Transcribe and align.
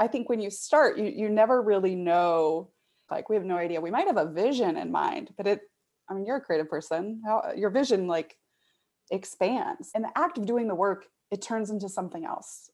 I 0.00 0.06
think 0.06 0.30
when 0.30 0.40
you 0.40 0.48
start, 0.48 0.96
you 0.96 1.04
you 1.04 1.28
never 1.28 1.60
really 1.60 1.94
know. 1.94 2.70
Like 3.10 3.28
we 3.28 3.36
have 3.36 3.44
no 3.44 3.58
idea. 3.58 3.82
We 3.82 3.90
might 3.90 4.06
have 4.06 4.16
a 4.16 4.32
vision 4.32 4.78
in 4.78 4.90
mind, 4.90 5.30
but 5.36 5.46
it. 5.46 5.60
I 6.08 6.14
mean, 6.14 6.24
you're 6.24 6.38
a 6.38 6.40
creative 6.40 6.70
person. 6.70 7.20
How 7.24 7.52
your 7.54 7.68
vision 7.68 8.08
like 8.08 8.34
expands. 9.10 9.90
In 9.94 10.00
the 10.02 10.10
act 10.16 10.38
of 10.38 10.46
doing 10.46 10.68
the 10.68 10.74
work, 10.74 11.04
it 11.30 11.42
turns 11.42 11.68
into 11.68 11.88
something 11.88 12.24
else. 12.24 12.70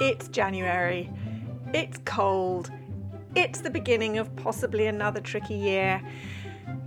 It's 0.00 0.26
January. 0.28 1.12
It's 1.72 1.98
cold. 2.04 2.72
It's 3.36 3.60
the 3.60 3.70
beginning 3.70 4.18
of 4.18 4.34
possibly 4.34 4.86
another 4.88 5.20
tricky 5.20 5.54
year. 5.54 6.02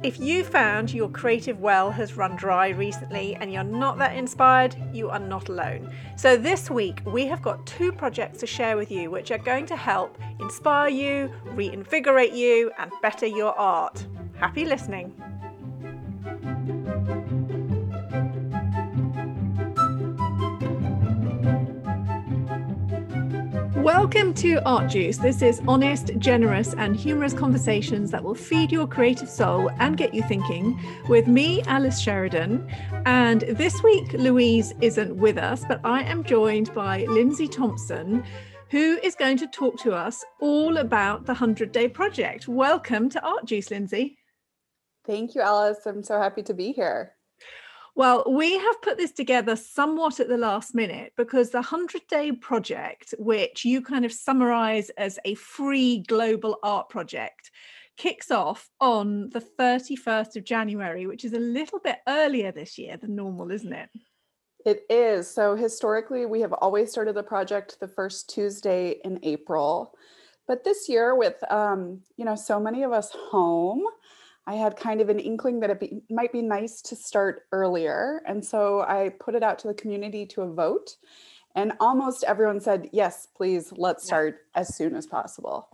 If 0.03 0.19
you 0.19 0.43
found 0.43 0.93
your 0.93 1.07
creative 1.07 1.61
well 1.61 1.89
has 1.89 2.17
run 2.17 2.35
dry 2.35 2.67
recently 2.67 3.35
and 3.35 3.53
you're 3.53 3.63
not 3.63 3.97
that 3.99 4.17
inspired, 4.17 4.75
you 4.91 5.09
are 5.09 5.17
not 5.17 5.47
alone. 5.47 5.89
So, 6.17 6.35
this 6.35 6.69
week 6.69 7.01
we 7.05 7.25
have 7.27 7.41
got 7.41 7.65
two 7.65 7.93
projects 7.93 8.39
to 8.39 8.45
share 8.45 8.75
with 8.75 8.91
you 8.91 9.09
which 9.09 9.31
are 9.31 9.37
going 9.37 9.65
to 9.67 9.77
help 9.77 10.17
inspire 10.41 10.89
you, 10.89 11.31
reinvigorate 11.51 12.33
you, 12.33 12.69
and 12.77 12.91
better 13.01 13.27
your 13.27 13.57
art. 13.57 14.05
Happy 14.35 14.65
listening. 14.65 15.13
Welcome 23.83 24.33
to 24.35 24.65
Art 24.65 24.91
Juice. 24.91 25.17
This 25.17 25.41
is 25.41 25.61
honest, 25.67 26.17
generous, 26.17 26.73
and 26.73 26.95
humorous 26.95 27.33
conversations 27.33 28.11
that 28.11 28.23
will 28.23 28.33
feed 28.33 28.71
your 28.71 28.87
creative 28.87 29.27
soul 29.27 29.69
and 29.77 29.97
get 29.97 30.13
you 30.13 30.23
thinking 30.23 30.79
with 31.09 31.27
me, 31.27 31.61
Alice 31.63 31.99
Sheridan. 31.99 32.65
And 33.05 33.41
this 33.41 33.83
week, 33.83 34.13
Louise 34.13 34.73
isn't 34.79 35.13
with 35.17 35.37
us, 35.37 35.65
but 35.67 35.81
I 35.83 36.01
am 36.03 36.23
joined 36.23 36.73
by 36.73 37.03
Lindsay 37.09 37.45
Thompson, 37.45 38.23
who 38.69 38.99
is 39.03 39.15
going 39.15 39.35
to 39.39 39.47
talk 39.47 39.77
to 39.81 39.91
us 39.91 40.23
all 40.39 40.77
about 40.77 41.25
the 41.25 41.33
100 41.33 41.73
Day 41.73 41.89
Project. 41.89 42.47
Welcome 42.47 43.09
to 43.09 43.21
Art 43.21 43.43
Juice, 43.43 43.69
Lindsay. 43.69 44.17
Thank 45.05 45.35
you, 45.35 45.41
Alice. 45.41 45.79
I'm 45.85 46.03
so 46.03 46.21
happy 46.21 46.43
to 46.43 46.53
be 46.53 46.71
here. 46.71 47.15
Well, 47.95 48.23
we 48.27 48.57
have 48.57 48.81
put 48.81 48.97
this 48.97 49.11
together 49.11 49.55
somewhat 49.55 50.19
at 50.19 50.27
the 50.27 50.37
last 50.37 50.73
minute 50.73 51.13
because 51.15 51.51
the 51.51 51.57
100 51.57 52.07
Day 52.07 52.31
Project, 52.31 53.13
which 53.19 53.65
you 53.65 53.81
kind 53.81 54.03
of 54.03 54.11
summarize 54.11 54.89
as 54.91 55.19
a 55.25 55.35
free 55.35 56.03
global 56.07 56.57
art 56.63 56.89
project, 56.89 57.51
kicks 57.95 58.31
off 58.31 58.67
on 58.81 59.29
the 59.29 59.41
31st 59.41 60.37
of 60.37 60.43
January, 60.43 61.05
which 61.05 61.23
is 61.23 61.33
a 61.33 61.39
little 61.39 61.79
bit 61.79 61.97
earlier 62.07 62.51
this 62.51 62.79
year 62.79 62.97
than 62.97 63.15
normal, 63.15 63.51
isn't 63.51 63.73
it? 63.73 63.89
It 64.65 64.85
is. 64.89 65.29
So 65.29 65.55
historically, 65.55 66.25
we 66.25 66.41
have 66.41 66.53
always 66.53 66.89
started 66.89 67.13
the 67.13 67.23
project 67.23 67.77
the 67.79 67.87
first 67.87 68.27
Tuesday 68.29 68.95
in 69.03 69.19
April. 69.21 69.93
But 70.47 70.63
this 70.63 70.89
year, 70.89 71.15
with 71.15 71.35
um, 71.51 72.01
you 72.17 72.25
know 72.25 72.35
so 72.35 72.59
many 72.59 72.83
of 72.83 72.91
us 72.91 73.11
home, 73.11 73.83
I 74.45 74.55
had 74.55 74.75
kind 74.75 74.99
of 75.01 75.09
an 75.09 75.19
inkling 75.19 75.59
that 75.61 75.69
it 75.69 75.79
be, 75.79 76.01
might 76.09 76.31
be 76.31 76.41
nice 76.41 76.81
to 76.83 76.95
start 76.95 77.43
earlier. 77.51 78.21
And 78.27 78.43
so 78.43 78.81
I 78.81 79.09
put 79.19 79.35
it 79.35 79.43
out 79.43 79.59
to 79.59 79.67
the 79.67 79.73
community 79.73 80.25
to 80.27 80.41
a 80.41 80.53
vote. 80.53 80.97
And 81.55 81.73
almost 81.79 82.23
everyone 82.23 82.59
said, 82.59 82.89
yes, 82.91 83.27
please, 83.35 83.71
let's 83.75 84.05
start 84.05 84.41
as 84.55 84.75
soon 84.75 84.95
as 84.95 85.05
possible. 85.05 85.69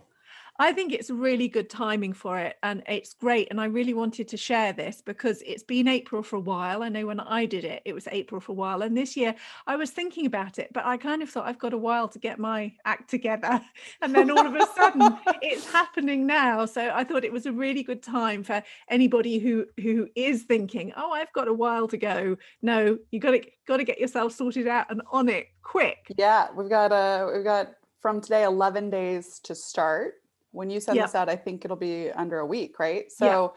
I 0.60 0.74
think 0.74 0.92
it's 0.92 1.08
really 1.08 1.48
good 1.48 1.70
timing 1.70 2.12
for 2.12 2.38
it 2.38 2.56
and 2.62 2.82
it's 2.86 3.14
great. 3.14 3.48
And 3.50 3.58
I 3.58 3.64
really 3.64 3.94
wanted 3.94 4.28
to 4.28 4.36
share 4.36 4.74
this 4.74 5.00
because 5.00 5.42
it's 5.46 5.62
been 5.62 5.88
April 5.88 6.22
for 6.22 6.36
a 6.36 6.40
while. 6.40 6.82
I 6.82 6.90
know 6.90 7.06
when 7.06 7.18
I 7.18 7.46
did 7.46 7.64
it, 7.64 7.80
it 7.86 7.94
was 7.94 8.06
April 8.12 8.42
for 8.42 8.52
a 8.52 8.54
while. 8.54 8.82
And 8.82 8.94
this 8.94 9.16
year 9.16 9.34
I 9.66 9.76
was 9.76 9.90
thinking 9.90 10.26
about 10.26 10.58
it, 10.58 10.68
but 10.74 10.84
I 10.84 10.98
kind 10.98 11.22
of 11.22 11.30
thought 11.30 11.46
I've 11.46 11.58
got 11.58 11.72
a 11.72 11.78
while 11.78 12.08
to 12.08 12.18
get 12.18 12.38
my 12.38 12.74
act 12.84 13.08
together. 13.08 13.62
And 14.02 14.14
then 14.14 14.30
all 14.30 14.46
of 14.46 14.54
a 14.54 14.66
sudden 14.76 15.18
it's 15.42 15.70
happening 15.70 16.26
now. 16.26 16.66
So 16.66 16.90
I 16.94 17.04
thought 17.04 17.24
it 17.24 17.32
was 17.32 17.46
a 17.46 17.52
really 17.52 17.82
good 17.82 18.02
time 18.02 18.42
for 18.42 18.62
anybody 18.88 19.38
who 19.38 19.64
who 19.80 20.08
is 20.14 20.42
thinking, 20.42 20.92
oh, 20.94 21.12
I've 21.12 21.32
got 21.32 21.48
a 21.48 21.52
while 21.52 21.88
to 21.88 21.96
go. 21.96 22.36
No, 22.60 22.98
you 23.10 23.18
got 23.18 23.30
to 23.30 23.42
got 23.66 23.78
to 23.78 23.84
get 23.84 23.98
yourself 23.98 24.32
sorted 24.32 24.66
out 24.66 24.90
and 24.90 25.00
on 25.10 25.30
it 25.30 25.46
quick. 25.62 26.12
Yeah, 26.18 26.48
we've 26.54 26.68
got 26.68 26.92
uh 26.92 27.30
we've 27.32 27.44
got 27.44 27.72
from 28.02 28.20
today 28.20 28.44
11 28.44 28.90
days 28.90 29.38
to 29.44 29.54
start 29.54 30.14
when 30.52 30.70
you 30.70 30.80
send 30.80 30.98
this 30.98 31.14
out, 31.14 31.28
I 31.28 31.36
think 31.36 31.64
it'll 31.64 31.76
be 31.76 32.10
under 32.10 32.38
a 32.38 32.46
week, 32.46 32.78
right? 32.78 33.10
So 33.10 33.54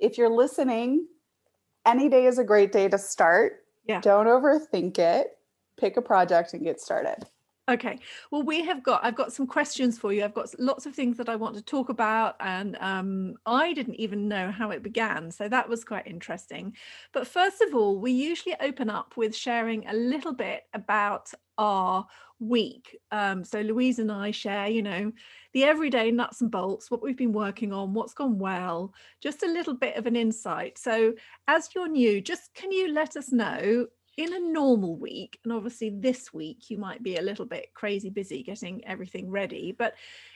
if 0.00 0.18
you're 0.18 0.30
listening, 0.30 1.06
any 1.86 2.08
day 2.08 2.26
is 2.26 2.38
a 2.38 2.44
great 2.44 2.72
day 2.72 2.88
to 2.88 2.98
start. 2.98 3.64
Yeah. 3.86 4.00
Don't 4.00 4.26
overthink 4.26 4.98
it. 4.98 5.28
Pick 5.78 5.96
a 5.96 6.02
project 6.02 6.52
and 6.52 6.62
get 6.62 6.80
started. 6.80 7.26
Okay. 7.70 8.00
Well, 8.32 8.42
we 8.42 8.64
have 8.64 8.82
got, 8.82 9.04
I've 9.04 9.14
got 9.14 9.32
some 9.32 9.46
questions 9.46 9.96
for 9.96 10.12
you. 10.12 10.24
I've 10.24 10.34
got 10.34 10.52
lots 10.58 10.86
of 10.86 10.94
things 10.94 11.16
that 11.18 11.28
I 11.28 11.36
want 11.36 11.54
to 11.54 11.62
talk 11.62 11.88
about. 11.88 12.34
And 12.40 12.76
um, 12.80 13.34
I 13.46 13.72
didn't 13.72 13.94
even 13.94 14.26
know 14.26 14.50
how 14.50 14.70
it 14.70 14.82
began. 14.82 15.30
So 15.30 15.48
that 15.48 15.68
was 15.68 15.84
quite 15.84 16.06
interesting. 16.06 16.74
But 17.12 17.28
first 17.28 17.60
of 17.60 17.74
all, 17.74 18.00
we 18.00 18.10
usually 18.10 18.56
open 18.60 18.90
up 18.90 19.16
with 19.16 19.36
sharing 19.36 19.86
a 19.86 19.94
little 19.94 20.34
bit 20.34 20.64
about 20.74 21.32
our 21.58 22.06
week. 22.40 22.98
Um, 23.12 23.44
so 23.44 23.60
Louise 23.60 23.98
and 23.98 24.10
I 24.10 24.30
share, 24.30 24.66
you 24.68 24.82
know, 24.82 25.12
the 25.52 25.64
everyday 25.64 26.10
nuts 26.10 26.40
and 26.40 26.50
bolts, 26.50 26.90
what 26.90 27.02
we've 27.02 27.16
been 27.16 27.32
working 27.32 27.72
on, 27.72 27.94
what's 27.94 28.14
gone 28.14 28.38
well, 28.38 28.92
just 29.22 29.42
a 29.42 29.46
little 29.46 29.74
bit 29.74 29.96
of 29.96 30.06
an 30.06 30.16
insight. 30.16 30.78
So 30.78 31.14
as 31.46 31.68
you're 31.74 31.88
new, 31.88 32.20
just 32.20 32.52
can 32.54 32.72
you 32.72 32.92
let 32.92 33.16
us 33.16 33.30
know 33.30 33.86
in 34.16 34.34
a 34.34 34.40
normal 34.40 34.96
week, 34.96 35.38
and 35.44 35.52
obviously 35.52 35.90
this 35.90 36.32
week 36.32 36.68
you 36.68 36.76
might 36.76 37.02
be 37.02 37.16
a 37.16 37.22
little 37.22 37.46
bit 37.46 37.68
crazy 37.74 38.10
busy 38.10 38.42
getting 38.42 38.84
everything 38.84 39.30
ready, 39.30 39.72
but 39.72 39.94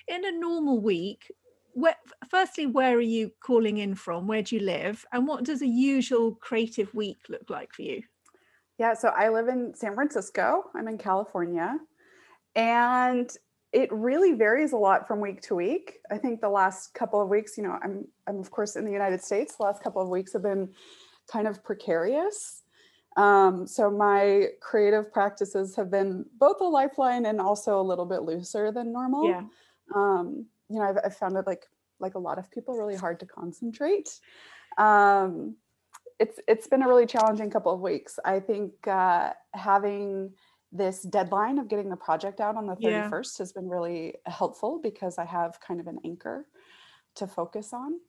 in 0.08 0.24
a 0.24 0.32
normal 0.32 0.80
week, 0.80 1.30
where, 1.72 1.96
firstly, 2.30 2.66
where 2.66 2.96
are 2.96 3.00
you 3.00 3.32
calling 3.40 3.78
in 3.78 3.96
from? 3.96 4.28
Where 4.28 4.42
do 4.42 4.54
you 4.54 4.62
live? 4.62 5.04
And 5.12 5.26
what 5.26 5.44
does 5.44 5.60
a 5.60 5.66
usual 5.66 6.36
creative 6.36 6.94
week 6.94 7.18
look 7.28 7.50
like 7.50 7.72
for 7.72 7.82
you? 7.82 8.02
Yeah, 8.78 8.94
so 8.94 9.08
I 9.08 9.28
live 9.28 9.48
in 9.48 9.74
San 9.74 9.94
Francisco. 9.94 10.64
I'm 10.74 10.88
in 10.88 10.98
California. 10.98 11.76
And 12.54 13.30
it 13.72 13.90
really 13.90 14.32
varies 14.32 14.72
a 14.72 14.76
lot 14.76 15.06
from 15.06 15.20
week 15.20 15.40
to 15.42 15.56
week. 15.56 15.98
I 16.10 16.16
think 16.16 16.40
the 16.40 16.48
last 16.48 16.94
couple 16.94 17.20
of 17.20 17.28
weeks, 17.28 17.56
you 17.56 17.64
know, 17.64 17.76
I'm 17.82 18.06
I'm 18.26 18.38
of 18.38 18.50
course 18.50 18.76
in 18.76 18.84
the 18.84 18.92
United 18.92 19.22
States. 19.22 19.56
The 19.56 19.64
last 19.64 19.82
couple 19.82 20.00
of 20.00 20.08
weeks 20.08 20.32
have 20.32 20.42
been 20.42 20.72
kind 21.30 21.48
of 21.48 21.62
precarious. 21.64 22.62
Um, 23.16 23.66
so 23.66 23.90
my 23.90 24.48
creative 24.60 25.12
practices 25.12 25.74
have 25.76 25.90
been 25.90 26.24
both 26.38 26.60
a 26.60 26.64
lifeline 26.64 27.26
and 27.26 27.40
also 27.40 27.80
a 27.80 27.82
little 27.82 28.06
bit 28.06 28.22
looser 28.22 28.72
than 28.72 28.92
normal. 28.92 29.28
Yeah. 29.28 29.42
Um, 29.94 30.46
you 30.68 30.78
know, 30.78 30.86
I've, 30.86 30.98
I've, 31.04 31.16
found 31.16 31.36
it 31.36 31.46
like 31.46 31.64
like 32.00 32.14
a 32.14 32.18
lot 32.18 32.38
of 32.38 32.50
people 32.50 32.76
really 32.76 32.96
hard 32.96 33.20
to 33.20 33.26
concentrate. 33.26 34.08
Um, 34.78 35.56
it's 36.18 36.38
it's 36.48 36.66
been 36.66 36.82
a 36.82 36.88
really 36.88 37.06
challenging 37.06 37.50
couple 37.50 37.72
of 37.72 37.80
weeks. 37.80 38.18
I 38.24 38.40
think 38.40 38.72
uh, 38.86 39.32
having 39.52 40.32
this 40.74 41.02
deadline 41.02 41.58
of 41.58 41.68
getting 41.68 41.88
the 41.88 41.96
project 41.96 42.40
out 42.40 42.56
on 42.56 42.66
the 42.66 42.74
31st 42.74 42.80
yeah. 42.82 43.10
has 43.38 43.52
been 43.52 43.68
really 43.68 44.16
helpful 44.26 44.80
because 44.82 45.18
I 45.18 45.24
have 45.24 45.60
kind 45.60 45.80
of 45.80 45.86
an 45.86 46.00
anchor 46.04 46.46
to 47.14 47.26
focus 47.26 47.72
on. 47.72 48.00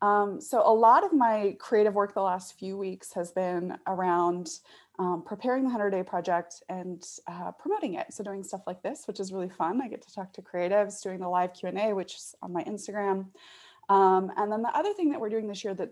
Um, 0.00 0.40
so 0.40 0.62
a 0.64 0.72
lot 0.72 1.04
of 1.04 1.12
my 1.12 1.56
creative 1.58 1.94
work 1.94 2.14
the 2.14 2.22
last 2.22 2.58
few 2.58 2.76
weeks 2.76 3.12
has 3.12 3.30
been 3.30 3.78
around 3.86 4.50
um, 4.98 5.22
preparing 5.24 5.62
the 5.62 5.68
100 5.68 5.90
day 5.90 6.02
project 6.02 6.62
and 6.68 7.04
uh, 7.26 7.52
promoting 7.52 7.94
it. 7.94 8.12
So 8.12 8.24
doing 8.24 8.42
stuff 8.42 8.62
like 8.66 8.82
this, 8.82 9.06
which 9.06 9.20
is 9.20 9.32
really 9.32 9.48
fun. 9.48 9.80
I 9.82 9.88
get 9.88 10.02
to 10.02 10.12
talk 10.12 10.32
to 10.34 10.42
creatives, 10.42 11.02
doing 11.02 11.20
the 11.20 11.28
live 11.28 11.52
Q&A, 11.54 11.92
which 11.92 12.14
is 12.14 12.34
on 12.42 12.52
my 12.52 12.64
Instagram. 12.64 13.26
Um, 13.88 14.32
and 14.36 14.50
then 14.50 14.62
the 14.62 14.76
other 14.76 14.94
thing 14.94 15.10
that 15.10 15.20
we're 15.20 15.28
doing 15.28 15.46
this 15.46 15.62
year 15.62 15.74
that 15.74 15.90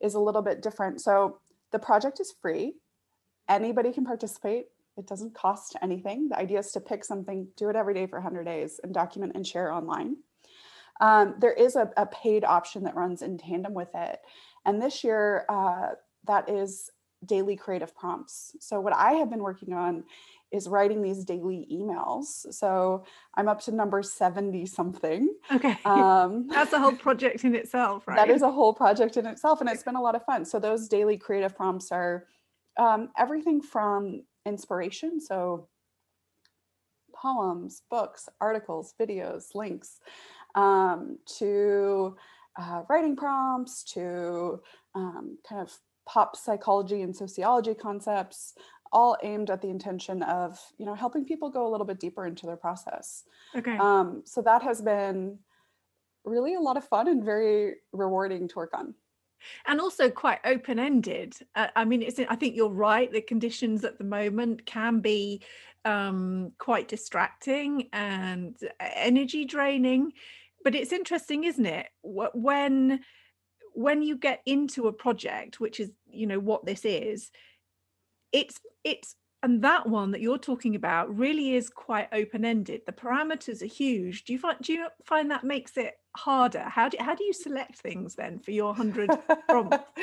is 0.00 0.14
a 0.14 0.20
little 0.20 0.42
bit 0.42 0.62
different. 0.62 1.00
So 1.00 1.38
the 1.72 1.78
project 1.78 2.20
is 2.20 2.32
free. 2.40 2.74
Anybody 3.48 3.92
can 3.92 4.04
participate. 4.04 4.66
It 4.96 5.06
doesn't 5.06 5.34
cost 5.34 5.76
anything. 5.82 6.28
The 6.28 6.38
idea 6.38 6.60
is 6.60 6.72
to 6.72 6.80
pick 6.80 7.04
something, 7.04 7.48
do 7.56 7.68
it 7.68 7.76
every 7.76 7.94
day 7.94 8.06
for 8.06 8.18
100 8.18 8.44
days, 8.44 8.80
and 8.82 8.94
document 8.94 9.32
and 9.34 9.46
share 9.46 9.72
online. 9.72 10.16
Um, 11.00 11.34
there 11.40 11.52
is 11.52 11.74
a, 11.76 11.90
a, 11.96 12.06
paid 12.06 12.44
option 12.44 12.84
that 12.84 12.94
runs 12.94 13.22
in 13.22 13.36
tandem 13.36 13.74
with 13.74 13.88
it. 13.94 14.20
And 14.64 14.80
this 14.80 15.02
year, 15.02 15.44
uh, 15.48 15.88
that 16.26 16.48
is 16.48 16.90
daily 17.26 17.56
creative 17.56 17.96
prompts. 17.96 18.54
So, 18.60 18.80
what 18.80 18.94
I 18.94 19.14
have 19.14 19.28
been 19.28 19.42
working 19.42 19.72
on 19.72 20.04
is 20.52 20.68
writing 20.68 21.02
these 21.02 21.24
daily 21.24 21.66
emails. 21.72 22.52
So, 22.52 23.04
I'm 23.34 23.48
up 23.48 23.60
to 23.62 23.72
number 23.72 24.02
70 24.04 24.66
something. 24.66 25.34
Okay. 25.52 25.76
Um, 25.84 26.46
That's 26.46 26.72
a 26.72 26.78
whole 26.78 26.92
project 26.92 27.44
in 27.44 27.56
itself, 27.56 28.04
right? 28.08 28.16
That 28.16 28.30
is 28.30 28.42
a 28.42 28.50
whole 28.50 28.72
project 28.72 29.16
in 29.16 29.26
itself. 29.26 29.60
And 29.60 29.68
it's 29.68 29.82
been 29.82 29.96
a 29.96 30.02
lot 30.02 30.14
of 30.14 30.24
fun. 30.24 30.44
So, 30.44 30.60
those 30.60 30.88
daily 30.88 31.16
creative 31.16 31.56
prompts 31.56 31.90
are 31.90 32.26
um, 32.78 33.10
everything 33.18 33.60
from 33.60 34.22
inspiration. 34.46 35.20
So, 35.20 35.68
poems, 37.14 37.82
books, 37.90 38.28
articles, 38.40 38.94
videos, 39.00 39.54
links, 39.54 40.00
um, 40.54 41.18
to 41.38 42.16
uh, 42.58 42.82
writing 42.88 43.16
prompts, 43.16 43.82
to 43.94 44.60
um, 44.94 45.38
kind 45.48 45.60
of 45.60 45.72
pop 46.06 46.36
psychology 46.36 47.02
and 47.02 47.16
sociology 47.16 47.74
concepts, 47.74 48.54
all 48.92 49.16
aimed 49.22 49.50
at 49.50 49.60
the 49.60 49.68
intention 49.68 50.22
of 50.22 50.60
you 50.78 50.86
know 50.86 50.94
helping 50.94 51.24
people 51.24 51.50
go 51.50 51.66
a 51.66 51.70
little 51.70 51.86
bit 51.86 51.98
deeper 51.98 52.26
into 52.26 52.46
their 52.46 52.56
process 52.56 53.24
Okay. 53.56 53.76
um, 53.78 54.22
so 54.24 54.40
that 54.42 54.62
has 54.62 54.80
been 54.80 55.36
really 56.24 56.54
a 56.54 56.60
lot 56.60 56.76
of 56.76 56.86
fun 56.86 57.08
and 57.08 57.24
very 57.24 57.74
rewarding 57.92 58.46
to 58.48 58.54
work 58.56 58.70
on 58.72 58.94
and 59.66 59.80
also 59.80 60.10
quite 60.10 60.40
open 60.44 60.78
ended. 60.78 61.34
Uh, 61.54 61.68
I 61.76 61.84
mean, 61.84 62.02
it's, 62.02 62.18
I 62.18 62.36
think 62.36 62.56
you're 62.56 62.68
right. 62.68 63.10
The 63.10 63.20
conditions 63.20 63.84
at 63.84 63.98
the 63.98 64.04
moment 64.04 64.66
can 64.66 65.00
be 65.00 65.42
um, 65.84 66.52
quite 66.58 66.88
distracting 66.88 67.88
and 67.92 68.56
uh, 68.62 68.88
energy 68.94 69.44
draining. 69.44 70.12
But 70.62 70.74
it's 70.74 70.92
interesting, 70.92 71.44
isn't 71.44 71.66
it? 71.66 71.86
When 72.02 73.00
when 73.76 74.02
you 74.02 74.16
get 74.16 74.40
into 74.46 74.86
a 74.86 74.92
project, 74.92 75.60
which 75.60 75.80
is 75.80 75.90
you 76.10 76.26
know 76.26 76.38
what 76.38 76.64
this 76.64 76.84
is, 76.84 77.30
it's 78.32 78.58
it's 78.82 79.16
and 79.44 79.62
that 79.62 79.88
one 79.88 80.10
that 80.12 80.20
you're 80.20 80.38
talking 80.38 80.74
about 80.74 81.14
really 81.16 81.54
is 81.54 81.68
quite 81.68 82.08
open 82.12 82.44
ended. 82.44 82.80
The 82.86 82.92
parameters 82.92 83.62
are 83.62 83.66
huge. 83.66 84.24
Do 84.24 84.32
you 84.32 84.38
find 84.38 84.58
do 84.60 84.72
you 84.72 84.86
find 85.04 85.30
that 85.30 85.44
makes 85.44 85.76
it 85.76 85.94
harder? 86.16 86.64
How 86.66 86.88
do 86.88 86.96
how 87.00 87.14
do 87.14 87.24
you 87.24 87.32
select 87.32 87.78
things 87.78 88.14
then 88.16 88.38
for 88.40 88.50
your 88.50 88.74
hundred 88.74 89.10
prompts? 89.48 89.78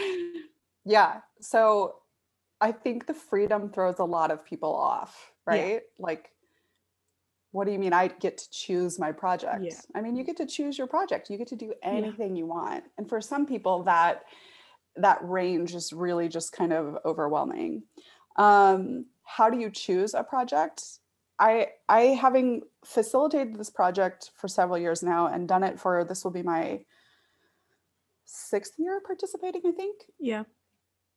yeah 0.85 1.19
so 1.39 1.95
i 2.59 2.71
think 2.71 3.05
the 3.05 3.13
freedom 3.13 3.69
throws 3.69 3.99
a 3.99 4.03
lot 4.03 4.31
of 4.31 4.43
people 4.43 4.73
off 4.75 5.31
Yeah. 5.47 5.53
right 5.53 5.81
like 5.99 6.29
what 7.51 7.65
do 7.65 7.71
you 7.71 7.79
mean 7.79 7.93
i 7.93 8.07
get 8.07 8.37
to 8.39 8.49
choose 8.49 8.97
my 8.97 9.11
project 9.11 9.63
Yeah. 9.63 9.79
i 9.93 10.01
mean 10.01 10.15
you 10.15 10.23
get 10.23 10.37
to 10.37 10.45
choose 10.45 10.77
your 10.77 10.87
project 10.87 11.29
you 11.29 11.37
get 11.37 11.47
to 11.49 11.55
do 11.55 11.73
anything 11.83 12.35
you 12.35 12.47
want 12.47 12.85
and 12.97 13.07
for 13.07 13.21
some 13.21 13.45
people 13.45 13.83
that 13.83 14.23
that 14.95 15.19
range 15.21 15.75
is 15.75 15.93
really 15.93 16.27
just 16.27 16.51
kind 16.51 16.73
of 16.73 16.97
overwhelming 17.05 17.83
um, 18.37 19.05
how 19.23 19.49
do 19.49 19.59
you 19.59 19.69
choose 19.69 20.13
a 20.13 20.23
project 20.23 20.83
i 21.39 21.67
i 21.89 22.01
having 22.01 22.61
facilitated 22.83 23.55
this 23.55 23.69
project 23.69 24.31
for 24.35 24.47
several 24.47 24.77
years 24.77 25.03
now 25.03 25.27
and 25.27 25.47
done 25.47 25.63
it 25.63 25.79
for 25.79 26.03
this 26.03 26.23
will 26.23 26.31
be 26.31 26.43
my 26.43 26.79
sixth 28.25 28.73
year 28.77 29.01
participating 29.05 29.61
i 29.65 29.71
think 29.71 30.03
Yeah. 30.19 30.43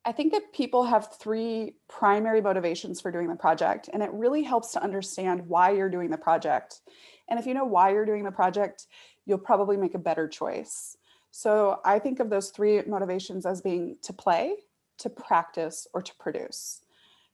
I 0.07 0.11
think 0.11 0.33
that 0.33 0.53
people 0.53 0.83
have 0.83 1.15
three 1.15 1.73
primary 1.87 2.39
motivations 2.39 3.01
for 3.01 3.11
doing 3.11 3.27
the 3.27 3.35
project, 3.35 3.89
and 3.91 4.03
it 4.03 4.11
really 4.13 4.43
helps 4.43 4.71
to 4.73 4.83
understand 4.83 5.47
why 5.47 5.71
you're 5.71 5.89
doing 5.89 6.11
the 6.11 6.17
project. 6.17 6.81
And 7.27 7.39
if 7.39 7.47
you 7.47 7.55
know 7.55 7.65
why 7.65 7.91
you're 7.91 8.05
doing 8.05 8.23
the 8.23 8.31
project, 8.31 8.85
you'll 9.25 9.39
probably 9.39 9.77
make 9.77 9.95
a 9.95 9.99
better 9.99 10.27
choice. 10.27 10.95
So 11.31 11.79
I 11.83 11.97
think 11.97 12.19
of 12.19 12.29
those 12.29 12.51
three 12.51 12.83
motivations 12.83 13.47
as 13.47 13.61
being 13.61 13.97
to 14.03 14.13
play, 14.13 14.57
to 14.99 15.09
practice, 15.09 15.87
or 15.91 16.03
to 16.03 16.15
produce. 16.19 16.81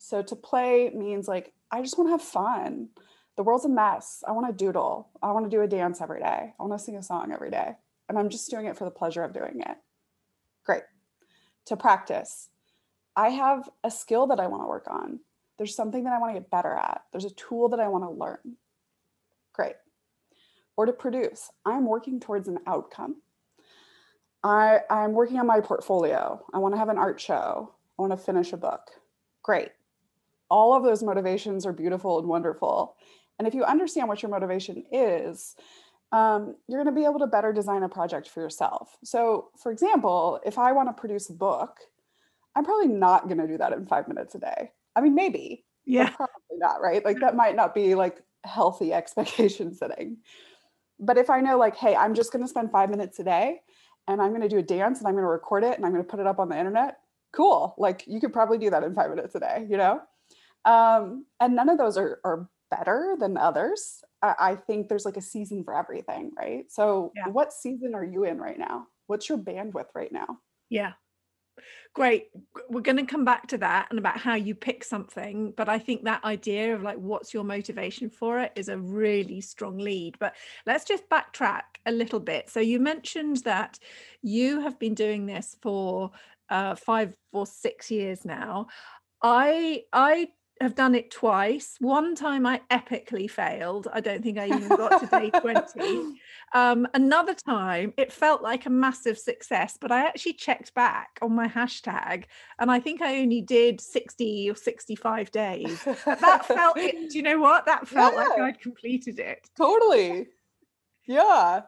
So 0.03 0.24
to 0.24 0.36
play 0.36 0.89
means 0.95 1.27
like, 1.27 1.53
I 1.69 1.83
just 1.83 1.95
want 1.95 2.07
to 2.07 2.12
have 2.12 2.24
fun. 2.24 2.89
The 3.38 3.44
world's 3.44 3.65
a 3.65 3.69
mess. 3.69 4.24
I 4.27 4.31
want 4.31 4.48
to 4.48 4.65
doodle. 4.65 5.09
I 5.21 5.31
want 5.31 5.45
to 5.45 5.56
do 5.56 5.62
a 5.62 5.68
dance 5.68 6.01
every 6.01 6.19
day. 6.19 6.25
I 6.59 6.63
want 6.63 6.74
to 6.74 6.83
sing 6.83 6.95
a 6.95 7.03
song 7.03 7.31
every 7.31 7.51
day. 7.51 7.75
And 8.09 8.18
I'm 8.18 8.30
just 8.30 8.50
doing 8.50 8.65
it 8.65 8.75
for 8.75 8.83
the 8.83 8.89
pleasure 8.89 9.24
of 9.24 9.31
doing 9.31 9.62
it. 9.62 9.77
Great. 10.65 10.81
To 11.68 11.77
practice, 11.77 12.50
I 13.15 13.30
have 13.30 13.69
a 13.83 13.92
skill 13.92 14.25
that 14.27 14.39
I 14.39 14.48
want 14.48 14.63
to 14.63 14.68
work 14.68 14.88
on. 14.89 15.19
There's 15.59 15.75
something 15.75 16.03
that 16.06 16.13
I 16.13 16.18
want 16.18 16.33
to 16.33 16.39
get 16.39 16.50
better 16.50 16.74
at. 16.74 17.03
There's 17.12 17.25
a 17.25 17.36
tool 17.36 17.69
that 17.69 17.80
I 17.80 17.88
want 17.88 18.03
to 18.03 18.09
learn. 18.09 18.57
Great. 19.53 19.75
Or 20.77 20.88
to 20.88 20.94
produce, 20.94 21.51
I'm 21.63 21.86
working 21.86 22.19
towards 22.19 22.48
an 22.48 22.57
outcome. 22.65 23.18
I, 24.44 24.80
I'm 24.89 25.12
working 25.12 25.38
on 25.38 25.45
my 25.45 25.59
portfolio. 25.59 26.44
I 26.51 26.57
want 26.57 26.74
to 26.74 26.80
have 26.80 26.89
an 26.89 26.98
art 26.98 27.21
show. 27.21 27.75
I 28.00 28.01
want 28.01 28.13
to 28.13 28.18
finish 28.18 28.51
a 28.51 28.57
book. 28.57 28.89
Great. 29.44 29.69
All 30.51 30.75
of 30.75 30.83
those 30.83 31.03
motivations 31.03 31.65
are 31.65 31.74
beautiful 31.74 32.19
and 32.19 32.27
wonderful. 32.27 32.98
And 33.39 33.48
if 33.48 33.56
you 33.56 33.63
understand 33.63 34.09
what 34.09 34.21
your 34.21 34.31
motivation 34.31 34.83
is, 34.92 35.56
um, 36.12 36.56
you're 36.68 36.83
going 36.83 36.94
to 36.94 37.00
be 37.01 37.06
able 37.07 37.19
to 37.19 37.27
better 37.27 37.53
design 37.53 37.83
a 37.83 37.89
project 37.89 38.30
for 38.30 38.42
yourself. 38.42 38.98
So, 39.03 39.50
for 39.57 39.71
example, 39.71 40.42
if 40.45 40.59
I 40.59 40.74
want 40.74 40.89
to 40.89 40.94
produce 41.01 41.30
a 41.30 41.33
book, 41.33 41.77
I'm 42.56 42.65
probably 42.65 42.89
not 42.89 43.27
going 43.27 43.39
to 43.39 43.48
do 43.48 43.57
that 43.59 43.74
in 43.74 43.86
five 43.88 44.07
minutes 44.07 44.36
a 44.36 44.39
day. 44.39 44.71
I 44.95 45.01
mean, 45.01 45.15
maybe, 45.15 45.65
Yeah. 45.86 46.09
probably 46.09 46.57
not, 46.57 46.81
right? 46.81 47.03
Like 47.06 47.21
that 47.21 47.36
might 47.36 47.56
not 47.56 47.74
be 47.74 47.95
like 47.95 48.21
healthy 48.44 48.94
expectation 49.01 49.74
setting. 49.74 50.18
But 51.00 51.18
if 51.18 51.30
I 51.30 51.42
know, 51.42 51.57
like, 51.57 51.75
hey, 51.77 51.95
I'm 51.95 52.13
just 52.13 52.31
going 52.31 52.44
to 52.44 52.50
spend 52.50 52.71
five 52.71 52.89
minutes 52.89 53.19
a 53.19 53.24
day 53.24 53.62
and 54.07 54.21
I'm 54.21 54.30
going 54.30 54.42
to 54.42 54.50
do 54.50 54.59
a 54.59 54.63
dance 54.63 55.00
and 55.00 55.07
I'm 55.07 55.15
going 55.15 55.24
to 55.24 55.30
record 55.30 55.63
it 55.63 55.77
and 55.77 55.86
I'm 55.86 55.94
going 55.94 56.03
to 56.03 56.09
put 56.09 56.19
it 56.19 56.27
up 56.27 56.39
on 56.39 56.50
the 56.50 56.57
internet, 56.59 57.00
cool. 57.33 57.74
Like 57.77 58.03
you 58.07 58.19
could 58.19 58.33
probably 58.33 58.57
do 58.57 58.69
that 58.69 58.83
in 58.83 58.94
five 58.94 59.09
minutes 59.09 59.36
a 59.36 59.39
day, 59.39 59.65
you 59.69 59.77
know? 59.77 60.01
Um, 60.66 61.25
and 61.40 61.56
none 61.56 61.69
of 61.69 61.78
those 61.78 61.98
are, 61.98 62.19
are 62.24 62.50
better 62.69 63.16
than 63.19 63.38
others. 63.38 64.04
I, 64.22 64.36
I 64.40 64.56
think 64.56 64.88
there's 64.88 65.06
like 65.06 65.18
a 65.18 65.22
season 65.22 65.63
for 65.63 65.75
everything, 65.75 66.31
right? 66.38 66.72
So, 66.72 67.12
Yeah. 67.16 67.28
what 67.28 67.54
season 67.54 67.96
are 67.96 68.06
you 68.06 68.24
in 68.24 68.40
right 68.40 68.58
now? 68.58 68.88
What's 69.08 69.28
your 69.28 69.38
bandwidth 69.38 69.94
right 69.96 70.12
now? 70.12 70.40
Yeah. 70.69 70.94
Great. 71.94 72.28
We're 72.69 72.80
going 72.81 72.98
to 72.98 73.06
come 73.06 73.25
back 73.25 73.48
to 73.48 73.58
that 73.58 73.88
and 73.90 74.00
about 74.00 74.18
how 74.18 74.36
you 74.36 74.56
pick 74.56 74.86
something. 74.86 75.54
But 75.58 75.68
I 75.68 75.78
think 75.78 76.06
that 76.06 76.24
idea 76.24 76.74
of 76.74 76.81
like, 76.81 76.96
what's 76.98 77.34
your 77.34 77.44
motivation 77.44 78.10
for 78.10 78.40
it 78.40 78.54
is 78.56 78.69
a 78.69 78.78
really 78.78 79.42
strong 79.42 79.78
lead. 79.78 80.18
But 80.18 80.36
let's 80.66 80.86
just 80.86 81.10
backtrack 81.10 81.63
a 81.86 81.92
little 81.92 82.22
bit. 82.22 82.50
So 82.50 82.62
you 82.62 82.80
mentioned 82.80 83.38
that 83.44 83.78
you 84.22 84.62
have 84.62 84.80
been 84.80 84.94
doing 84.96 85.25
this 85.25 85.58
for 85.62 86.12
uh, 86.50 86.75
five 86.75 87.13
or 87.34 87.46
six 87.46 87.92
years 87.92 88.24
now. 88.24 88.68
I, 89.22 89.84
I, 89.92 90.30
have 90.62 90.75
done 90.75 90.96
it 90.96 91.12
twice. 91.12 91.75
One 91.80 92.16
time 92.16 92.46
I 92.46 92.62
epically 92.69 93.30
failed. 93.30 93.88
I 93.92 94.00
don't 94.00 94.24
think 94.24 94.38
I 94.38 94.48
even 94.48 94.68
got 94.69 95.00
to 95.00 95.08
day 95.08 95.30
20. 95.30 96.19
Um, 96.54 96.86
another 96.94 97.34
time, 97.34 97.94
it 97.96 98.12
felt 98.12 98.42
like 98.42 98.66
a 98.66 98.69
massive 98.69 99.18
success, 99.18 99.78
but 99.80 99.90
I 99.90 100.06
actually 100.06 100.34
checked 100.34 100.74
back 100.74 101.18
on 101.22 101.34
my 101.34 101.48
hashtag 101.48 102.25
and 102.60 102.69
I 102.69 102.78
think 102.78 103.02
I 103.02 103.22
only 103.22 103.42
did 103.42 103.80
60 103.80 104.50
or 104.50 104.56
65 104.56 105.31
days. 105.31 105.81
That 105.86 106.46
felt, 106.46 106.78
it, 106.78 107.10
do 107.10 107.18
you 107.18 107.24
know 107.24 107.40
what? 107.40 107.66
That 107.68 107.88
felt 107.88 108.18
like 108.18 108.38
I'd 108.38 108.60
completed 108.60 109.18
it. 109.18 109.50
totally. 109.56 110.28
Yeah. 111.08 111.62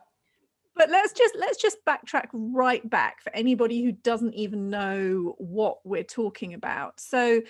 But 0.75 0.89
let's 0.89 1.13
just 1.13 1.35
let's 1.39 1.61
just 1.61 1.77
backtrack 1.85 2.27
right 2.33 2.87
back 2.89 3.21
for 3.21 3.33
anybody 3.35 3.83
who 3.83 3.91
doesn't 3.91 4.33
even 4.33 4.69
know 4.69 5.35
what 5.37 5.77
we're 5.85 6.03
talking 6.03 6.55
about. 6.55 6.99
So 6.99 7.41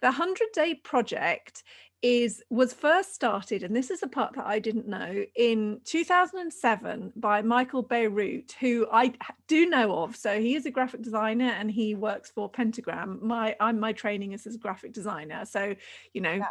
the 0.00 0.08
100 0.08 0.48
day 0.54 0.74
project 0.74 1.62
is 2.02 2.42
was 2.48 2.72
first 2.72 3.14
started 3.14 3.62
and 3.62 3.76
this 3.76 3.90
is 3.90 4.00
the 4.00 4.08
part 4.08 4.34
that 4.34 4.46
I 4.46 4.58
didn't 4.58 4.88
know 4.88 5.22
in 5.36 5.80
2007 5.84 7.12
by 7.14 7.42
Michael 7.42 7.84
Bierut 7.84 8.52
who 8.52 8.86
I 8.90 9.12
do 9.48 9.66
know 9.68 9.94
of 9.98 10.16
so 10.16 10.40
he 10.40 10.54
is 10.54 10.64
a 10.64 10.70
graphic 10.70 11.02
designer 11.02 11.50
and 11.50 11.70
he 11.70 11.94
works 11.94 12.30
for 12.30 12.48
Pentagram 12.48 13.18
my 13.22 13.54
I'm 13.60 13.78
my 13.78 13.92
training 13.92 14.32
is 14.32 14.46
as 14.46 14.54
a 14.54 14.58
graphic 14.58 14.94
designer 14.94 15.44
so 15.44 15.74
you 16.14 16.22
know 16.22 16.32
Yeah. 16.32 16.46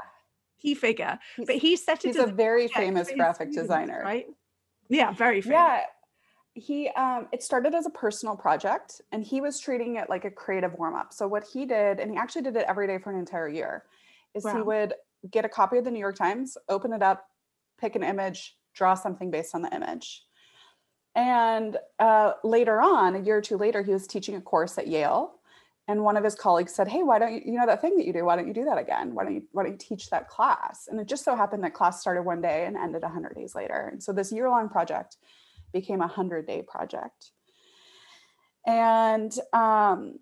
key 0.62 0.75
figure 0.75 1.18
He's, 1.36 1.48
but 1.48 1.56
he 1.56 1.75
set 1.75 2.06
it 2.06 2.10
he's 2.10 2.18
a 2.18 2.27
very 2.27 2.68
famous 2.68 3.10
graphic 3.12 3.51
designer. 3.51 4.03
right 4.06 4.27
yeah 4.88 5.12
very 5.13 5.41
famous 5.41 5.56
Yeah. 5.58 5.86
He 6.60 6.89
um 6.89 7.28
it 7.32 7.42
started 7.44 7.74
as 7.74 7.86
a 7.86 7.89
personal 7.89 8.36
project 8.36 9.01
and 9.12 9.24
he 9.24 9.42
was 9.42 9.60
treating 9.60 9.96
it 9.96 10.10
like 10.10 10.25
a 10.25 10.32
creative 10.32 10.74
warm-up. 10.74 11.13
So 11.13 11.28
what 11.28 11.46
he 11.51 11.66
did, 11.66 12.00
and 12.00 12.12
he 12.12 12.18
actually 12.18 12.44
did 12.44 12.56
it 12.56 12.66
every 12.68 12.88
day 12.88 12.98
for 12.98 13.12
an 13.12 13.20
entire 13.20 13.48
year, 13.48 13.84
is 14.34 14.46
he 14.46 14.62
would 14.62 14.94
get 15.30 15.46
a 15.46 15.50
copy 15.50 15.78
of 15.78 15.86
the 15.86 15.92
New 15.92 16.00
York 16.00 16.16
Times, 16.16 16.58
open 16.68 16.94
it 16.94 17.01
up, 17.01 17.28
pick 17.80 17.96
an 17.96 18.04
image, 18.04 18.58
draw 18.74 18.94
something 18.94 19.32
based 19.32 19.56
on 19.56 19.62
the 19.62 19.74
image. 19.74 20.24
And 21.16 21.78
uh, 21.98 22.34
later 22.44 22.82
on, 22.82 23.16
a 23.16 23.20
year 23.20 23.38
or 23.38 23.42
two 23.42 23.58
later, 23.58 23.82
he 23.84 23.92
was 23.92 24.08
teaching 24.08 24.36
a 24.36 24.42
course 24.42 24.78
at 24.78 24.88
Yale. 24.88 25.36
And 25.88 26.04
one 26.04 26.18
of 26.18 26.24
his 26.24 26.36
colleagues 26.36 26.74
said, 26.74 26.88
Hey, 26.88 27.01
why 27.01 27.18
don't 27.18 27.34
you, 27.34 27.42
you 27.44 27.60
know 27.60 27.66
that 27.66 27.82
thing 27.82 27.98
that 27.98 28.06
you 28.06 28.13
do? 28.13 28.24
Why 28.24 28.36
don't 28.36 28.48
you 28.48 28.54
do 28.54 28.66
that 28.66 28.78
again? 28.78 29.16
Why 29.16 29.24
don't 29.24 29.34
you, 29.34 29.44
why 29.51 29.63
don't 29.63 29.72
you 29.72 29.78
teach 29.78 30.10
that 30.12 30.30
class? 30.30 30.88
And 30.88 31.00
it 31.00 31.08
just 31.08 31.25
so 31.25 31.36
happened 31.36 31.63
that 31.63 31.74
class 31.74 32.00
started 32.00 32.22
one 32.22 32.42
day 32.42 32.66
and 32.68 32.78
ended 32.78 33.01
100 33.01 33.34
days 33.34 33.56
later. 33.56 33.89
And 33.92 34.01
so 34.01 34.13
this 34.13 34.32
year 34.32 34.50
long 34.50 34.70
project 34.70 35.18
became 35.72 35.98
a 36.02 36.08
100 36.08 36.46
day 36.48 36.62
project. 36.62 37.32
And 38.66 39.32
um, 39.54 40.20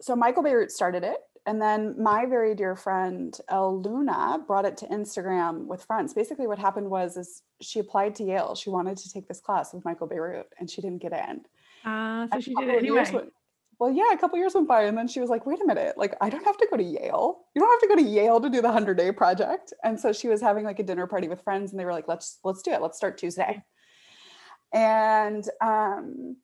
so 0.00 0.16
Michael 0.16 0.42
Bierut 0.42 0.70
started 0.70 1.04
it. 1.04 1.18
And 1.46 1.60
then 1.60 2.00
my 2.00 2.26
very 2.26 2.54
dear 2.54 2.76
friend 2.76 3.36
Elle 3.48 3.80
Luna 3.80 4.40
brought 4.46 4.66
it 4.66 4.76
to 4.78 4.86
Instagram 4.86 5.66
with 5.66 5.82
friends. 5.84 6.12
Basically, 6.12 6.46
what 6.46 6.58
happened 6.58 6.90
was 6.90 7.16
is 7.16 7.42
she 7.62 7.78
applied 7.78 8.14
to 8.16 8.24
Yale. 8.24 8.54
She 8.54 8.68
wanted 8.68 8.98
to 8.98 9.10
take 9.10 9.26
this 9.26 9.40
class 9.40 9.72
with 9.72 9.84
Michael 9.84 10.06
Bierut, 10.06 10.44
and 10.58 10.70
she 10.70 10.82
didn't 10.82 11.00
get 11.00 11.12
in. 11.12 11.40
Ah, 11.84 12.26
so 12.26 12.34
And 12.34 12.44
she 12.44 12.54
did 12.54 12.68
it 12.68 12.78
anyway. 12.78 13.10
went- 13.10 13.32
well, 13.78 13.90
yeah, 13.90 14.12
a 14.12 14.18
couple 14.18 14.38
years 14.38 14.54
went 14.54 14.68
by, 14.68 14.82
and 14.82 14.96
then 14.96 15.08
she 15.08 15.20
was 15.20 15.30
like, 15.30 15.46
"Wait 15.46 15.62
a 15.62 15.66
minute! 15.66 15.96
Like, 15.96 16.14
I 16.20 16.28
don't 16.28 16.44
have 16.44 16.58
to 16.58 16.68
go 16.70 16.76
to 16.76 16.82
Yale. 16.82 17.46
You 17.54 17.60
don't 17.60 17.70
have 17.70 17.80
to 17.80 17.88
go 17.88 17.96
to 17.96 18.08
Yale 18.08 18.38
to 18.38 18.50
do 18.50 18.60
the 18.60 18.70
hundred 18.70 18.98
day 18.98 19.10
project." 19.10 19.72
And 19.82 19.98
so 19.98 20.12
she 20.12 20.28
was 20.28 20.42
having 20.42 20.66
like 20.66 20.78
a 20.78 20.82
dinner 20.82 21.06
party 21.06 21.26
with 21.28 21.40
friends, 21.42 21.70
and 21.70 21.80
they 21.80 21.86
were 21.86 21.92
like, 21.94 22.06
"Let's 22.06 22.38
let's 22.44 22.60
do 22.60 22.72
it. 22.72 22.82
Let's 22.82 22.98
start 22.98 23.16
Tuesday." 23.16 23.64
And 24.72 25.44
um, 25.60 26.36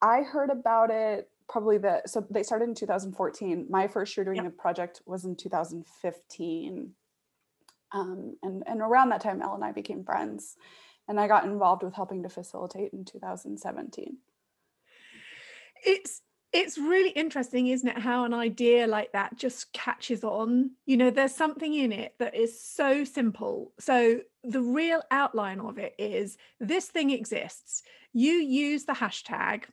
I 0.00 0.22
heard 0.22 0.50
about 0.50 0.90
it 0.90 1.28
probably 1.48 1.78
the 1.78 2.02
so 2.06 2.26
they 2.30 2.42
started 2.42 2.68
in 2.68 2.74
2014. 2.74 3.66
My 3.70 3.88
first 3.88 4.16
year 4.16 4.24
doing 4.24 4.36
Yep. 4.36 4.44
the 4.44 4.50
project 4.50 5.02
was 5.06 5.24
in 5.24 5.36
2015. 5.36 6.92
Um, 7.92 8.36
and 8.42 8.62
and 8.66 8.80
around 8.80 9.10
that 9.10 9.20
time, 9.20 9.42
Elle 9.42 9.54
and 9.54 9.64
I 9.64 9.72
became 9.72 10.02
friends, 10.04 10.56
and 11.08 11.20
I 11.20 11.28
got 11.28 11.44
involved 11.44 11.82
with 11.82 11.94
helping 11.94 12.22
to 12.22 12.28
facilitate 12.30 12.92
in 12.92 13.04
2017. 13.04 14.16
it's 15.84 16.22
it's 16.52 16.76
really 16.76 17.10
interesting 17.10 17.68
isn't 17.68 17.88
it 17.88 17.98
how 17.98 18.24
an 18.24 18.34
idea 18.34 18.86
like 18.86 19.12
that 19.12 19.36
just 19.36 19.72
catches 19.72 20.22
on? 20.24 20.72
You 20.86 20.96
know 20.96 21.10
there's 21.10 21.34
something 21.34 21.72
in 21.74 21.92
it 21.92 22.14
that 22.18 22.34
is 22.34 22.62
so 22.62 23.04
simple. 23.04 23.72
So 23.78 24.20
the 24.44 24.60
real 24.60 25.02
outline 25.10 25.60
of 25.60 25.78
it 25.78 25.94
is 25.98 26.36
this 26.60 26.86
thing 26.86 27.10
exists. 27.10 27.82
You 28.12 28.32
use 28.32 28.84
the 28.84 28.92
hashtag 28.92 29.64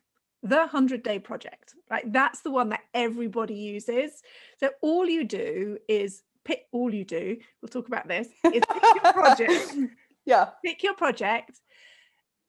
the 0.42 0.56
100 0.56 1.02
day 1.02 1.18
project. 1.18 1.74
Right 1.90 2.10
that's 2.10 2.40
the 2.40 2.50
one 2.50 2.70
that 2.70 2.82
everybody 2.94 3.54
uses. 3.54 4.22
So 4.58 4.70
all 4.80 5.06
you 5.06 5.24
do 5.24 5.78
is 5.88 6.22
pick 6.44 6.66
all 6.72 6.92
you 6.94 7.04
do 7.04 7.36
we'll 7.60 7.68
talk 7.68 7.86
about 7.86 8.08
this 8.08 8.26
is 8.44 8.62
pick 8.72 8.82
your 9.02 9.12
project. 9.12 9.76
Yeah, 10.26 10.50
pick 10.64 10.82
your 10.82 10.94
project, 10.94 11.60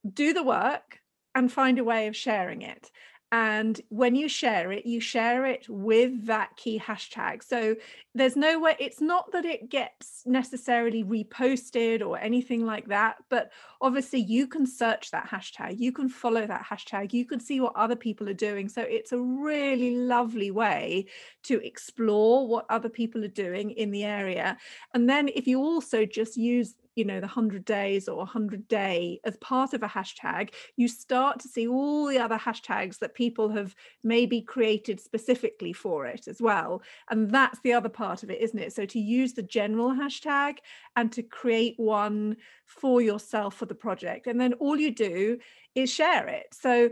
do 0.08 0.34
the 0.34 0.44
work, 0.44 1.00
and 1.34 1.52
find 1.52 1.80
a 1.80 1.84
way 1.84 2.08
of 2.08 2.16
sharing 2.16 2.62
it. 2.62 2.92
And 3.34 3.80
when 3.88 4.16
you 4.16 4.28
share 4.28 4.74
it, 4.74 4.86
you 4.86 5.00
share 5.00 5.46
it 5.46 5.66
with 5.70 6.26
that 6.26 6.58
key 6.58 6.78
hashtag. 6.78 7.42
So 7.42 7.76
there's 8.14 8.36
no 8.36 8.60
way, 8.60 8.76
it's 8.78 9.00
not 9.00 9.32
that 9.32 9.46
it 9.46 9.70
gets 9.70 10.24
necessarily 10.26 11.06
reposted 11.06 12.06
or 12.06 12.20
anything 12.20 12.66
like 12.66 12.88
that, 12.88 13.16
but 13.30 13.52
obviously 13.80 14.20
you 14.20 14.48
can 14.48 14.66
search 14.66 15.12
that 15.12 15.30
hashtag, 15.30 15.80
you 15.80 15.94
can 15.94 16.10
follow 16.10 16.46
that 16.46 16.66
hashtag, 16.66 17.14
you 17.14 17.26
can 17.26 17.40
see 17.40 17.62
what 17.62 17.74
other 17.78 17.96
people 17.96 18.28
are 18.28 18.34
doing. 18.34 18.68
So 18.68 18.82
it's 18.82 19.14
a 19.14 19.20
really 19.20 19.96
lovely 19.96 20.52
way 20.52 21.06
to 21.44 21.66
explore 21.66 22.46
what 22.46 22.66
other 22.70 22.90
people 22.90 23.24
are 23.24 23.30
doing 23.30 23.72
in 23.72 23.92
the 23.92 24.04
area. 24.04 24.58
And 24.94 25.10
then 25.10 25.30
if 25.30 25.48
you 25.48 25.62
also 25.62 26.06
just 26.06 26.36
use 26.36 26.76
you 26.96 27.06
know 27.06 27.20
the 27.20 27.28
100 27.28 27.64
days 27.64 28.08
or 28.08 28.18
100 28.18 28.68
day 28.68 29.20
as 29.24 29.38
part 29.38 29.74
of 29.74 29.82
a 29.84 29.88
hashtag 29.88 30.50
you 30.76 30.88
start 30.88 31.40
to 31.40 31.48
see 31.48 31.68
all 31.68 32.06
the 32.06 32.20
other 32.20 32.38
hashtags 32.38 33.00
that 33.00 33.14
people 33.14 33.50
have 33.50 33.74
maybe 34.04 34.42
created 34.42 35.00
specifically 35.00 35.74
for 35.74 36.06
it 36.06 36.28
as 36.28 36.42
well 36.42 36.82
and 37.10 37.32
that's 37.32 37.60
the 37.64 37.74
other 37.74 37.90
part 37.90 38.24
of 38.24 38.30
it 38.30 38.42
isn't 38.42 38.60
it? 38.60 38.74
So 38.74 38.86
to 38.86 39.00
use 39.00 39.34
the 39.34 39.44
general 39.44 39.92
hashtag 39.92 40.58
and 40.96 41.12
to 41.14 41.24
create 41.24 41.76
one 41.78 42.38
for 42.66 43.02
yourself 43.02 43.56
for 43.56 43.66
the 43.66 43.76
project 43.76 44.28
and 44.28 44.40
then 44.40 44.54
all 44.54 44.78
you 44.78 44.92
do 44.92 45.38
is 45.76 45.92
share 45.92 46.28
it. 46.28 46.48
So 46.52 46.90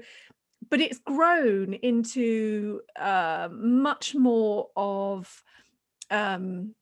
but 0.70 0.82
it's 0.82 1.00
grown 1.00 1.74
into 1.74 2.82
uh, 3.00 3.48
much 3.52 4.14
more 4.14 4.68
of 4.76 5.44
um, 6.12 6.76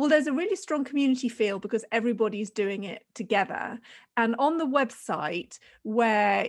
well, 0.00 0.08
there's 0.08 0.26
a 0.26 0.32
really 0.32 0.56
strong 0.56 0.82
community 0.82 1.28
feel 1.28 1.58
because 1.58 1.84
everybody's 1.92 2.48
doing 2.48 2.84
it 2.84 3.04
together. 3.12 3.78
And 4.16 4.34
on 4.38 4.56
the 4.56 4.64
website, 4.64 5.58
where 5.82 6.48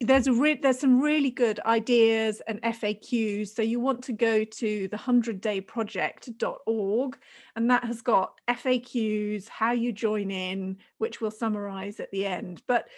there's 0.00 0.26
a 0.26 0.32
re- 0.32 0.58
there's 0.60 0.80
some 0.80 1.00
really 1.00 1.30
good 1.30 1.60
ideas 1.60 2.42
and 2.48 2.60
FAQs. 2.62 3.54
So 3.54 3.62
you 3.62 3.78
want 3.78 4.02
to 4.02 4.12
go 4.12 4.42
to 4.42 4.88
the 4.88 4.96
100dayproject.org, 4.96 7.18
and 7.54 7.70
that 7.70 7.84
has 7.84 8.02
got 8.02 8.40
FAQs, 8.48 9.48
how 9.48 9.70
you 9.70 9.92
join 9.92 10.32
in, 10.32 10.78
which 10.98 11.20
we'll 11.20 11.30
summarize 11.30 12.00
at 12.00 12.10
the 12.10 12.26
end. 12.26 12.62
But 12.66 12.88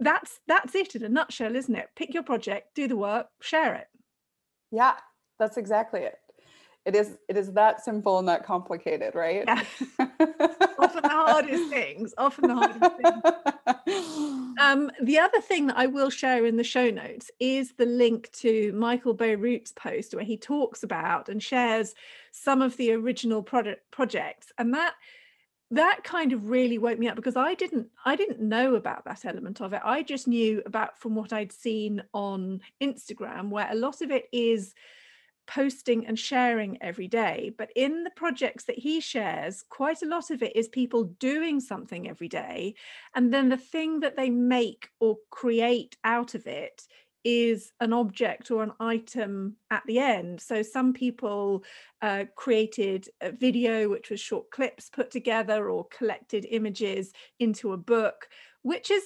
that's 0.00 0.40
that's 0.48 0.74
it 0.74 0.94
in 0.94 1.02
a 1.02 1.08
nutshell, 1.08 1.56
isn't 1.56 1.74
it? 1.74 1.88
Pick 1.96 2.12
your 2.12 2.24
project, 2.24 2.74
do 2.74 2.88
the 2.88 2.96
work, 2.98 3.28
share 3.40 3.74
it. 3.74 3.86
yeah, 4.70 4.96
that's 5.38 5.56
exactly 5.56 6.00
it. 6.00 6.18
It 6.86 6.96
is 6.96 7.18
it 7.28 7.36
is 7.36 7.52
that 7.52 7.84
simple 7.84 8.18
and 8.18 8.28
that 8.28 8.44
complicated, 8.44 9.14
right? 9.14 9.44
Yeah. 9.46 9.62
Often 10.78 11.02
the 11.02 11.08
hardest 11.08 11.70
things. 11.70 12.14
Often 12.16 12.48
the 12.48 12.54
hardest 12.54 12.96
things. 12.96 13.96
Um, 14.60 14.90
the 15.02 15.18
other 15.18 15.40
thing 15.40 15.68
that 15.68 15.78
I 15.78 15.86
will 15.86 16.10
share 16.10 16.44
in 16.44 16.58
the 16.58 16.64
show 16.64 16.90
notes 16.90 17.30
is 17.40 17.72
the 17.72 17.86
link 17.86 18.30
to 18.32 18.72
Michael 18.74 19.14
Bierut's 19.14 19.72
post 19.72 20.14
where 20.14 20.24
he 20.24 20.36
talks 20.36 20.82
about 20.82 21.30
and 21.30 21.42
shares 21.42 21.94
some 22.30 22.60
of 22.60 22.76
the 22.76 22.92
original 22.92 23.42
product 23.42 23.90
projects, 23.90 24.52
and 24.58 24.74
that 24.74 24.94
that 25.70 26.02
kind 26.04 26.32
of 26.32 26.50
really 26.50 26.78
woke 26.78 26.98
me 26.98 27.08
up 27.08 27.16
because 27.16 27.36
I 27.36 27.54
didn't 27.54 27.88
I 28.04 28.16
didn't 28.16 28.40
know 28.40 28.74
about 28.74 29.04
that 29.06 29.24
element 29.24 29.62
of 29.62 29.72
it. 29.72 29.80
I 29.82 30.02
just 30.02 30.28
knew 30.28 30.62
about 30.66 30.98
from 30.98 31.14
what 31.14 31.32
I'd 31.32 31.52
seen 31.52 32.02
on 32.12 32.60
Instagram, 32.82 33.48
where 33.48 33.68
a 33.70 33.76
lot 33.76 34.02
of 34.02 34.10
it 34.10 34.28
is 34.32 34.74
posting 35.46 36.06
and 36.06 36.18
sharing 36.18 36.80
every 36.82 37.08
day. 37.08 37.52
But 37.56 37.70
in 37.74 38.04
the 38.04 38.10
projects 38.10 38.64
that 38.64 38.78
he 38.78 39.00
shares, 39.00 39.64
quite 39.68 40.02
a 40.02 40.06
lot 40.08 40.30
of 40.30 40.42
it 40.42 40.54
is 40.54 40.68
people 40.68 41.04
doing 41.18 41.60
something 41.60 42.08
every 42.08 42.28
day. 42.28 42.74
And 43.14 43.32
then 43.32 43.48
the 43.48 43.56
thing 43.56 44.00
that 44.00 44.16
they 44.16 44.30
make 44.30 44.88
or 45.00 45.16
create 45.30 45.96
out 46.04 46.34
of 46.34 46.46
it 46.46 46.82
is 47.22 47.72
an 47.80 47.92
object 47.92 48.50
or 48.50 48.62
an 48.62 48.72
item 48.80 49.56
at 49.70 49.82
the 49.86 49.98
end. 49.98 50.40
So 50.40 50.62
some 50.62 50.92
people 50.92 51.64
uh, 52.00 52.24
created 52.34 53.08
a 53.20 53.32
video, 53.32 53.88
which 53.88 54.10
was 54.10 54.20
short 54.20 54.50
clips 54.50 54.88
put 54.88 55.10
together 55.10 55.68
or 55.68 55.86
collected 55.86 56.46
images 56.48 57.12
into 57.38 57.72
a 57.72 57.76
book, 57.76 58.28
which 58.62 58.90
is 58.90 59.02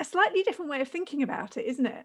a 0.00 0.04
slightly 0.04 0.42
different 0.42 0.70
way 0.70 0.80
of 0.80 0.88
thinking 0.88 1.22
about 1.22 1.56
it, 1.56 1.64
isn't 1.66 1.86
it? 1.86 2.04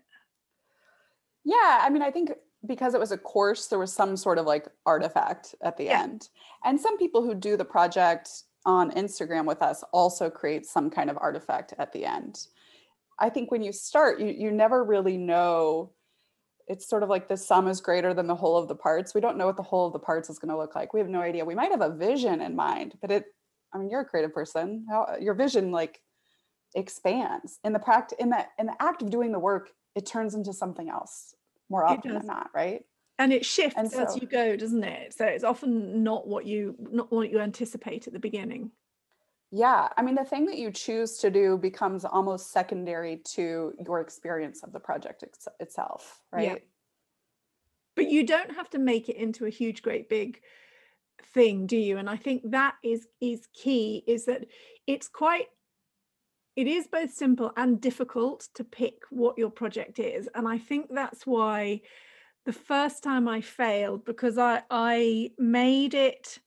Yeah, 1.43 1.79
I 1.81 1.89
mean, 1.89 2.01
I 2.01 2.11
think 2.11 2.31
because 2.65 2.93
it 2.93 2.99
was 2.99 3.11
a 3.11 3.17
course, 3.17 3.67
there 3.67 3.79
was 3.79 3.93
some 3.93 4.17
sort 4.17 4.37
of 4.37 4.45
like 4.45 4.67
artifact 4.85 5.55
at 5.61 5.77
the 5.77 5.85
Yeah. 5.85 6.01
end. 6.03 6.29
And 6.63 6.79
some 6.79 6.97
people 6.97 7.21
who 7.21 7.35
do 7.35 7.55
the 7.55 7.65
project 7.65 8.43
on 8.65 8.91
Instagram 8.91 9.45
with 9.45 9.61
us 9.61 9.83
also 9.93 10.29
create 10.29 10.65
some 10.65 10.89
kind 10.89 11.09
of 11.09 11.17
artifact 11.21 11.73
at 11.77 11.93
the 11.93 12.05
end. 12.05 12.47
I 13.19 13.29
think 13.29 13.51
when 13.51 13.63
you 13.63 13.71
start, 13.71 14.19
you 14.19 14.27
you 14.27 14.51
never 14.51 14.83
really 14.83 15.17
know. 15.17 15.93
It's 16.67 16.87
sort 16.87 17.03
of 17.03 17.09
like 17.09 17.29
the 17.29 17.37
sum 17.37 17.67
is 17.67 17.79
greater 17.79 18.13
than 18.13 18.27
the 18.27 18.35
whole 18.35 18.57
of 18.57 18.67
the 18.67 18.75
parts. 18.75 19.13
We 19.15 19.21
don't 19.21 19.37
know 19.37 19.45
what 19.45 19.55
the 19.55 19.63
whole 19.63 19.87
of 19.87 19.93
the 19.93 19.99
parts 19.99 20.29
is 20.29 20.37
going 20.37 20.49
to 20.49 20.57
look 20.57 20.75
like. 20.75 20.93
We 20.93 20.99
have 20.99 21.07
no 21.09 21.21
idea. 21.21 21.45
We 21.45 21.55
might 21.55 21.71
have 21.71 21.81
a 21.81 21.95
vision 21.95 22.41
in 22.41 22.55
mind, 22.55 22.97
but 23.01 23.11
it. 23.11 23.25
I 23.73 23.77
mean, 23.77 23.89
you're 23.89 24.01
a 24.01 24.05
creative 24.05 24.33
person. 24.33 24.85
How 24.89 25.15
your 25.19 25.33
vision 25.33 25.71
like 25.71 26.01
expands 26.75 27.59
in 27.63 27.73
the 27.73 27.79
practice 27.79 28.17
in 28.19 28.29
the 28.29 28.45
in 28.59 28.67
the 28.67 28.81
act 28.81 29.01
of 29.01 29.09
doing 29.09 29.31
the 29.31 29.39
work. 29.39 29.71
It 29.95 30.05
turns 30.05 30.35
into 30.35 30.53
something 30.53 30.89
else 30.89 31.33
more 31.69 31.85
often 31.85 32.13
than 32.13 32.25
not, 32.25 32.49
right? 32.53 32.83
and 33.19 33.33
it 33.33 33.43
shifts 33.45 33.75
And 33.77 33.91
as 33.93 34.15
you 34.15 34.27
go 34.27 34.55
doesn't 34.55 34.83
it 34.83 35.13
so 35.13 35.25
it's 35.25 35.43
often 35.43 36.03
not 36.03 36.27
what 36.27 36.45
you 36.45 36.75
not 36.91 37.11
what 37.11 37.31
you 37.31 37.39
anticipate 37.39 38.07
at 38.07 38.13
the 38.13 38.19
beginning 38.19 38.71
Yeah, 39.51 39.87
I 39.97 40.01
mean, 40.01 40.15
the 40.15 40.25
thing 40.25 40.45
that 40.47 40.57
you 40.57 40.71
choose 40.71 41.17
to 41.19 41.29
do 41.31 41.57
becomes 41.57 42.03
almost 42.05 42.51
secondary 42.51 43.21
to 43.35 43.73
your 43.85 44.01
experience 44.01 44.61
of 44.61 44.73
the 44.73 44.79
project 44.79 45.23
ex- 45.23 45.47
itself, 45.59 46.21
Yeah. 46.33 46.53
right? 46.53 46.63
but 47.95 48.07
you 48.11 48.23
don't 48.27 48.51
have 48.55 48.69
to 48.69 48.77
make 48.77 49.09
it 49.09 49.15
into 49.15 49.45
a 49.45 49.49
huge 49.49 49.81
great 49.81 50.07
big 50.09 50.39
thing 51.33 51.65
do 51.65 51.75
you 51.77 51.97
and 51.97 52.07
i 52.09 52.15
think 52.15 52.43
that 52.51 52.75
is 52.83 53.07
is 53.19 53.47
key 53.53 54.03
is 54.07 54.25
that 54.25 54.45
it's 54.85 55.07
quite 55.07 55.47
it 56.57 56.67
is 56.67 56.87
both 56.87 57.13
simple 57.13 57.51
and 57.55 57.79
difficult 57.79 58.49
to 58.55 58.63
pick 58.63 58.95
what 59.11 59.37
your 59.37 59.51
project 59.51 59.99
is 59.99 60.27
and 60.35 60.47
i 60.47 60.57
think 60.57 60.87
that's 60.91 61.25
why 61.25 61.79
the 62.45 62.53
first 62.53 63.03
time 63.03 63.27
i 63.27 63.39
failed 63.39 64.03
because 64.03 64.37
i 64.37 64.61
i 64.69 65.29
made 65.37 65.93
it 65.93 66.39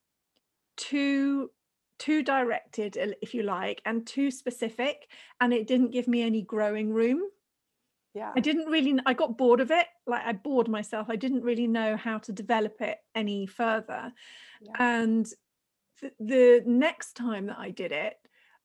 too 0.76 1.50
too 1.98 2.22
directed 2.22 2.96
if 3.22 3.34
you 3.34 3.42
like 3.42 3.80
and 3.84 4.06
too 4.06 4.30
specific 4.30 5.08
and 5.40 5.52
it 5.52 5.66
didn't 5.66 5.92
give 5.92 6.08
me 6.08 6.22
any 6.22 6.42
growing 6.42 6.92
room 6.92 7.20
Yeah. 8.14 8.32
I 8.34 8.40
didn't 8.40 8.66
really, 8.66 8.98
I 9.06 9.14
got 9.14 9.36
bored 9.38 9.60
of 9.60 9.70
it. 9.70 9.86
Like 10.06 10.24
I 10.26 10.32
bored 10.32 10.68
myself. 10.68 11.06
I 11.10 11.16
didn't 11.16 11.44
really 11.44 11.68
know 11.68 11.96
how 11.96 12.18
to 12.18 12.32
develop 12.32 12.80
it 12.80 12.98
any 13.14 13.46
further. 13.46 14.12
Yeah. 14.60 14.72
And 14.78 15.26
th- 16.00 16.14
the 16.18 16.62
next 16.66 17.14
time 17.14 17.46
that 17.46 17.58
I 17.58 17.70
did 17.70 17.92
it, 17.92 18.16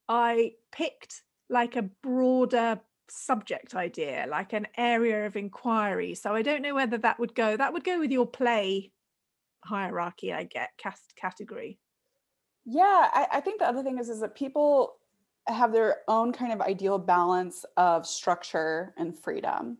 I 0.07 0.53
picked 0.71 1.21
like 1.49 1.75
a 1.75 1.83
broader 1.83 2.79
subject 3.09 3.75
idea, 3.75 4.25
like 4.29 4.53
an 4.53 4.67
area 4.77 5.25
of 5.25 5.35
inquiry. 5.35 6.15
So 6.15 6.33
I 6.33 6.41
don't 6.41 6.61
know 6.61 6.75
whether 6.75 6.97
that 6.99 7.19
would 7.19 7.35
go, 7.35 7.55
that 7.55 7.73
would 7.73 7.83
go 7.83 7.99
with 7.99 8.11
your 8.11 8.25
play 8.25 8.91
hierarchy, 9.63 10.33
I 10.33 10.43
get, 10.43 10.69
cast 10.77 11.15
category. 11.15 11.79
Yeah, 12.65 13.09
I, 13.13 13.27
I 13.33 13.39
think 13.41 13.59
the 13.59 13.67
other 13.67 13.83
thing 13.83 13.99
is 13.99 14.09
is 14.09 14.21
that 14.21 14.35
people 14.35 14.95
have 15.47 15.71
their 15.71 15.97
own 16.07 16.33
kind 16.33 16.51
of 16.51 16.61
ideal 16.61 16.97
balance 16.97 17.65
of 17.77 18.07
structure 18.07 18.93
and 18.97 19.17
freedom. 19.17 19.77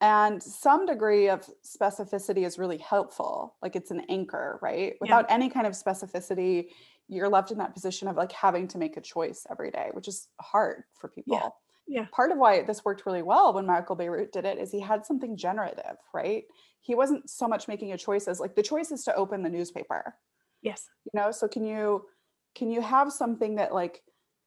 And 0.00 0.42
some 0.42 0.86
degree 0.86 1.28
of 1.28 1.46
specificity 1.62 2.46
is 2.46 2.58
really 2.58 2.78
helpful. 2.78 3.56
Like 3.60 3.76
it's 3.76 3.90
an 3.90 4.02
anchor, 4.08 4.58
right? 4.62 4.94
Without 4.98 5.26
any 5.28 5.50
kind 5.50 5.66
of 5.66 5.74
specificity, 5.74 6.68
you're 7.10 7.28
left 7.28 7.50
in 7.50 7.58
that 7.58 7.74
position 7.74 8.08
of 8.08 8.16
like 8.16 8.32
having 8.32 8.68
to 8.68 8.78
make 8.78 8.96
a 8.96 9.00
choice 9.00 9.46
every 9.50 9.70
day, 9.70 9.90
which 9.92 10.08
is 10.08 10.28
hard 10.40 10.84
for 10.98 11.08
people. 11.08 11.56
Yeah. 11.88 12.06
part 12.12 12.30
of 12.30 12.38
why 12.38 12.62
this 12.62 12.84
worked 12.84 13.04
really 13.04 13.22
well 13.22 13.52
when 13.52 13.66
Michael 13.66 13.96
Bierut 13.96 14.30
did 14.30 14.44
it 14.44 14.58
is 14.58 14.70
he 14.70 14.78
had 14.78 15.04
something 15.04 15.36
generative, 15.36 15.96
right? 16.14 16.44
He 16.80 16.94
wasn't 16.94 17.28
so 17.28 17.48
much 17.48 17.66
making 17.66 17.92
a 17.92 17.98
choice 17.98 18.28
as 18.28 18.38
like 18.38 18.54
the 18.54 18.62
choice 18.62 18.92
is 18.92 19.02
to 19.04 19.14
open 19.16 19.42
the 19.42 19.48
newspaper, 19.50 20.14
Yes. 20.62 20.88
you 21.04 21.18
know? 21.20 21.32
So 21.32 21.48
can 21.48 21.64
you 21.64 22.06
can 22.54 22.70
you 22.70 22.80
have 22.80 23.12
something 23.12 23.56
that 23.56 23.74
like 23.74 24.02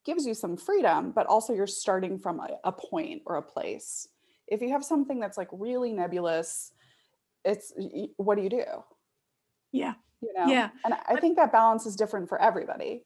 gives 0.05 0.25
you 0.25 0.33
some 0.33 0.55
freedom, 0.55 1.11
but 1.11 1.27
also 1.27 1.53
you're 1.53 1.67
starting 1.67 2.17
from 2.17 2.39
a, 2.39 2.47
a 2.63 2.71
point 2.71 3.21
or 3.25 3.35
a 3.35 3.41
place. 3.41 4.07
If 4.47 4.61
you 4.61 4.69
have 4.71 4.83
something 4.85 5.19
that's 5.19 5.37
like 5.37 5.49
really 5.51 5.91
nebulous, 5.91 6.71
it's 7.43 7.73
what 8.17 8.35
do 8.37 8.43
you 8.43 8.49
do? 8.49 8.65
Yeah. 9.73 9.95
You 10.23 10.33
know? 10.33 10.49
Yeah. 10.49 10.71
And 10.85 10.93
I 11.07 11.17
think 11.17 11.37
that 11.37 11.51
balance 11.51 11.85
is 11.85 11.95
different 11.95 12.29
for 12.29 12.41
everybody. 12.41 13.03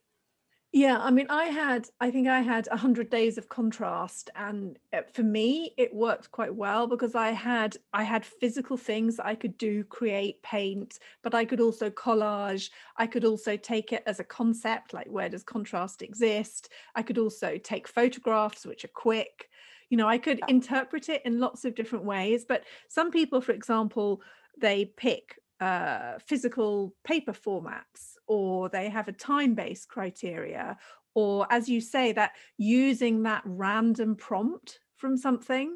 Yeah, 0.74 0.98
I 1.00 1.12
mean, 1.12 1.28
I 1.30 1.46
had, 1.46 1.88
I 2.02 2.12
think 2.12 2.28
I 2.28 2.42
had 2.42 2.68
100 2.68 3.10
days 3.10 3.38
of 3.38 3.48
contrast, 3.48 4.30
and 4.36 4.78
uh, 4.92 5.04
for 5.14 5.24
me, 5.24 5.74
it 5.78 5.94
worked 5.96 6.30
quite 6.32 6.54
well 6.54 6.88
because 6.88 7.16
I 7.16 7.30
had, 7.32 7.78
I 7.94 8.04
had 8.04 8.26
physical 8.26 8.76
things 8.76 9.18
I 9.18 9.34
could 9.34 9.58
do, 9.58 9.86
create, 9.86 10.44
paint, 10.44 11.00
but 11.24 11.34
I 11.34 11.46
could 11.46 11.62
also 11.62 11.90
collage. 11.90 12.70
I 12.98 13.08
could 13.08 13.24
also 13.24 13.56
take 13.56 13.94
it 13.94 14.04
as 14.06 14.20
a 14.20 14.26
concept, 14.26 14.94
like 14.94 15.08
where 15.08 15.30
does 15.30 15.42
contrast 15.44 16.02
exist? 16.02 16.70
I 16.96 17.02
could 17.02 17.18
also 17.18 17.58
take 17.58 17.88
photographs, 17.88 18.66
which 18.66 18.84
are 18.84 18.90
quick. 18.90 19.50
You 19.90 19.96
know, 19.98 20.08
I 20.10 20.18
could 20.18 20.42
Yeah. 20.42 20.48
interpret 20.48 21.08
it 21.08 21.22
in 21.26 21.40
lots 21.40 21.64
of 21.64 21.76
different 21.76 22.04
ways. 22.04 22.44
But 22.44 22.66
some 22.90 23.10
people, 23.10 23.40
for 23.40 23.54
example, 23.54 24.22
they 24.60 24.84
pick 24.86 25.40
uh, 25.60 26.14
physical 26.26 26.94
paper 27.04 27.34
formats 27.34 28.16
or 28.28 28.70
they 28.70 28.90
have 28.90 29.08
a 29.08 29.14
time-based 29.14 29.88
criteria 29.88 30.78
or 31.16 31.48
as 31.50 31.68
you 31.68 31.82
say 31.82 32.12
that 32.12 32.34
using 32.58 33.24
that 33.24 33.42
random 33.44 34.16
prompt 34.16 34.80
from 34.98 35.18
something 35.18 35.76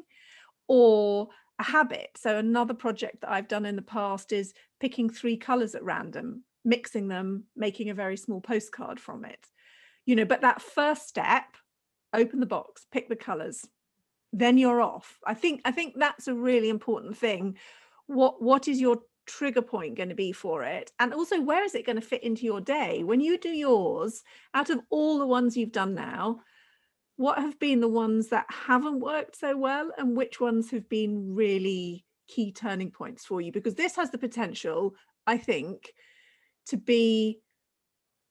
or 0.68 1.28
a 1.58 1.64
habit. 1.64 2.10
So 2.16 2.38
another 2.38 2.74
project 2.74 3.22
that 3.22 3.30
i've 3.30 3.48
done 3.48 3.66
in 3.66 3.76
the 3.76 3.82
past 3.82 4.32
is 4.32 4.54
picking 4.80 5.10
three 5.10 5.36
colors 5.36 5.74
at 5.74 5.82
random 5.82 6.44
mixing 6.64 7.08
them 7.08 7.44
making 7.56 7.90
a 7.90 7.94
very 7.94 8.16
small 8.16 8.40
postcard 8.40 9.00
from 9.00 9.24
it. 9.24 9.46
You 10.06 10.14
know 10.16 10.24
but 10.24 10.42
that 10.42 10.62
first 10.62 11.08
step 11.08 11.44
open 12.14 12.38
the 12.38 12.46
box 12.46 12.86
pick 12.92 13.08
the 13.08 13.16
colors 13.16 13.66
then 14.32 14.56
you're 14.58 14.80
off. 14.80 15.18
I 15.26 15.34
think 15.34 15.60
i 15.64 15.72
think 15.72 15.94
that's 15.96 16.28
a 16.28 16.34
really 16.34 16.68
important 16.68 17.16
thing. 17.16 17.56
What 18.06 18.40
what 18.40 18.68
is 18.68 18.80
your 18.80 18.98
trigger 19.26 19.62
point 19.62 19.96
going 19.96 20.08
to 20.08 20.14
be 20.14 20.32
for 20.32 20.64
it? 20.64 20.92
And 20.98 21.12
also 21.12 21.40
where 21.40 21.64
is 21.64 21.74
it 21.74 21.86
going 21.86 22.00
to 22.00 22.06
fit 22.06 22.22
into 22.22 22.44
your 22.44 22.60
day? 22.60 23.02
When 23.02 23.20
you 23.20 23.38
do 23.38 23.50
yours 23.50 24.22
out 24.54 24.70
of 24.70 24.80
all 24.90 25.18
the 25.18 25.26
ones 25.26 25.56
you've 25.56 25.72
done 25.72 25.94
now 25.94 26.40
what 27.16 27.38
have 27.38 27.58
been 27.58 27.80
the 27.80 27.88
ones 27.88 28.28
that 28.28 28.46
haven't 28.48 28.98
worked 28.98 29.36
so 29.36 29.56
well 29.56 29.92
and 29.98 30.16
which 30.16 30.40
ones 30.40 30.70
have 30.70 30.88
been 30.88 31.34
really 31.34 32.04
key 32.26 32.50
turning 32.50 32.90
points 32.90 33.24
for 33.24 33.40
you? 33.40 33.52
Because 33.52 33.74
this 33.74 33.94
has 33.96 34.10
the 34.10 34.18
potential 34.18 34.94
i 35.26 35.36
think 35.36 35.92
to 36.66 36.76
be 36.76 37.40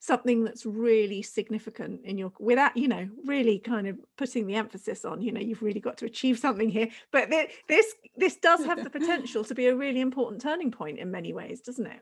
something 0.01 0.43
that's 0.43 0.65
really 0.65 1.21
significant 1.21 2.01
in 2.03 2.17
your 2.17 2.33
without 2.39 2.75
you 2.75 2.87
know 2.87 3.07
really 3.25 3.59
kind 3.59 3.87
of 3.87 3.95
putting 4.17 4.47
the 4.47 4.55
emphasis 4.55 5.05
on 5.05 5.21
you 5.21 5.31
know 5.31 5.39
you've 5.39 5.61
really 5.61 5.79
got 5.79 5.95
to 5.95 6.05
achieve 6.05 6.39
something 6.39 6.69
here 6.69 6.89
but 7.11 7.29
thi- 7.29 7.47
this 7.67 7.93
this 8.17 8.35
does 8.37 8.65
have 8.65 8.83
the 8.83 8.89
potential 8.99 9.43
to 9.43 9.53
be 9.53 9.67
a 9.67 9.75
really 9.75 10.01
important 10.01 10.41
turning 10.41 10.71
point 10.71 10.97
in 10.97 11.11
many 11.11 11.33
ways 11.33 11.61
doesn't 11.61 11.85
it 11.85 12.01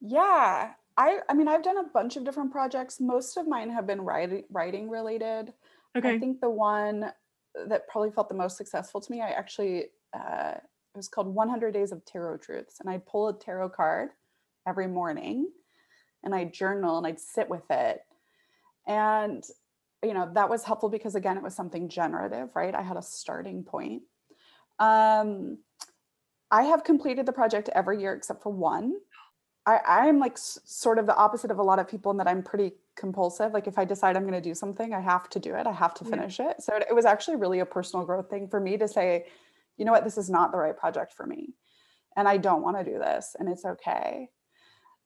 Yeah. 0.00 0.72
I 0.96 1.20
I 1.28 1.34
mean 1.34 1.48
I've 1.48 1.62
done 1.62 1.78
a 1.78 1.88
bunch 1.94 2.16
of 2.16 2.24
different 2.24 2.50
projects. 2.50 3.00
Most 3.00 3.36
of 3.36 3.46
mine 3.46 3.70
have 3.70 3.86
been 3.86 4.00
writing 4.00 4.42
writing 4.50 4.90
related. 4.90 5.54
okay 5.96 6.14
I 6.14 6.18
think 6.18 6.40
the 6.40 6.50
one 6.50 7.12
that 7.68 7.88
probably 7.88 8.10
felt 8.10 8.28
the 8.28 8.34
most 8.34 8.56
successful 8.56 9.00
to 9.00 9.12
me, 9.12 9.20
I 9.20 9.30
actually 9.30 9.84
uh, 10.12 10.54
it 10.94 10.96
was 10.96 11.08
called 11.08 11.28
100 11.28 11.72
Days 11.72 11.92
of 11.92 12.04
Tarot 12.04 12.38
Truths, 12.38 12.80
and 12.80 12.90
I'd 12.90 13.06
pull 13.06 13.28
a 13.28 13.38
tarot 13.38 13.70
card 13.70 14.10
every 14.66 14.88
morning, 14.88 15.48
and 16.24 16.34
I'd 16.34 16.52
journal 16.52 16.98
and 16.98 17.06
I'd 17.06 17.20
sit 17.20 17.48
with 17.48 17.70
it, 17.70 18.00
and 18.86 19.42
you 20.04 20.14
know 20.14 20.30
that 20.34 20.50
was 20.50 20.64
helpful 20.64 20.88
because 20.88 21.14
again 21.14 21.36
it 21.36 21.42
was 21.42 21.54
something 21.54 21.88
generative, 21.88 22.50
right? 22.54 22.74
I 22.74 22.82
had 22.82 22.96
a 22.96 23.02
starting 23.02 23.64
point. 23.64 24.02
Um, 24.78 25.58
I 26.50 26.64
have 26.64 26.84
completed 26.84 27.26
the 27.26 27.32
project 27.32 27.68
every 27.74 28.00
year 28.00 28.14
except 28.14 28.42
for 28.42 28.50
one. 28.50 28.94
I, 29.64 29.78
I'm 29.86 30.18
like 30.18 30.32
s- 30.32 30.58
sort 30.64 30.98
of 30.98 31.06
the 31.06 31.14
opposite 31.14 31.50
of 31.52 31.58
a 31.58 31.62
lot 31.62 31.78
of 31.78 31.86
people 31.88 32.10
in 32.10 32.16
that 32.18 32.26
I'm 32.26 32.42
pretty 32.42 32.72
compulsive. 32.96 33.52
Like 33.52 33.68
if 33.68 33.78
I 33.78 33.84
decide 33.84 34.16
I'm 34.16 34.24
going 34.24 34.34
to 34.34 34.40
do 34.40 34.54
something, 34.54 34.92
I 34.92 35.00
have 35.00 35.28
to 35.30 35.38
do 35.38 35.54
it. 35.54 35.66
I 35.66 35.72
have 35.72 35.94
to 35.94 36.04
Yeah. 36.04 36.10
finish 36.10 36.40
it. 36.40 36.60
So 36.60 36.74
it, 36.76 36.86
it 36.90 36.94
was 36.94 37.04
actually 37.04 37.36
really 37.36 37.60
a 37.60 37.64
personal 37.66 38.04
growth 38.04 38.28
thing 38.28 38.48
for 38.48 38.58
me 38.60 38.76
to 38.76 38.88
say, 38.88 39.26
you 39.76 39.84
know 39.84 39.92
what, 39.92 40.04
this 40.04 40.18
is 40.18 40.28
not 40.28 40.50
the 40.50 40.58
right 40.58 40.76
project 40.76 41.12
for 41.14 41.26
me, 41.26 41.54
and 42.16 42.28
I 42.28 42.36
don't 42.36 42.62
want 42.62 42.76
to 42.76 42.84
do 42.84 42.98
this, 42.98 43.36
and 43.38 43.48
it's 43.48 43.64
okay. 43.64 44.28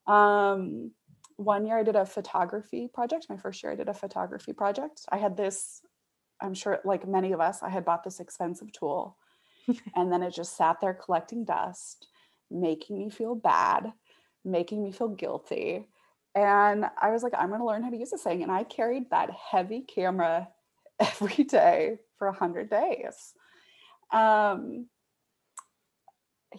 Um, 0.06 0.92
one 1.36 1.66
year 1.66 1.78
I 1.78 1.82
did 1.82 1.96
a 1.96 2.06
photography 2.06 2.88
project. 2.92 3.26
My 3.28 3.36
first 3.36 3.62
year 3.62 3.72
I 3.72 3.76
did 3.76 3.88
a 3.88 3.94
photography 3.94 4.52
project. 4.52 5.02
I 5.10 5.18
had 5.18 5.36
this, 5.36 5.82
I'm 6.40 6.54
sure, 6.54 6.80
like 6.84 7.06
many 7.06 7.32
of 7.32 7.40
us, 7.40 7.62
I 7.62 7.68
had 7.68 7.84
bought 7.84 8.04
this 8.04 8.20
expensive 8.20 8.72
tool, 8.72 9.16
and 9.94 10.12
then 10.12 10.22
it 10.22 10.34
just 10.34 10.56
sat 10.56 10.80
there 10.80 10.94
collecting 10.94 11.44
dust, 11.44 12.08
making 12.50 12.98
me 12.98 13.10
feel 13.10 13.34
bad 13.34 13.92
making 14.46 14.82
me 14.82 14.92
feel 14.92 15.08
guilty. 15.08 15.86
And 16.34 16.86
I 17.00 17.10
was 17.10 17.22
like, 17.22 17.32
I'm 17.36 17.48
going 17.48 17.60
to 17.60 17.66
learn 17.66 17.82
how 17.82 17.90
to 17.90 17.96
use 17.96 18.10
this 18.10 18.22
thing. 18.22 18.42
And 18.42 18.52
I 18.52 18.64
carried 18.64 19.10
that 19.10 19.30
heavy 19.30 19.80
camera 19.82 20.48
every 21.00 21.44
day 21.44 21.98
for 22.18 22.28
100 22.28 22.70
days. 22.70 23.34
Um, 24.12 24.86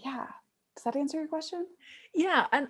yeah. 0.04 0.28
Does 0.76 0.84
that 0.84 0.96
answer 0.96 1.18
your 1.18 1.28
question? 1.28 1.66
yeah 2.14 2.46
and 2.52 2.68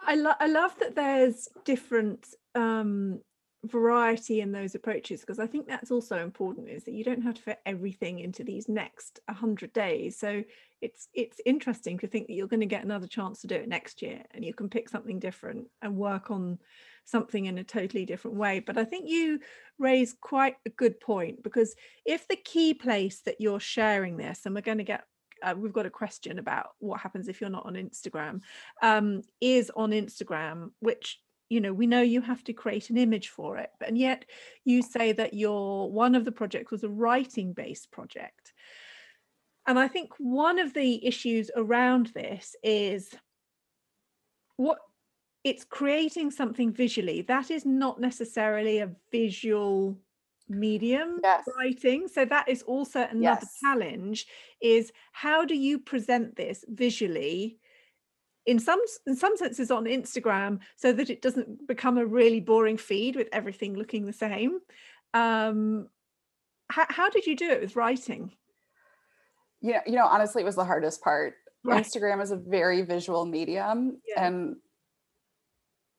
i, 0.00 0.14
lo- 0.14 0.32
I 0.40 0.46
love 0.46 0.74
that 0.80 0.94
there's 0.94 1.48
different 1.64 2.26
um 2.54 3.20
variety 3.64 4.40
in 4.40 4.52
those 4.52 4.74
approaches 4.76 5.20
because 5.20 5.40
i 5.40 5.46
think 5.46 5.66
that's 5.66 5.90
also 5.90 6.22
important 6.22 6.68
is 6.68 6.84
that 6.84 6.94
you 6.94 7.02
don't 7.02 7.22
have 7.22 7.34
to 7.34 7.42
fit 7.42 7.58
everything 7.66 8.20
into 8.20 8.44
these 8.44 8.68
next 8.68 9.20
100 9.28 9.72
days. 9.72 10.18
So 10.18 10.42
it's 10.80 11.08
it's 11.14 11.40
interesting 11.46 11.98
to 11.98 12.06
think 12.06 12.26
that 12.26 12.34
you're 12.34 12.46
going 12.46 12.60
to 12.60 12.66
get 12.66 12.84
another 12.84 13.06
chance 13.06 13.40
to 13.40 13.46
do 13.46 13.54
it 13.54 13.68
next 13.68 14.02
year 14.02 14.22
and 14.32 14.44
you 14.44 14.52
can 14.52 14.68
pick 14.68 14.88
something 14.88 15.18
different 15.18 15.68
and 15.82 15.96
work 15.96 16.30
on 16.30 16.58
something 17.04 17.46
in 17.46 17.58
a 17.58 17.64
totally 17.64 18.04
different 18.04 18.36
way. 18.36 18.60
But 18.60 18.76
i 18.76 18.84
think 18.84 19.08
you 19.08 19.40
raise 19.78 20.14
quite 20.20 20.56
a 20.66 20.70
good 20.70 21.00
point 21.00 21.42
because 21.42 21.74
if 22.04 22.28
the 22.28 22.36
key 22.36 22.74
place 22.74 23.20
that 23.22 23.40
you're 23.40 23.60
sharing 23.60 24.16
this 24.16 24.42
and 24.44 24.54
we're 24.54 24.60
going 24.60 24.78
to 24.78 24.84
get 24.84 25.04
uh, 25.42 25.54
we've 25.56 25.72
got 25.72 25.86
a 25.86 25.90
question 25.90 26.38
about 26.38 26.70
what 26.78 27.00
happens 27.00 27.28
if 27.28 27.40
you're 27.40 27.50
not 27.50 27.66
on 27.66 27.74
instagram 27.74 28.40
um, 28.82 29.22
is 29.40 29.70
on 29.76 29.90
instagram 29.90 30.70
which 30.80 31.20
you 31.48 31.60
know 31.60 31.72
we 31.72 31.86
know 31.86 32.02
you 32.02 32.20
have 32.20 32.42
to 32.44 32.52
create 32.52 32.90
an 32.90 32.96
image 32.96 33.28
for 33.28 33.56
it 33.56 33.70
and 33.86 33.96
yet 33.96 34.24
you 34.64 34.82
say 34.82 35.12
that 35.12 35.34
your 35.34 35.90
one 35.90 36.14
of 36.14 36.24
the 36.24 36.32
projects 36.32 36.72
was 36.72 36.84
a 36.84 36.88
writing 36.88 37.52
based 37.52 37.90
project. 37.90 38.52
And 39.68 39.78
i 39.78 39.88
think 39.88 40.10
one 40.18 40.58
of 40.58 40.74
the 40.74 41.04
issues 41.04 41.50
around 41.56 42.12
this 42.14 42.54
is 42.62 43.14
what 44.56 44.78
it's 45.46 45.64
creating 45.64 46.32
something 46.32 46.72
visually. 46.72 47.22
That 47.22 47.52
is 47.52 47.64
not 47.64 48.00
necessarily 48.00 48.80
a 48.80 48.90
visual 49.12 49.96
medium 50.48 51.22
Yes. 51.22 51.44
writing 51.56 52.08
so 52.08 52.24
that 52.24 52.48
is 52.48 52.62
also 52.62 53.02
another 53.10 53.46
Yes. 53.46 53.58
challenge 53.62 54.26
is 54.60 54.92
how 55.12 55.44
do 55.44 55.54
you 55.56 55.78
present 55.78 56.36
this 56.36 56.64
visually 56.68 57.58
in 58.46 58.58
some 58.58 58.80
in 59.06 59.16
some 59.16 59.36
senses 59.36 59.70
on 59.70 59.84
Instagram 59.84 60.60
so 60.76 60.92
that 60.92 61.10
it 61.10 61.22
doesn't 61.22 61.66
become 61.66 61.98
a 61.98 62.06
really 62.06 62.40
boring 62.40 62.76
feed 62.78 63.16
with 63.16 63.28
everything 63.32 63.74
looking 63.74 64.06
the 64.06 64.12
same 64.12 64.60
um 65.14 65.88
how, 66.70 66.86
how 66.90 67.10
did 67.10 67.26
you 67.26 67.36
do 67.36 67.50
it 67.50 67.60
with 67.60 67.76
writing 67.76 68.32
You 69.60 69.74
know, 69.74 69.80
you 69.86 69.92
know, 69.94 70.06
honestly, 70.06 70.42
it 70.42 70.44
was 70.44 70.56
the 70.56 70.64
hardest 70.64 71.02
part. 71.02 71.34
Right. 71.64 71.84
Instagram 71.84 72.22
is 72.22 72.30
a 72.30 72.36
very 72.36 72.82
visual 72.82 73.24
medium, 73.24 74.00
Yeah. 74.06 74.28
and 74.28 74.56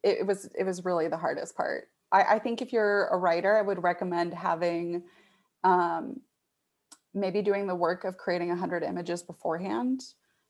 it, 0.04 0.20
it 0.20 0.28
was 0.28 0.50
it 0.58 0.64
was 0.64 0.86
really 0.86 1.08
the 1.08 1.18
hardest 1.18 1.56
part. 1.56 1.90
I, 2.12 2.24
I 2.36 2.40
think 2.40 2.62
if 2.62 2.72
you're 2.72 3.08
a 3.08 3.18
writer, 3.18 3.58
I 3.58 3.62
would 3.62 3.84
recommend 3.84 4.34
having 4.34 5.04
um, 5.64 6.22
maybe 7.14 7.42
doing 7.42 7.68
the 7.68 7.76
work 7.76 8.04
of 8.04 8.18
creating 8.18 8.50
100 8.50 8.84
images 8.84 9.24
beforehand 9.24 10.02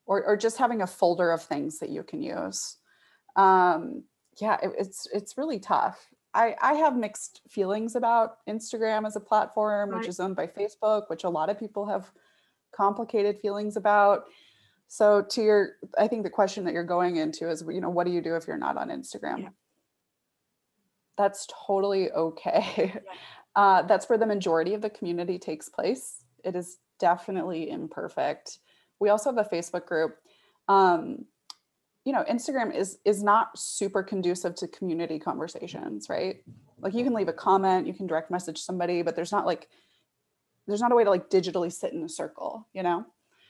or, 0.05 0.23
or 0.23 0.37
just 0.37 0.57
having 0.57 0.81
a 0.81 0.87
folder 0.87 1.31
of 1.31 1.41
things 1.41 1.79
that 1.79 1.89
you 1.89 2.03
can 2.03 2.21
use 2.21 2.77
um, 3.35 4.03
yeah 4.41 4.57
it, 4.61 4.71
it's 4.77 5.07
it's 5.13 5.37
really 5.37 5.59
tough 5.59 6.07
I, 6.33 6.55
I 6.61 6.73
have 6.73 6.95
mixed 6.95 7.41
feelings 7.49 7.95
about 7.95 8.45
instagram 8.47 9.07
as 9.07 9.15
a 9.15 9.19
platform 9.19 9.89
Right. 9.89 9.99
which 9.99 10.09
is 10.09 10.19
owned 10.19 10.35
by 10.35 10.47
facebook 10.47 11.09
which 11.09 11.23
a 11.23 11.29
lot 11.29 11.49
of 11.49 11.59
people 11.59 11.85
have 11.87 12.11
complicated 12.75 13.39
feelings 13.39 13.77
about 13.77 14.25
so 14.87 15.21
to 15.29 15.41
your 15.41 15.69
i 15.97 16.07
think 16.07 16.23
the 16.23 16.29
question 16.29 16.65
that 16.65 16.73
you're 16.73 16.83
going 16.83 17.15
into 17.15 17.49
is 17.49 17.63
you 17.69 17.81
know 17.81 17.89
what 17.89 18.05
do 18.05 18.11
you 18.11 18.21
do 18.21 18.35
if 18.35 18.45
you're 18.47 18.57
not 18.57 18.77
on 18.77 18.89
instagram 18.89 19.39
Yeah. 19.39 19.49
That's 21.17 21.47
totally 21.67 22.12
okay 22.12 22.93
Uh, 23.58 23.82
that's 23.82 24.08
where 24.08 24.19
the 24.19 24.25
majority 24.25 24.75
of 24.75 24.82
the 24.82 24.89
community 24.89 25.39
takes 25.39 25.67
place. 25.67 26.23
It 26.43 26.56
is 26.56 26.77
definitely 26.99 27.71
imperfect. 27.71 28.60
We 28.99 29.10
also 29.10 29.34
have 29.34 29.43
a 29.43 29.49
Facebook 29.49 29.88
group. 29.88 30.17
Um, 30.67 31.25
you 32.06 32.13
know, 32.13 32.23
Instagram 32.30 32.73
is 32.73 32.99
is 33.03 33.23
not 33.23 33.58
super 33.58 34.03
conducive 34.03 34.53
to 34.56 34.67
community 34.67 35.17
conversations, 35.17 36.08
right? 36.08 36.43
Like 36.80 36.93
you 36.93 37.03
can 37.03 37.13
leave 37.13 37.27
a 37.30 37.34
comment, 37.34 37.88
you 37.88 37.95
can 37.95 38.06
direct 38.06 38.30
message 38.30 38.60
somebody, 38.60 39.01
but 39.01 39.15
there's 39.15 39.32
not 39.32 39.47
like 39.47 39.67
there's 40.67 40.80
not 40.80 40.91
a 40.91 40.95
way 40.95 41.03
to 41.03 41.10
like 41.10 41.32
digitally 41.32 41.73
sit 41.73 41.93
in 41.93 42.03
a 42.03 42.10
circle, 42.10 42.67
you 42.73 42.84
know? 42.84 43.06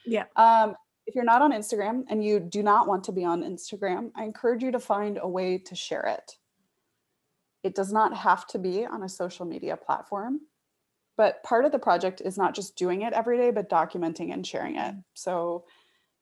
Yeah. 0.06 0.24
Um, 0.36 0.74
if 1.06 1.14
you're 1.14 1.24
not 1.24 1.42
on 1.42 1.52
Instagram 1.52 2.04
and 2.08 2.24
you 2.24 2.40
do 2.40 2.62
not 2.62 2.88
want 2.88 3.04
to 3.04 3.12
be 3.12 3.24
on 3.24 3.42
Instagram, 3.42 4.10
I 4.16 4.24
encourage 4.24 4.62
you 4.62 4.72
to 4.72 4.80
find 4.80 5.18
a 5.20 5.28
way 5.28 5.58
to 5.58 5.74
share 5.74 6.06
it. 6.06 6.36
It 7.68 7.74
does 7.74 7.92
not 7.92 8.16
have 8.16 8.46
to 8.46 8.58
be 8.58 8.86
on 8.86 9.02
a 9.02 9.10
social 9.10 9.44
media 9.44 9.76
platform, 9.76 10.40
but 11.18 11.42
part 11.42 11.66
of 11.66 11.70
the 11.70 11.78
project 11.78 12.22
is 12.24 12.38
not 12.38 12.54
just 12.54 12.76
doing 12.76 13.02
it 13.02 13.12
every 13.12 13.36
day, 13.36 13.50
but 13.50 13.68
documenting 13.68 14.32
and 14.32 14.46
sharing 14.46 14.76
it. 14.76 14.94
So, 15.12 15.66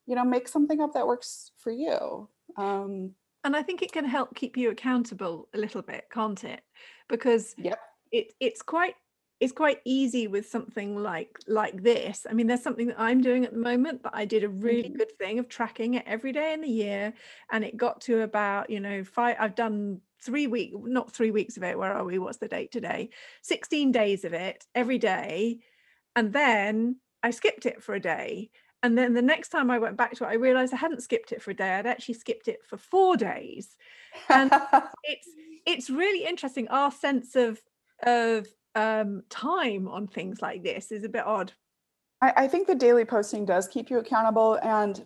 you 0.07 0.15
know, 0.15 0.25
make 0.25 0.49
something 0.49 0.81
up 0.81 0.91
that 0.91 1.07
works 1.07 1.51
for 1.57 1.71
you. 1.71 2.27
Um, 2.57 3.13
and 3.45 3.55
I 3.55 3.63
think 3.63 3.81
it 3.81 3.93
can 3.93 4.03
help 4.03 4.35
keep 4.35 4.57
you 4.57 4.71
accountable 4.71 5.47
a 5.53 5.57
little 5.57 5.81
bit, 5.81 6.09
can't 6.11 6.43
it? 6.43 6.63
Because 7.07 7.55
yep. 7.57 7.79
it, 8.11 8.33
it's 8.41 8.61
quite 8.61 8.95
it's 9.39 9.53
quite 9.53 9.81
easy 9.85 10.27
with 10.27 10.47
something 10.49 10.95
like 10.95 11.37
like 11.47 11.83
this. 11.83 12.25
I 12.29 12.33
mean 12.33 12.47
there's 12.47 12.63
something 12.63 12.87
that 12.87 12.99
i'm 12.99 13.21
doing 13.21 13.45
at 13.45 13.53
the 13.53 13.59
moment 13.59 14.01
but 14.03 14.15
i 14.15 14.25
did 14.25 14.43
a 14.43 14.49
really 14.49 14.89
Mhm. 14.89 14.97
good 14.97 15.11
thing 15.19 15.39
of 15.39 15.47
tracking 15.47 15.93
it 15.95 16.03
every 16.07 16.31
day 16.31 16.53
in 16.53 16.61
the 16.61 16.69
year 16.69 17.13
and 17.51 17.63
it 17.63 17.77
got 17.77 18.01
to 18.01 18.21
about 18.21 18.69
you 18.69 18.79
know 18.79 19.03
five 19.03 19.37
i've 19.39 19.55
done 19.55 20.01
three 20.21 20.47
week 20.47 20.71
not 20.75 21.11
three 21.13 21.31
weeks 21.31 21.57
of 21.57 21.63
it 21.63 21.77
where 21.77 21.93
are 21.93 22.03
we? 22.03 22.17
What's 22.19 22.39
the 22.39 22.47
date 22.47 22.71
today? 22.71 23.09
16 23.43 23.91
days 23.91 24.25
of 24.25 24.33
it 24.33 24.65
every 24.75 24.97
day 24.97 25.59
and 26.15 26.33
then 26.33 26.97
i 27.23 27.31
skipped 27.31 27.65
it 27.65 27.83
for 27.83 27.93
a 27.95 27.99
day 27.99 28.49
and 28.83 28.97
then 28.97 29.13
the 29.13 29.21
next 29.21 29.49
time 29.49 29.69
i 29.71 29.79
went 29.79 29.97
back 29.97 30.13
to 30.15 30.23
it 30.23 30.27
i 30.27 30.33
realized 30.35 30.73
i 30.73 30.77
hadn't 30.77 31.03
skipped 31.03 31.31
it 31.31 31.41
for 31.41 31.51
a 31.51 31.55
day 31.55 31.71
i'd 31.75 31.85
actually 31.87 32.15
skipped 32.15 32.47
it 32.47 32.65
for 32.65 32.77
four 32.77 33.17
days 33.17 33.77
And- 34.29 34.51
it's 35.03 35.29
it's 35.65 35.89
really 35.89 36.25
interesting 36.25 36.67
our 36.69 36.91
sense 36.91 37.35
of 37.35 37.61
of 38.03 38.47
um 38.75 39.23
time 39.29 39.87
on 39.87 40.07
things 40.07 40.41
like 40.41 40.63
this 40.63 40.91
is 40.91 41.03
a 41.03 41.09
bit 41.09 41.25
odd 41.25 41.51
I, 42.21 42.33
I 42.35 42.47
think 42.47 42.67
the 42.67 42.75
daily 42.75 43.05
posting 43.05 43.45
does 43.45 43.67
keep 43.67 43.89
you 43.89 43.99
accountable. 43.99 44.59
And 44.63 45.05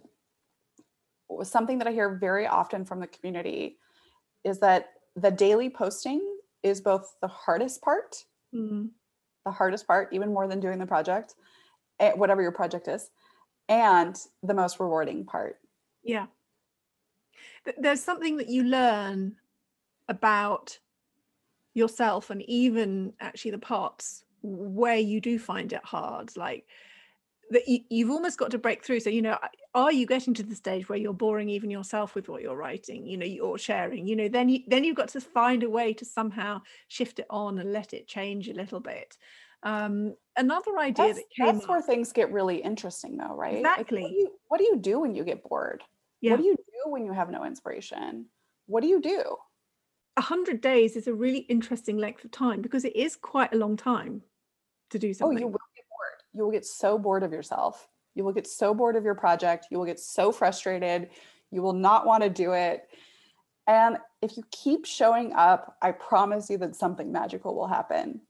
something 1.43 1.77
that 1.77 1.87
I 1.87 1.91
hear 1.91 2.17
very 2.17 2.47
often 2.47 2.85
from 2.85 2.99
the 2.99 3.07
community 3.07 3.77
is 4.43 4.59
that 4.59 4.89
the 5.15 5.31
daily 5.31 5.69
posting 5.69 6.21
is 6.63 6.81
both 6.81 7.15
the 7.21 7.27
hardest 7.27 7.81
part, 7.81 8.15
Mm, 8.53 8.89
the 9.45 9.51
hardest 9.51 9.87
part, 9.87 10.09
even 10.11 10.33
more 10.33 10.47
than 10.47 10.59
doing 10.59 10.77
the 10.77 10.85
project, 10.85 11.35
eh, 11.99 12.11
whatever 12.13 12.41
your 12.41 12.51
project 12.51 12.87
is, 12.87 13.09
and 13.69 14.17
the 14.43 14.53
most 14.53 14.79
rewarding 14.79 15.25
part. 15.25 15.57
yeah 16.03 16.27
there's 17.77 18.03
something 18.03 18.37
that 18.37 18.49
you 18.49 18.63
learn 18.63 19.35
about 20.07 20.79
yourself 21.73 22.29
and 22.29 22.41
even 22.43 23.13
actually 23.19 23.51
the 23.51 23.57
parts 23.57 24.23
where 24.43 24.97
you 24.97 25.21
do 25.21 25.37
find 25.37 25.71
it 25.71 25.83
hard 25.83 26.35
like 26.35 26.65
that 27.51 27.67
you, 27.67 27.79
you've 27.89 28.09
almost 28.09 28.37
got 28.37 28.51
to 28.51 28.57
break 28.57 28.83
through 28.83 28.99
so 28.99 29.09
you 29.09 29.21
know 29.21 29.37
are 29.73 29.91
you 29.91 30.05
getting 30.05 30.33
to 30.33 30.43
the 30.43 30.55
stage 30.55 30.89
where 30.89 30.97
you're 30.97 31.13
boring 31.13 31.49
even 31.49 31.69
yourself 31.69 32.15
with 32.15 32.27
what 32.27 32.41
you're 32.41 32.55
writing 32.55 33.05
you 33.05 33.17
know 33.17 33.25
you're 33.25 33.57
sharing 33.57 34.07
you 34.07 34.15
know 34.15 34.27
then 34.27 34.49
you 34.49 34.59
then 34.67 34.83
you've 34.83 34.95
got 34.95 35.09
to 35.09 35.21
find 35.21 35.63
a 35.63 35.69
way 35.69 35.93
to 35.93 36.05
somehow 36.05 36.61
shift 36.87 37.19
it 37.19 37.27
on 37.29 37.59
and 37.59 37.71
let 37.71 37.93
it 37.93 38.07
change 38.07 38.47
a 38.49 38.53
little 38.53 38.79
bit 38.79 39.17
um 39.63 40.15
another 40.37 40.77
idea 40.79 41.05
That's, 41.05 41.19
that 41.19 41.25
came 41.35 41.55
that's 41.55 41.67
where 41.67 41.81
things 41.81 42.11
get 42.11 42.31
really 42.31 42.57
interesting, 42.57 43.17
though, 43.17 43.35
right? 43.35 43.63
Like, 43.63 43.77
Exactly. 43.77 44.01
what, 44.01 44.09
do 44.09 44.15
you, 44.15 44.31
what 44.47 44.57
do 44.57 44.63
you 44.63 44.77
do 44.77 44.99
when 44.99 45.13
you 45.13 45.23
get 45.23 45.43
bored? 45.43 45.83
yeah 46.21 46.31
What 46.31 46.37
do 46.41 46.45
you 46.45 46.55
do 46.55 46.91
when 46.91 47.05
you 47.05 47.13
have 47.13 47.29
no 47.29 47.45
inspiration? 47.45 48.27
What 48.65 48.81
do 48.81 48.87
you 48.87 49.01
do? 49.01 49.35
100 50.21 50.61
days 50.61 50.95
is 50.95 51.07
a 51.07 51.13
really 51.13 51.39
interesting 51.39 51.97
length 51.97 52.23
of 52.23 52.31
time 52.31 52.61
because 52.61 52.85
it 52.85 52.95
is 52.95 53.15
quite 53.15 53.53
a 53.53 53.57
long 53.57 53.75
time 53.75 54.21
to 54.91 54.99
do 54.99 55.09
Oh, 55.09 55.13
something 55.13 55.39
you 55.39 55.47
will 55.47 55.51
get 55.75 55.85
bored. 55.89 56.21
You 56.33 56.43
will 56.43 56.51
get 56.51 56.65
so 56.65 56.99
bored 56.99 57.23
of 57.23 57.31
yourself. 57.31 57.87
You 58.13 58.23
will 58.23 58.33
get 58.33 58.45
so 58.45 58.73
bored 58.73 58.95
of 58.95 59.03
your 59.03 59.15
project. 59.15 59.67
You 59.71 59.79
will 59.79 59.85
get 59.85 59.99
so 59.99 60.31
frustrated. 60.31 61.09
You 61.49 61.61
will 61.61 61.73
not 61.73 62.05
want 62.05 62.23
to 62.23 62.29
do 62.29 62.53
it. 62.53 62.87
And 63.67 63.97
if 64.21 64.37
you 64.37 64.43
keep 64.51 64.85
showing 64.85 65.33
up, 65.33 65.77
I 65.81 65.91
promise 65.91 66.49
you 66.49 66.57
that 66.59 66.75
something 66.75 67.11
magical 67.11 67.55
will 67.55 67.67
happen. 67.67 68.21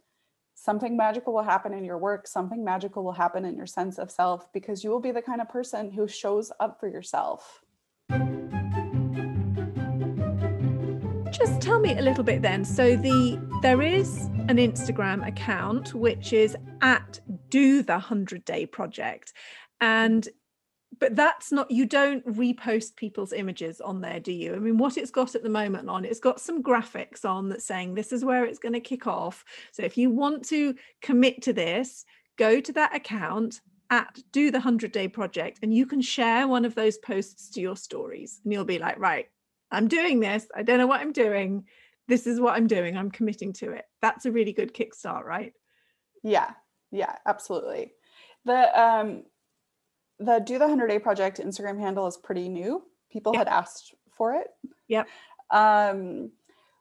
Something 0.55 0.95
magical 0.95 1.33
will 1.33 1.43
happen 1.43 1.73
in 1.73 1.83
your 1.83 1.97
work. 1.97 2.27
Something 2.27 2.63
magical 2.63 3.03
will 3.03 3.11
happen 3.11 3.43
in 3.43 3.57
your 3.57 3.65
sense 3.65 3.97
of 3.97 4.11
self 4.11 4.51
because 4.53 4.83
you 4.83 4.91
will 4.91 4.99
be 4.99 5.11
the 5.11 5.21
kind 5.21 5.41
of 5.41 5.49
person 5.49 5.91
who 5.91 6.07
shows 6.07 6.51
up 6.59 6.79
for 6.79 6.87
yourself. 6.87 7.63
Just 11.45 11.59
tell 11.59 11.79
me 11.79 11.97
a 11.97 12.01
little 12.03 12.23
bit 12.23 12.43
then. 12.43 12.63
So 12.63 12.95
the 12.95 13.41
there 13.63 13.81
is 13.81 14.25
an 14.47 14.57
instagram 14.57 15.27
account 15.27 15.95
which 15.95 16.33
is 16.33 16.55
at 16.81 17.19
do 17.49 17.81
the 17.81 17.93
100 17.93 18.45
day 18.45 18.67
project. 18.67 19.33
And 19.79 20.29
but 20.99 21.15
that's 21.15 21.51
not 21.51 21.71
you 21.71 21.87
don't 21.87 22.23
repost 22.27 22.95
people's 22.95 23.33
images 23.33 23.81
on 23.81 24.01
there 24.01 24.19
do 24.19 24.31
you? 24.31 24.53
I 24.53 24.59
mean 24.59 24.77
what 24.77 24.97
it's 24.97 25.09
got 25.09 25.33
at 25.33 25.41
the 25.41 25.49
moment 25.49 25.89
on 25.89 26.05
it's 26.05 26.19
got 26.19 26.39
some 26.39 26.61
graphics 26.61 27.25
on 27.25 27.49
that's 27.49 27.65
saying 27.65 27.95
this 27.95 28.11
is 28.11 28.23
where 28.23 28.45
it's 28.45 28.59
going 28.59 28.73
to 28.73 28.79
kick 28.79 29.07
off. 29.07 29.43
So 29.71 29.81
if 29.81 29.97
you 29.97 30.11
want 30.11 30.45
to 30.49 30.75
commit 31.01 31.41
to 31.41 31.53
this 31.53 32.05
go 32.37 32.61
to 32.61 32.73
that 32.73 32.95
account 32.95 33.61
at 33.89 34.19
do 34.31 34.51
the 34.51 34.59
100 34.59 34.91
day 34.91 35.07
project 35.07 35.57
and 35.63 35.73
you 35.73 35.87
can 35.87 36.01
share 36.01 36.47
one 36.47 36.65
of 36.65 36.75
those 36.75 36.99
posts 36.99 37.49
to 37.49 37.61
your 37.61 37.75
stories. 37.75 38.41
And 38.43 38.53
you'll 38.53 38.63
be 38.63 38.77
like 38.77 38.99
right 38.99 39.25
i'm 39.71 39.87
doing 39.87 40.19
this 40.19 40.47
i 40.55 40.63
don't 40.63 40.77
know 40.77 40.87
what 40.87 41.01
i'm 41.01 41.11
doing 41.11 41.65
this 42.07 42.27
is 42.27 42.39
what 42.39 42.55
i'm 42.55 42.67
doing 42.67 42.97
i'm 42.97 43.11
committing 43.11 43.53
to 43.53 43.71
it 43.71 43.85
that's 44.01 44.25
a 44.25 44.31
really 44.31 44.53
good 44.53 44.73
kickstart 44.73 45.23
right 45.23 45.53
Yeah, 46.23 46.51
yeah, 46.91 47.15
absolutely. 47.25 47.93
The 48.45 48.61
um 48.79 49.23
the 50.19 50.39
Do 50.39 50.59
the 50.59 50.65
100 50.67 50.87
Day 50.87 50.99
Project 50.99 51.39
Instagram 51.39 51.79
handle 51.79 52.05
is 52.07 52.17
pretty 52.17 52.47
new. 52.49 52.83
People 53.11 53.33
Yep. 53.33 53.39
had 53.39 53.47
asked 53.47 53.95
for 54.17 54.35
it. 54.35 54.47
Yep. 54.87 55.07
Um 55.49 56.31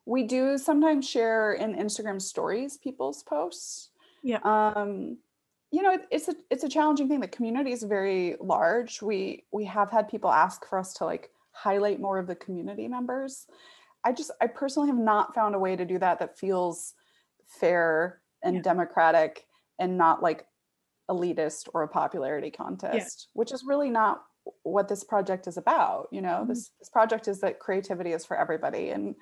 we 0.07 0.25
do 0.25 0.59
sometimes 0.59 1.09
share 1.09 1.53
in 1.55 1.75
Instagram 1.77 2.21
stories 2.21 2.77
people's 2.77 3.23
posts. 3.23 3.91
Yeah. 4.23 4.41
Um 4.45 5.19
you 5.73 5.83
know, 5.83 5.93
it- 5.93 6.09
it's 6.11 6.29
a 6.29 6.35
it's 6.51 6.65
a 6.65 6.69
challenging 6.69 7.09
thing. 7.09 7.21
The 7.21 7.29
community 7.29 7.73
is 7.73 7.83
very 7.85 8.37
large. 8.41 9.01
We 9.01 9.45
we 9.53 9.65
have 9.67 9.91
had 9.91 10.09
people 10.09 10.31
ask 10.31 10.67
for 10.67 10.79
us 10.79 10.93
to 10.95 11.05
like 11.05 11.31
highlight 11.63 12.01
more 12.01 12.19
of 12.19 12.27
the 12.27 12.35
community 12.37 12.89
members. 12.89 13.47
I 14.05 14.13
just 14.13 14.31
I 14.41 14.47
personally 14.47 14.89
have 14.89 14.99
not 14.99 15.35
found 15.35 15.55
a 15.55 15.59
way 15.59 15.77
to 15.77 15.85
do 15.85 15.99
that 15.99 16.19
that 16.21 16.39
feels 16.39 16.95
fair 17.47 18.23
and 18.43 18.57
Yeah. 18.57 18.63
democratic 18.63 19.47
and 19.79 19.99
not 19.99 20.23
like 20.23 20.47
elitist 21.11 21.69
or 21.75 21.83
a 21.83 21.89
popularity 21.89 22.51
contest, 22.51 23.29
which 23.35 23.53
is 23.53 23.65
really 23.65 23.91
not 23.91 24.25
what 24.63 24.89
this 24.89 25.05
project 25.05 25.47
is 25.47 25.57
about. 25.59 26.09
You 26.13 26.23
know, 26.23 26.45
Mhm. 26.45 26.49
this 26.49 26.71
this 26.79 26.89
project 26.89 27.29
is 27.29 27.41
that 27.41 27.59
creativity 27.59 28.13
is 28.13 28.25
for 28.25 28.37
everybody. 28.39 28.91
And 28.91 29.17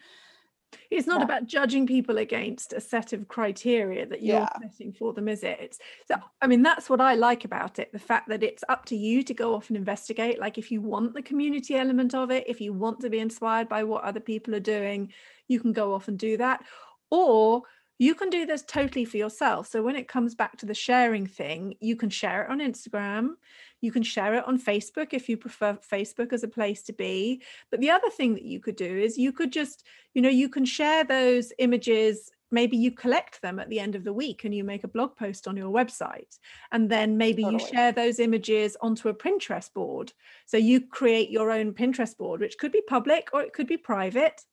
it's 0.90 1.06
not 1.06 1.18
Yeah. 1.20 1.24
about 1.24 1.46
judging 1.46 1.86
people 1.86 2.18
against 2.18 2.72
a 2.72 2.80
set 2.80 3.12
of 3.12 3.28
criteria 3.28 4.06
that 4.06 4.22
you're 4.22 4.36
Yeah. 4.40 4.48
setting 4.60 4.92
for 4.92 5.12
them 5.12 5.28
is 5.28 5.42
it 5.42 5.58
it's 5.60 5.78
so 6.06 6.16
i 6.42 6.46
mean 6.46 6.62
that's 6.62 6.90
what 6.90 7.00
i 7.00 7.14
like 7.14 7.44
about 7.44 7.78
it 7.78 7.90
the 7.92 7.98
fact 7.98 8.28
that 8.28 8.42
it's 8.42 8.64
up 8.68 8.84
to 8.86 8.96
you 8.96 9.22
to 9.22 9.34
go 9.34 9.54
off 9.54 9.68
and 9.68 9.76
investigate 9.76 10.38
like 10.38 10.58
if 10.58 10.70
you 10.70 10.80
want 10.80 11.14
the 11.14 11.22
community 11.22 11.74
element 11.74 12.14
of 12.14 12.30
it 12.30 12.44
if 12.46 12.60
you 12.60 12.72
want 12.72 13.00
to 13.00 13.10
be 13.10 13.18
inspired 13.18 13.68
by 13.68 13.82
what 13.84 14.04
other 14.04 14.20
people 14.20 14.54
are 14.54 14.60
doing 14.60 15.12
you 15.46 15.58
can 15.60 15.72
go 15.72 15.94
off 15.94 16.08
and 16.08 16.18
do 16.18 16.36
that 16.36 16.62
or 17.10 17.62
you 17.98 18.14
can 18.14 18.30
do 18.30 18.46
this 18.46 18.62
totally 18.62 19.04
for 19.04 19.16
yourself. 19.16 19.66
So 19.66 19.82
when 19.82 19.96
it 19.96 20.08
comes 20.08 20.34
back 20.34 20.56
to 20.58 20.66
the 20.66 20.74
sharing 20.74 21.26
thing 21.26 21.74
you 21.80 21.96
can 21.96 22.10
share 22.10 22.44
it 22.44 22.50
on 22.50 22.60
instagram. 22.60 23.34
You 23.80 23.92
can 23.92 24.02
share 24.02 24.34
it 24.34 24.46
on 24.46 24.60
facebook 24.60 25.08
if 25.12 25.28
you 25.28 25.36
prefer 25.36 25.74
facebook 25.74 26.32
as 26.32 26.42
a 26.42 26.48
place 26.48 26.82
to 26.84 26.92
be. 26.92 27.42
But 27.70 27.80
the 27.80 27.90
other 27.90 28.10
thing 28.10 28.34
that 28.34 28.44
you 28.44 28.60
could 28.60 28.76
do 28.76 28.98
is 28.98 29.18
you 29.18 29.32
could 29.32 29.52
just 29.52 29.84
you 30.14 30.22
know 30.22 30.28
you 30.28 30.48
can 30.48 30.64
share 30.64 31.04
those 31.04 31.52
images. 31.58 32.30
Maybe 32.50 32.78
you 32.78 32.92
collect 32.92 33.42
them 33.42 33.58
at 33.58 33.68
the 33.68 33.78
end 33.78 33.94
of 33.94 34.04
the 34.04 34.12
week 34.12 34.44
and 34.44 34.54
you 34.54 34.64
make 34.64 34.82
a 34.82 34.88
blog 34.88 35.16
post 35.16 35.46
on 35.46 35.54
your 35.54 35.70
website. 35.70 36.38
And 36.72 36.88
then 36.88 37.18
maybe 37.18 37.42
you 37.42 37.58
share 37.58 37.92
those 37.92 38.18
images 38.18 38.74
onto 38.80 39.10
a 39.10 39.14
pinterest 39.14 39.74
board. 39.74 40.14
So 40.46 40.56
you 40.56 40.80
create 40.80 41.28
your 41.28 41.50
own 41.50 41.74
pinterest 41.74 42.16
board 42.16 42.40
which 42.40 42.56
could 42.56 42.72
be 42.72 42.80
public 42.88 43.28
or 43.34 43.42
it 43.42 43.52
could 43.52 43.66
be 43.66 43.76
private. 43.76 44.46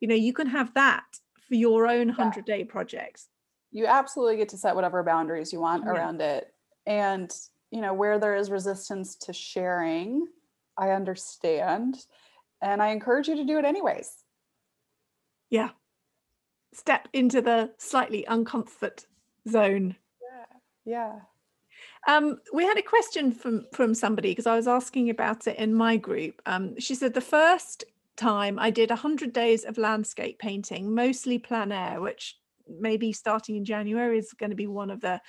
You 0.00 0.08
know 0.08 0.14
you 0.14 0.32
can 0.32 0.46
have 0.46 0.72
that 0.74 1.04
for 1.48 1.54
your 1.54 1.86
own 1.86 2.08
100 2.08 2.44
day 2.44 2.64
projects 2.64 3.28
you 3.70 3.86
absolutely 3.86 4.36
get 4.36 4.48
to 4.50 4.56
set 4.56 4.76
whatever 4.76 5.02
boundaries 5.02 5.52
you 5.52 5.60
want 5.60 5.82
Yeah. 5.84 5.90
around 5.90 6.20
it. 6.20 6.54
And 6.86 7.28
you 7.72 7.80
know, 7.80 7.92
where 7.92 8.20
there 8.20 8.36
is 8.36 8.48
resistance 8.52 9.16
to 9.16 9.32
sharing, 9.32 10.28
I 10.78 10.90
understand. 10.90 11.96
And 12.62 12.80
I 12.80 12.90
encourage 12.90 13.26
you 13.26 13.34
to 13.34 13.44
do 13.44 13.58
it 13.58 13.64
anyways. 13.64 14.12
yeah 15.50 15.70
step 16.72 17.08
into 17.12 17.40
the 17.42 17.72
slightly 17.78 18.24
uncomfort 18.28 19.06
zone. 19.48 19.96
Yeah. 20.84 21.20
Um, 22.06 22.38
we 22.52 22.64
had 22.64 22.78
a 22.78 22.82
question 22.82 23.32
from 23.32 23.66
from 23.72 23.94
somebody 23.94 24.30
because 24.30 24.46
I 24.46 24.54
was 24.56 24.68
asking 24.68 25.10
about 25.10 25.46
it 25.46 25.56
in 25.58 25.74
my 25.74 25.96
group. 25.96 26.40
Um, 26.46 26.78
she 26.78 26.94
said 26.94 27.14
the 27.14 27.20
first 27.20 27.84
time 28.16 28.58
I 28.58 28.70
did 28.70 28.90
100 28.90 29.32
days 29.32 29.64
of 29.64 29.78
landscape 29.78 30.38
painting, 30.38 30.94
mostly 30.94 31.38
plein 31.38 31.72
air, 31.72 32.00
which 32.00 32.36
maybe 32.68 33.12
starting 33.12 33.56
in 33.56 33.64
January 33.64 34.18
is 34.18 34.32
going 34.32 34.50
to 34.50 34.56
be 34.56 34.66
one 34.66 34.90
of 34.90 35.00
the 35.00 35.20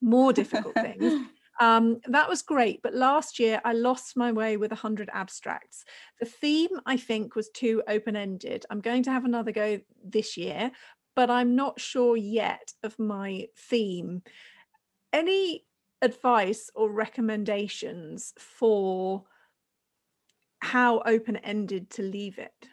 more 0.00 0.32
difficult 0.32 0.74
things. 0.74 1.26
Um, 1.60 2.00
that 2.08 2.28
was 2.28 2.42
great, 2.42 2.82
but 2.82 2.94
last 2.94 3.38
year 3.38 3.60
I 3.64 3.74
lost 3.74 4.16
my 4.16 4.32
way 4.32 4.56
with 4.56 4.72
100 4.72 5.08
abstracts. 5.12 5.84
The 6.18 6.26
theme, 6.26 6.80
I 6.84 6.96
think, 6.96 7.36
was 7.36 7.48
too 7.48 7.80
open 7.86 8.16
ended. 8.16 8.66
I'm 8.70 8.80
going 8.80 9.04
to 9.04 9.12
have 9.12 9.24
another 9.24 9.52
go 9.52 9.78
this 10.04 10.36
year, 10.36 10.72
but 11.14 11.30
I'm 11.30 11.54
not 11.54 11.80
sure 11.80 12.16
yet 12.16 12.72
of 12.82 12.98
my 12.98 13.46
theme. 13.56 14.22
Any 15.12 15.64
advice 16.02 16.70
or 16.74 16.90
recommendations 16.90 18.34
for 18.36 19.24
how 20.64 21.02
open 21.04 21.36
ended 21.36 21.90
to 21.90 22.02
leave 22.02 22.38
it? 22.38 22.68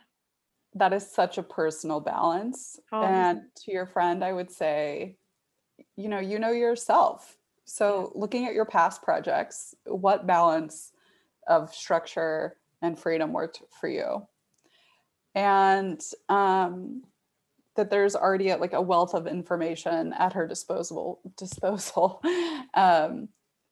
That 0.74 0.94
is 0.94 1.06
such 1.06 1.38
a 1.38 1.44
personal 1.44 2.00
balance. 2.00 2.80
Oh, 2.94 3.04
and 3.04 3.42
to 3.58 3.72
your 3.72 3.86
friend, 3.86 4.24
I 4.24 4.32
would 4.32 4.50
say, 4.50 5.18
you 5.98 6.08
know, 6.08 6.20
you 6.20 6.40
know 6.40 6.52
yourself. 6.52 7.38
So, 7.66 8.14
looking 8.16 8.48
at 8.48 8.54
your 8.54 8.66
past 8.66 9.02
projects, 9.04 9.76
what 9.86 10.26
balance 10.26 10.94
of 11.48 11.74
structure 11.76 12.56
and 12.82 12.98
freedom 12.98 13.34
worked 13.34 13.62
for 13.80 13.90
you? 13.90 14.26
And 15.36 16.02
um, 16.30 17.04
that 17.76 17.90
there's 17.90 18.16
already 18.16 18.50
a, 18.50 18.58
like 18.58 18.74
a 18.74 18.82
wealth 18.82 19.14
of 19.14 19.28
information 19.28 20.14
at 20.14 20.34
her 20.34 20.48
disposal 20.48 21.20
disposal 21.38 22.22
um, 22.74 23.28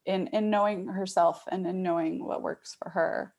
in 0.05 0.27
in 0.27 0.49
knowing 0.49 0.88
herself 0.88 1.43
and 1.49 1.65
in 1.65 1.84
knowing 1.84 2.25
what 2.25 2.41
works 2.41 2.75
for 2.77 2.89
her. 2.89 3.34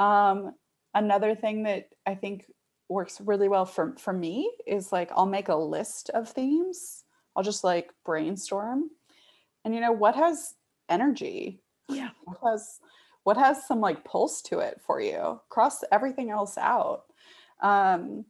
Um, 0.00 0.54
another 0.94 1.36
thing 1.36 1.62
that 1.64 1.90
I 2.06 2.16
think 2.16 2.46
works 2.88 3.20
really 3.20 3.48
well 3.48 3.66
for 3.66 3.94
for 3.98 4.12
me 4.12 4.50
is 4.66 4.90
like 4.90 5.12
I'll 5.14 5.26
make 5.26 5.48
a 5.48 5.54
list 5.54 6.10
of 6.10 6.28
themes. 6.28 7.04
I'll 7.36 7.44
just 7.44 7.62
like 7.62 7.92
brainstorm, 8.04 8.90
and 9.64 9.72
you 9.74 9.80
know 9.80 9.92
what 9.92 10.16
has 10.16 10.54
energy. 10.88 11.62
Yeah. 11.88 12.10
What 12.24 12.38
has 12.44 12.80
what 13.22 13.36
has 13.36 13.66
some 13.66 13.80
like 13.80 14.04
pulse 14.04 14.42
to 14.42 14.58
it 14.58 14.80
for 14.84 15.00
you? 15.00 15.40
Cross 15.48 15.84
everything 15.92 16.30
else 16.30 16.58
out. 16.58 17.04
Um, 17.62 18.24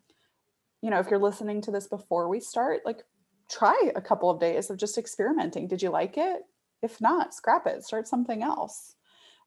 you 0.83 0.90
know, 0.90 0.98
if 0.98 1.09
you're 1.09 1.18
listening 1.18 1.61
to 1.62 1.70
this 1.70 1.87
before 1.87 2.28
we 2.28 2.40
start, 2.40 2.80
like 2.85 3.04
try 3.48 3.90
a 3.94 4.00
couple 4.00 4.30
of 4.30 4.40
days 4.40 4.70
of 4.70 4.78
just 4.78 4.98
experimenting. 4.98 5.68
Did 5.68 5.83
you 5.83 5.90
like 5.90 6.16
it? 6.16 6.42
If 6.83 7.00
not, 7.00 7.35
scrap 7.35 7.66
it, 7.66 7.85
start 7.85 8.09
something 8.09 8.42
else. 8.42 8.94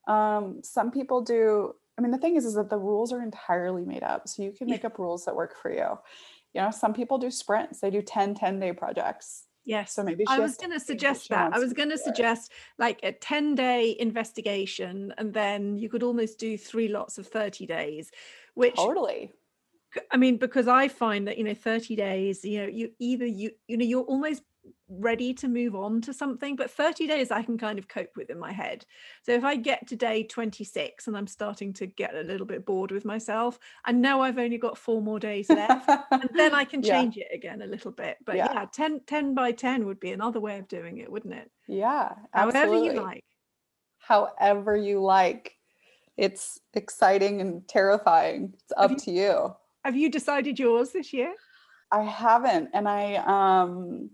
Um, 0.08 0.62
some 0.64 0.92
people 0.92 1.22
do, 1.22 1.76
I 1.98 2.02
mean, 2.02 2.12
the 2.12 2.18
thing 2.18 2.36
is, 2.36 2.46
is 2.46 2.56
that 2.56 2.70
the 2.70 2.78
rules 2.78 3.14
are 3.14 3.22
entirely 3.22 3.86
made 3.86 4.04
up. 4.04 4.28
So 4.28 4.44
you 4.44 4.52
can 4.52 4.68
make 4.68 4.86
up 4.86 4.98
rules 4.98 5.26
that 5.26 5.36
work 5.36 5.56
for 5.56 5.72
you. 5.72 5.98
You 6.54 6.62
know, 6.62 6.72
some 6.72 6.94
people 6.94 7.18
do 7.18 7.32
sprints, 7.32 7.80
they 7.80 7.90
do 7.90 8.02
10, 8.02 8.36
10 8.36 8.60
day 8.60 8.74
projects. 8.74 9.46
Yes. 9.66 9.94
So 9.94 10.04
maybe 10.04 10.26
I 10.28 10.40
was 10.40 10.58
going 10.58 10.72
to 10.72 10.80
suggest 10.80 11.30
that. 11.30 11.54
I 11.54 11.60
was 11.60 11.74
going 11.74 11.90
to 11.90 11.98
suggest 11.98 12.52
like 12.78 13.00
a 13.02 13.14
10 13.14 13.56
day 13.56 13.96
investigation, 13.98 15.14
and 15.18 15.34
then 15.34 15.78
you 15.78 15.90
could 15.90 16.04
almost 16.04 16.38
do 16.38 16.58
three 16.58 16.90
lots 16.90 17.18
of 17.18 17.28
30 17.28 17.66
days, 17.66 18.12
which 18.56 18.76
Totally. 18.76 19.32
I 20.12 20.18
mean, 20.18 20.38
because 20.38 20.68
I 20.68 20.88
find 20.88 21.28
that, 21.28 21.38
you 21.38 21.44
know, 21.44 21.54
30 21.54 21.96
days, 21.96 22.44
you 22.44 22.62
know, 22.62 22.68
you 22.68 22.92
either 23.00 23.26
you, 23.26 23.52
you 23.68 23.78
know, 23.78 23.86
you're 23.86 24.04
almost 24.04 24.42
ready 25.00 25.34
to 25.36 25.48
move 25.48 25.76
on 25.76 26.02
to 26.02 26.14
something, 26.14 26.56
but 26.56 26.70
30 26.72 27.08
days 27.08 27.32
I 27.32 27.42
can 27.44 27.58
kind 27.58 27.80
of 27.80 27.88
cope 27.88 28.16
with 28.16 28.30
in 28.30 28.40
my 28.40 28.52
head. 28.52 28.86
So 29.24 29.32
if 29.34 29.44
I 29.44 29.56
get 29.56 29.88
to 29.88 29.96
day 29.96 30.24
26 30.24 31.08
and 31.08 31.18
I'm 31.18 31.28
starting 31.28 31.74
to 31.74 31.86
get 31.86 32.16
a 32.16 32.22
little 32.22 32.46
bit 32.46 32.66
bored 32.66 32.92
with 32.92 33.06
myself, 33.06 33.58
I 33.86 33.92
know 33.92 34.22
I've 34.22 34.38
only 34.38 34.58
got 34.58 34.78
four 34.78 35.02
more 35.02 35.20
days 35.20 35.50
left. 35.50 35.90
and 36.12 36.30
then 36.36 36.54
I 36.54 36.64
can 36.66 36.82
Yeah. 36.84 37.02
change 37.02 37.18
it 37.18 37.28
again 37.34 37.62
a 37.62 37.68
little 37.68 37.92
bit. 37.92 38.18
But 38.26 38.36
Yeah. 38.36 38.54
yeah, 38.54 38.66
10, 38.72 39.02
10 39.08 39.34
by 39.34 39.52
10 39.52 39.86
would 39.86 40.00
be 40.00 40.12
another 40.12 40.40
way 40.40 40.60
of 40.60 40.68
doing 40.68 40.98
it, 40.98 41.12
wouldn't 41.12 41.34
it? 41.34 41.50
Yeah. 41.68 42.14
However 42.32 42.76
you 42.84 42.94
like. 42.94 43.24
However 44.00 44.76
you 44.76 45.02
like. 45.02 45.58
It's 46.18 46.60
exciting 46.74 47.42
and 47.42 47.68
terrifying. 47.68 48.54
It's 48.54 48.74
up 48.78 48.92
you- 48.92 48.98
to 48.98 49.12
you. 49.12 49.56
Have 49.84 49.96
you 49.98 50.10
decided 50.10 50.60
yours 50.60 50.92
this 50.92 51.12
year? 51.12 51.34
I 51.92 52.04
haven't, 52.04 52.70
and 52.74 52.88
I 52.88 53.16
um 53.16 54.10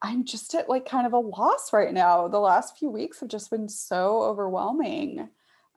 I'm 0.00 0.24
just 0.24 0.54
at 0.54 0.68
like 0.68 0.86
kind 0.88 1.06
of 1.06 1.12
a 1.12 1.18
loss 1.18 1.72
right 1.72 1.92
now. 1.92 2.28
The 2.28 2.38
last 2.38 2.78
few 2.78 2.90
weeks 2.90 3.20
have 3.20 3.28
just 3.28 3.50
been 3.50 3.68
so 3.68 4.22
overwhelming. 4.22 5.28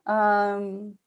Um 0.06 0.98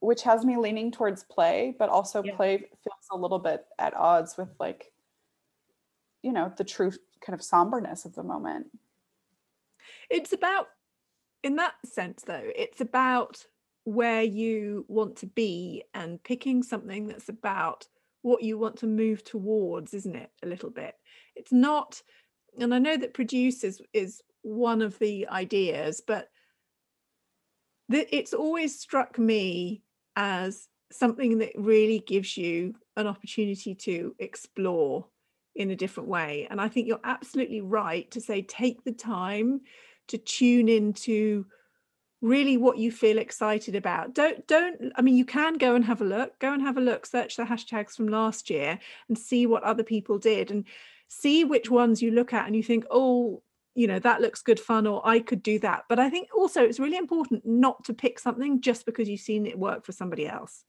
which 0.00 0.22
has 0.22 0.44
me 0.44 0.56
leaning 0.56 0.92
towards 0.92 1.24
play, 1.24 1.74
but 1.78 1.88
also 1.88 2.22
Yeah. 2.22 2.36
play 2.36 2.58
feels 2.58 3.06
a 3.10 3.16
little 3.16 3.38
bit 3.38 3.64
at 3.78 3.94
odds 3.94 4.36
with 4.36 4.50
like 4.60 4.92
you 6.22 6.32
know, 6.32 6.52
the 6.56 6.64
true 6.64 6.92
kind 7.20 7.34
of 7.34 7.44
somberness 7.44 8.04
of 8.04 8.14
the 8.14 8.22
moment. 8.22 8.66
It's 10.10 10.32
about, 10.32 10.68
in 11.42 11.56
that 11.56 11.74
sense, 11.84 12.22
though, 12.26 12.50
it's 12.54 12.80
about 12.80 13.44
where 13.84 14.22
you 14.22 14.84
want 14.88 15.16
to 15.16 15.26
be 15.26 15.84
and 15.94 16.22
picking 16.22 16.62
something 16.62 17.06
that's 17.06 17.28
about 17.28 17.86
what 18.26 18.42
you 18.42 18.58
want 18.58 18.76
to 18.76 18.88
move 18.88 19.22
towards, 19.22 19.94
isn't 19.94 20.16
it? 20.16 20.30
A 20.42 20.46
little 20.46 20.70
bit. 20.70 20.94
It's 21.36 21.52
not, 21.52 22.02
and 22.58 22.74
I 22.74 22.80
know 22.80 22.96
that 22.96 23.14
producers 23.14 23.80
is 23.92 24.20
one 24.42 24.82
of 24.82 24.98
the 24.98 25.28
ideas, 25.28 26.02
but 26.04 26.28
it's 27.88 28.34
always 28.34 28.80
struck 28.80 29.16
me 29.16 29.84
as 30.16 30.66
something 30.90 31.38
that 31.38 31.52
really 31.54 32.00
gives 32.00 32.36
you 32.36 32.74
an 32.96 33.06
opportunity 33.06 33.76
to 33.76 34.12
explore 34.18 35.06
in 35.54 35.70
a 35.70 35.76
different 35.76 36.08
way. 36.08 36.48
And 36.50 36.60
I 36.60 36.68
think 36.68 36.88
you're 36.88 36.98
absolutely 37.04 37.60
right 37.60 38.10
to 38.10 38.20
say 38.20 38.42
take 38.42 38.82
the 38.82 38.92
time 38.92 39.60
to 40.08 40.18
tune 40.18 40.68
into 40.68 41.46
really 42.26 42.56
what 42.56 42.78
you 42.78 42.90
feel 42.90 43.18
excited 43.18 43.74
about. 43.74 44.14
Don't 44.14 44.46
don't 44.46 44.92
I 44.96 45.02
mean 45.02 45.16
you 45.16 45.24
can 45.24 45.54
go 45.54 45.74
and 45.74 45.84
have 45.84 46.00
a 46.00 46.04
look, 46.04 46.38
go 46.38 46.52
and 46.52 46.62
have 46.62 46.76
a 46.76 46.80
look, 46.80 47.06
search 47.06 47.36
the 47.36 47.44
hashtags 47.44 47.96
from 47.96 48.08
last 48.08 48.50
year 48.50 48.78
and 49.08 49.16
see 49.16 49.46
what 49.46 49.62
other 49.62 49.84
people 49.84 50.18
did 50.18 50.50
and 50.50 50.64
see 51.08 51.44
which 51.44 51.70
ones 51.70 52.02
you 52.02 52.10
look 52.10 52.32
at 52.32 52.46
and 52.46 52.56
you 52.56 52.62
think, 52.62 52.84
"Oh, 52.90 53.42
you 53.74 53.86
know, 53.86 53.98
that 54.00 54.20
looks 54.20 54.42
good 54.42 54.58
fun 54.58 54.86
or 54.86 55.00
I 55.06 55.20
could 55.20 55.42
do 55.42 55.58
that." 55.60 55.84
But 55.88 56.00
I 56.00 56.10
think 56.10 56.28
also 56.36 56.62
it's 56.64 56.80
really 56.80 56.96
important 56.96 57.46
not 57.46 57.84
to 57.84 57.94
pick 57.94 58.18
something 58.18 58.60
just 58.60 58.86
because 58.86 59.08
you've 59.08 59.20
seen 59.20 59.46
it 59.46 59.58
work 59.58 59.86
for 59.86 59.92
somebody 59.92 60.26
else. 60.26 60.64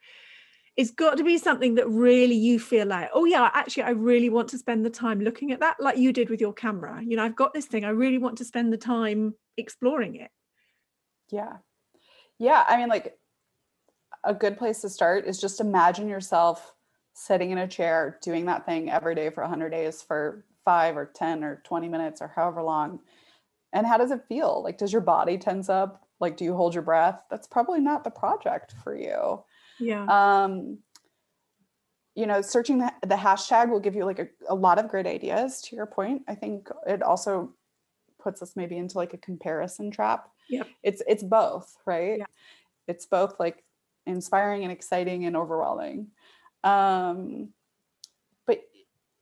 It's 0.76 0.92
got 0.92 1.18
to 1.18 1.24
be 1.24 1.40
something 1.40 1.76
that 1.76 1.90
really 1.90 2.36
you 2.36 2.60
feel 2.60 2.86
like 2.86 3.10
oh 3.14 3.26
yeah 3.26 3.50
actually 3.54 3.84
i 3.84 3.90
really 3.90 4.30
want 4.30 4.50
to 4.50 4.60
spend 4.60 4.86
the 4.86 4.92
time 4.92 5.20
looking 5.20 5.52
at 5.52 5.60
that 5.62 5.78
like 5.80 5.98
you 5.98 6.14
did 6.14 6.30
with 6.30 6.42
your 6.42 6.54
camera. 6.54 7.02
You 7.04 7.18
know 7.18 7.24
i've 7.24 7.36
got 7.36 7.54
this 7.54 7.66
thing. 7.66 7.84
I 7.86 7.90
really 7.90 8.20
want 8.20 8.38
to 8.40 8.46
spend 8.46 8.72
the 8.72 8.78
time 8.78 9.34
exploring 9.58 10.16
it 10.18 10.30
Yeah. 11.30 11.58
Yeah. 12.40 12.64
I 12.68 12.78
mean, 12.78 12.90
like 12.90 13.18
a 14.24 14.34
good 14.34 14.58
place 14.58 14.82
to 14.82 14.90
start 14.90 15.26
is 15.26 15.40
just 15.40 15.62
imagine 15.62 16.08
yourself 16.08 16.74
sitting 17.14 17.52
in 17.52 17.58
a 17.58 17.68
chair 17.68 18.20
doing 18.22 18.46
that 18.46 18.66
thing 18.66 18.90
every 18.90 19.16
day 19.16 19.30
for 19.30 19.42
100 19.42 19.70
days 19.70 20.02
for 20.02 20.46
five 20.64 20.98
or 20.98 21.06
10 21.06 21.44
or 21.44 21.62
20 21.64 21.88
minutes 21.88 22.22
or 22.22 22.28
however 22.28 22.62
long. 22.62 23.00
And 23.74 23.88
how 23.88 23.98
does 23.98 24.12
it 24.12 24.26
feel? 24.28 24.62
Like, 24.64 24.78
does 24.78 24.92
your 24.92 25.02
body 25.02 25.38
tense 25.38 25.70
up? 25.70 26.08
Like, 26.20 26.38
do 26.38 26.44
you 26.46 26.56
hold 26.56 26.74
your 26.74 26.84
breath? 26.84 27.22
That's 27.30 27.48
probably 27.48 27.80
not 27.80 28.04
the 28.04 28.12
project 28.12 28.74
for 28.84 28.96
you. 28.96 29.44
yeah 29.80 30.06
Um, 30.06 30.80
you 32.16 32.26
know, 32.26 32.42
searching 32.42 32.80
the, 32.80 32.92
the 33.06 33.16
hashtag 33.16 33.70
will 33.70 33.80
give 33.80 33.96
you 33.96 34.04
like 34.04 34.20
a, 34.20 34.28
a 34.50 34.56
lot 34.56 34.80
of 34.80 34.88
great 34.88 35.06
ideas 35.06 35.62
to 35.62 35.76
your 35.76 35.86
point. 35.86 36.24
I 36.28 36.34
think 36.34 36.70
it 36.88 37.04
also 37.04 37.54
puts 38.20 38.42
us 38.42 38.56
maybe 38.56 38.76
into 38.78 38.98
like 38.98 39.14
a 39.14 39.20
comparison 39.20 39.92
trap. 39.92 40.30
Yep. 40.50 40.68
It's 40.84 41.02
it's 41.08 41.24
both, 41.24 41.78
right? 41.86 42.20
Yeah. 42.20 42.26
It's 42.88 43.06
both 43.06 43.40
like 43.40 43.64
inspiring 44.06 44.64
and 44.64 44.72
exciting 44.72 45.26
and 45.26 45.36
overwhelming. 45.36 46.08
Um 46.64 47.50
but 48.46 48.62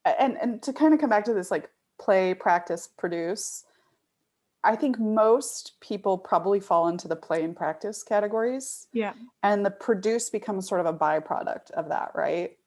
and 0.05 0.37
and 0.41 0.61
to 0.63 0.73
kind 0.73 0.93
of 0.93 0.99
come 0.99 1.09
back 1.09 1.25
to 1.25 1.33
this 1.33 1.51
like 1.51 1.69
play, 1.97 2.33
practice, 2.33 2.89
produce, 2.97 3.63
I 4.65 4.75
think 4.75 4.99
most 4.99 5.73
people 5.79 6.17
probably 6.17 6.59
fall 6.59 6.87
into 6.87 7.07
the 7.07 7.15
play 7.15 7.43
and 7.43 7.55
practice 7.55 8.01
categories 8.03 8.87
yeah 8.91 9.13
and 9.43 9.65
the 9.65 9.71
produce 9.71 10.29
becomes 10.29 10.67
sort 10.67 10.81
of 10.81 10.87
a 10.87 10.93
byproduct 10.93 11.71
of 11.71 11.89
that 11.89 12.11
right 12.15 12.57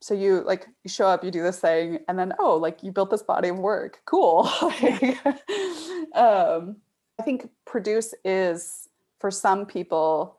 so 0.00 0.14
you 0.14 0.42
like 0.42 0.66
you 0.82 0.90
show 0.90 1.06
up 1.06 1.22
you 1.24 1.30
do 1.30 1.42
this 1.42 1.60
thing 1.60 2.00
and 2.08 2.18
then 2.18 2.34
oh 2.40 2.56
like 2.56 2.82
you 2.82 2.90
built 2.90 3.10
this 3.10 3.22
body 3.22 3.48
of 3.48 3.58
work 3.58 4.00
cool 4.04 4.50
um 6.14 6.76
i 7.18 7.22
think 7.22 7.48
produce 7.64 8.14
is 8.24 8.88
for 9.18 9.30
some 9.30 9.66
people 9.66 10.38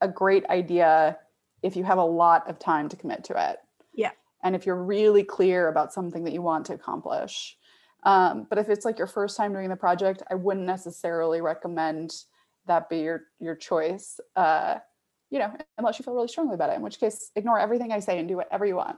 a 0.00 0.08
great 0.08 0.44
idea 0.46 1.18
if 1.62 1.76
you 1.76 1.84
have 1.84 1.98
a 1.98 2.04
lot 2.04 2.48
of 2.48 2.58
time 2.58 2.88
to 2.88 2.96
commit 2.96 3.22
to 3.24 3.50
it 3.50 3.58
Yeah. 3.94 4.10
and 4.42 4.54
if 4.56 4.66
you're 4.66 4.82
really 4.82 5.22
clear 5.24 5.68
about 5.68 5.92
something 5.92 6.24
that 6.24 6.32
you 6.32 6.42
want 6.42 6.66
to 6.66 6.74
accomplish. 6.74 7.56
Um, 8.02 8.46
but 8.48 8.56
if 8.56 8.70
it's 8.70 8.86
like 8.86 8.96
your 8.96 9.06
first 9.06 9.36
time 9.36 9.52
doing 9.52 9.68
the 9.68 9.76
project, 9.76 10.22
I 10.30 10.34
wouldn't 10.34 10.64
necessarily 10.64 11.42
recommend 11.42 12.14
that 12.66 12.88
be 12.88 13.00
your 13.00 13.24
your 13.38 13.54
choice. 13.54 14.18
Uh, 14.34 14.78
you 15.28 15.38
know, 15.38 15.54
unless 15.76 15.98
you 15.98 16.04
feel 16.06 16.14
really 16.14 16.28
strongly 16.28 16.54
about 16.54 16.70
it, 16.70 16.76
in 16.76 16.82
which 16.82 16.98
case 16.98 17.30
ignore 17.36 17.58
everything 17.58 17.92
I 17.92 18.00
say 18.00 18.18
and 18.18 18.26
do 18.26 18.36
whatever 18.38 18.64
you 18.64 18.76
want. 18.76 18.96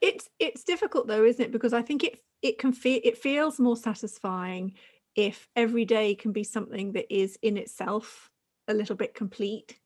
It's 0.00 0.28
it's 0.38 0.62
difficult 0.62 1.08
though, 1.08 1.24
isn't 1.24 1.46
it? 1.46 1.50
Because 1.50 1.72
I 1.72 1.82
think 1.82 2.04
it 2.04 2.22
it 2.42 2.58
can 2.60 2.72
feel 2.72 3.00
it 3.02 3.18
feels 3.18 3.58
more 3.58 3.76
satisfying 3.76 4.74
if 5.14 5.48
every 5.54 5.84
day 5.84 6.14
can 6.14 6.32
be 6.32 6.44
something 6.44 6.92
that 6.92 7.14
is 7.14 7.38
in 7.42 7.56
itself 7.56 8.30
a 8.68 8.74
little 8.74 8.96
bit 8.96 9.14
complete. 9.14 9.78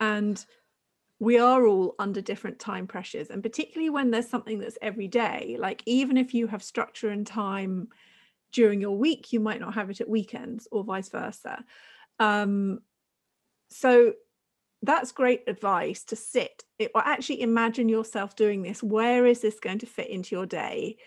And 0.00 0.44
we 1.20 1.38
are 1.38 1.66
all 1.66 1.94
under 1.98 2.20
different 2.20 2.58
time 2.58 2.86
pressures. 2.86 3.28
And 3.30 3.42
particularly 3.42 3.90
when 3.90 4.10
there's 4.10 4.28
something 4.28 4.58
that's 4.58 4.78
every 4.82 5.08
day, 5.08 5.56
like 5.58 5.82
even 5.86 6.16
if 6.16 6.34
you 6.34 6.46
have 6.48 6.62
structure 6.62 7.08
and 7.08 7.26
time 7.26 7.88
during 8.52 8.80
your 8.80 8.96
week, 8.96 9.32
you 9.32 9.40
might 9.40 9.60
not 9.60 9.74
have 9.74 9.90
it 9.90 10.00
at 10.00 10.08
weekends 10.08 10.68
or 10.70 10.84
vice 10.84 11.08
versa. 11.08 11.64
Um, 12.18 12.80
so 13.70 14.12
that's 14.82 15.12
great 15.12 15.44
advice 15.46 16.04
to 16.04 16.16
sit 16.16 16.62
it, 16.78 16.90
or 16.94 17.00
actually 17.04 17.40
imagine 17.40 17.88
yourself 17.88 18.36
doing 18.36 18.62
this. 18.62 18.82
Where 18.82 19.24
is 19.26 19.40
this 19.40 19.58
going 19.60 19.78
to 19.78 19.86
fit 19.86 20.10
into 20.10 20.36
your 20.36 20.46
day? 20.46 20.98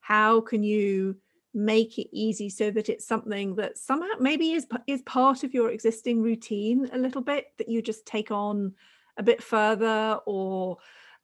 How 0.00 0.40
can 0.40 0.62
you 0.62 1.16
make 1.54 1.98
it 1.98 2.08
easy 2.12 2.48
so 2.48 2.70
that 2.70 2.88
it's 2.88 3.06
something 3.06 3.54
that 3.56 3.78
somehow 3.78 4.08
maybe 4.18 4.52
is 4.52 4.66
is 4.86 5.02
part 5.02 5.44
of 5.44 5.54
your 5.54 5.70
existing 5.70 6.22
routine 6.22 6.88
a 6.92 6.98
little 6.98 7.22
bit 7.22 7.52
that 7.58 7.68
you 7.68 7.80
just 7.80 8.06
take 8.06 8.30
on 8.30 8.74
a 9.16 9.22
bit 9.22 9.42
further 9.42 10.18
or 10.26 10.78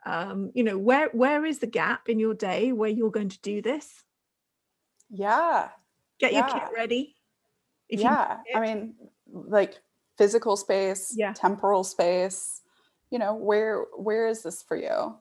um, 0.07 0.51
you 0.55 0.63
know 0.63 0.79
where 0.79 1.11
where 1.13 1.45
is 1.45 1.59
the 1.59 1.67
gap 1.67 2.09
in 2.09 2.19
your 2.19 2.35
day 2.35 2.73
where 2.73 2.91
you're 2.91 3.11
going 3.11 3.29
to 3.29 3.41
do 3.41 3.61
this? 3.61 4.05
Yeah. 5.11 5.69
Get 6.19 6.33
yeah. 6.33 6.47
your 6.47 6.61
kit 6.61 6.69
ready 6.75 7.17
yeah. 7.89 8.37
i 8.55 8.61
mean 8.61 8.95
like 9.33 9.81
physical 10.17 10.57
space 10.57 11.13
yeah. 11.17 11.33
temporal 11.33 11.83
space 11.83 12.61
you 13.11 13.19
know 13.19 13.35
where 13.35 13.85
where 13.97 14.29
is 14.29 14.43
this 14.43 14.63
for 14.63 14.77
you? 14.77 15.17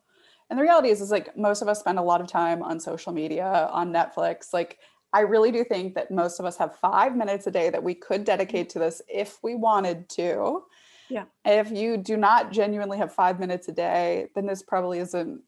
And 0.49 0.57
the 0.57 0.63
reality 0.63 0.89
is 0.89 1.01
is 1.01 1.11
like 1.11 1.35
most 1.37 1.61
of 1.61 1.67
us 1.67 1.79
spend 1.79 1.99
a 1.99 2.03
lot 2.03 2.21
of 2.21 2.27
time 2.27 2.63
on 2.63 2.79
social 2.79 3.11
media 3.11 3.69
on 3.71 3.91
netflix 3.91 4.53
like 4.53 4.77
I 5.13 5.21
really 5.21 5.51
do 5.51 5.63
think 5.63 5.95
that 5.95 6.11
most 6.11 6.39
of 6.39 6.45
us 6.45 6.57
have 6.57 6.75
five 6.75 7.15
minutes 7.15 7.47
a 7.47 7.51
day 7.51 7.69
that 7.69 7.83
we 7.83 7.95
could 7.95 8.23
dedicate 8.23 8.69
to 8.71 8.79
this 8.79 9.01
if 9.07 9.39
we 9.41 9.55
wanted 9.55 10.07
to. 10.09 10.63
Yeah. 11.09 11.25
If 11.43 11.71
you 11.71 11.97
do 11.97 12.15
not 12.15 12.51
genuinely 12.51 12.99
have 12.99 13.13
five 13.13 13.39
minutes 13.39 13.67
a 13.67 13.71
day, 13.71 14.27
then 14.35 14.45
this 14.45 14.61
probably 14.61 14.99
isn't 14.99 15.41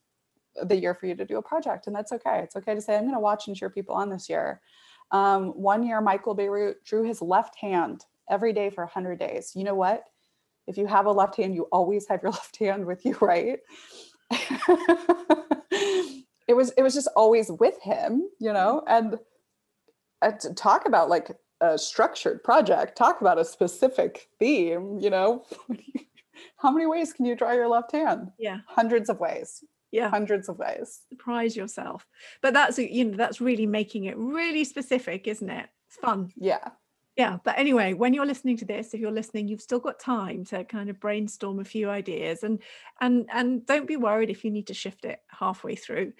the 0.63 0.76
year 0.76 0.95
for 0.95 1.06
you 1.06 1.15
to 1.15 1.26
do 1.26 1.38
a 1.38 1.41
project. 1.41 1.88
And 1.88 1.95
that's 1.95 2.12
okay. 2.12 2.39
It's 2.39 2.56
okay 2.56 2.74
to 2.74 2.82
say, 2.82 2.95
I'm 2.95 3.04
going 3.04 3.13
to 3.13 3.19
watch 3.19 3.47
and 3.47 3.56
cheer 3.56 3.69
people 3.69 3.95
on 3.95 4.10
this 4.10 4.28
year. 4.28 4.62
Um, 5.12 5.50
one 5.50 5.84
year, 5.84 6.02
Michael 6.02 6.36
Bierut 6.36 6.76
drew 6.84 7.04
his 7.04 7.21
left 7.21 7.56
hand 7.58 8.06
every 8.30 8.54
day 8.54 8.69
for 8.69 8.84
100 8.84 9.19
days. 9.19 9.52
You 9.56 9.63
know 9.63 9.76
what? 9.76 10.06
If 10.67 10.78
you 10.78 10.88
have 10.88 11.06
a 11.06 11.12
left 11.12 11.38
hand, 11.38 11.54
you 11.54 11.67
always 11.71 12.08
have 12.08 12.24
your 12.24 12.32
left 12.34 12.58
hand 12.58 12.86
with 12.86 13.06
you, 13.06 13.17
right? 13.21 13.60
it 16.47 16.56
was 16.56 16.71
it 16.71 16.84
was 16.84 16.93
just 16.93 17.10
always 17.15 17.52
with 17.52 17.82
him, 17.82 18.30
you 18.39 18.54
know, 18.54 18.82
and 18.88 19.19
uh, 20.21 20.31
talk 20.55 20.86
about 20.86 21.10
like 21.10 21.31
a 21.62 21.77
structured 21.77 22.43
project. 22.43 22.97
Talk 22.97 23.21
about 23.21 23.39
a 23.39 23.45
specific 23.45 24.27
theme 24.39 24.97
you 24.99 25.10
know? 25.10 25.45
How 26.57 26.71
many 26.71 26.88
ways 26.88 27.13
can 27.13 27.25
you 27.25 27.36
draw 27.36 27.51
your 27.51 27.67
left 27.67 27.91
hand? 27.91 28.31
Yeah. 28.39 28.60
Hundreds 28.67 29.10
of 29.10 29.19
ways. 29.19 29.63
Yeah. 29.91 30.10
Hundreds 30.10 30.49
of 30.49 30.57
ways. 30.57 31.01
Surprise 31.10 31.55
yourself. 31.55 32.07
But 32.41 32.53
that's 32.53 32.77
you 32.77 33.05
know 33.05 33.17
that's 33.17 33.41
really 33.41 33.65
making 33.65 34.05
it 34.05 34.17
really 34.17 34.63
specific 34.63 35.27
isn't 35.27 35.49
it? 35.49 35.69
It's 35.88 35.97
fun. 35.97 36.31
Yeah 36.36 36.69
yeah 37.17 37.38
but 37.43 37.58
anyway 37.58 37.93
when 37.93 38.13
you're 38.13 38.26
listening 38.26 38.56
to 38.56 38.65
this 38.65 38.93
if 38.93 39.00
you're 39.00 39.12
listening 39.12 39.47
you've 39.47 39.62
still 39.62 39.80
got 39.80 40.00
time 40.00 40.45
to 40.45 40.63
kind 40.63 40.89
of 40.89 41.00
brainstorm 41.00 41.60
a 41.60 41.65
few 41.65 41.89
ideas 41.89 42.43
and 42.43 42.60
and 43.02 43.28
and 43.34 43.65
don't 43.65 43.88
be 43.88 43.97
worried 43.97 44.30
if 44.30 44.45
you 44.45 44.52
need 44.52 44.67
to 44.67 44.74
shift 44.74 45.04
it 45.04 45.19
halfway 45.28 45.76
through. 45.76 46.13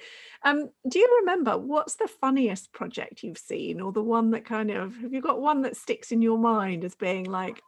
Um 0.43 0.69
do 0.88 0.99
you 0.99 1.19
remember 1.21 1.58
what's 1.58 1.95
the 1.95 2.08
funniest 2.08 2.73
project 2.73 3.23
you've 3.23 3.38
seen 3.38 3.80
or 3.80 3.91
the 3.91 4.04
one 4.04 4.32
that 4.32 4.45
kind 4.45 4.69
of 4.69 4.95
have 4.97 5.13
you 5.13 5.21
got 5.21 5.39
one 5.39 5.62
that 5.62 5.77
sticks 5.77 6.12
in 6.12 6.21
your 6.21 6.38
mind 6.38 6.84
as 6.84 6.95
being 6.95 7.25
like 7.25 7.62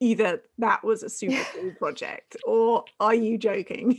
either 0.00 0.42
that 0.58 0.84
was 0.84 1.02
a 1.02 1.08
super 1.08 1.44
cool 1.54 1.72
project 1.78 2.36
or 2.46 2.84
are 3.00 3.14
you 3.14 3.38
joking? 3.38 3.98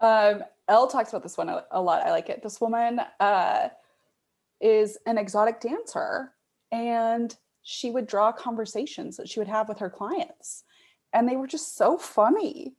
Um 0.00 0.44
elle 0.68 0.86
talks 0.86 1.08
about 1.10 1.22
this 1.22 1.38
one 1.38 1.48
a, 1.48 1.64
a 1.70 1.80
lot 1.80 2.06
i 2.06 2.10
like 2.10 2.28
it. 2.28 2.42
This 2.42 2.60
woman 2.60 3.00
uh 3.20 3.68
is 4.60 4.98
an 5.06 5.16
exotic 5.16 5.60
dancer 5.60 6.32
and 6.72 7.36
she 7.62 7.90
would 7.90 8.06
draw 8.06 8.32
conversations 8.32 9.16
that 9.16 9.28
she 9.28 9.38
would 9.40 9.48
have 9.48 9.68
with 9.68 9.78
her 9.78 9.90
clients. 9.90 10.64
And 11.12 11.28
they 11.28 11.36
were 11.36 11.46
just 11.46 11.76
so 11.76 11.98
funny. 11.98 12.74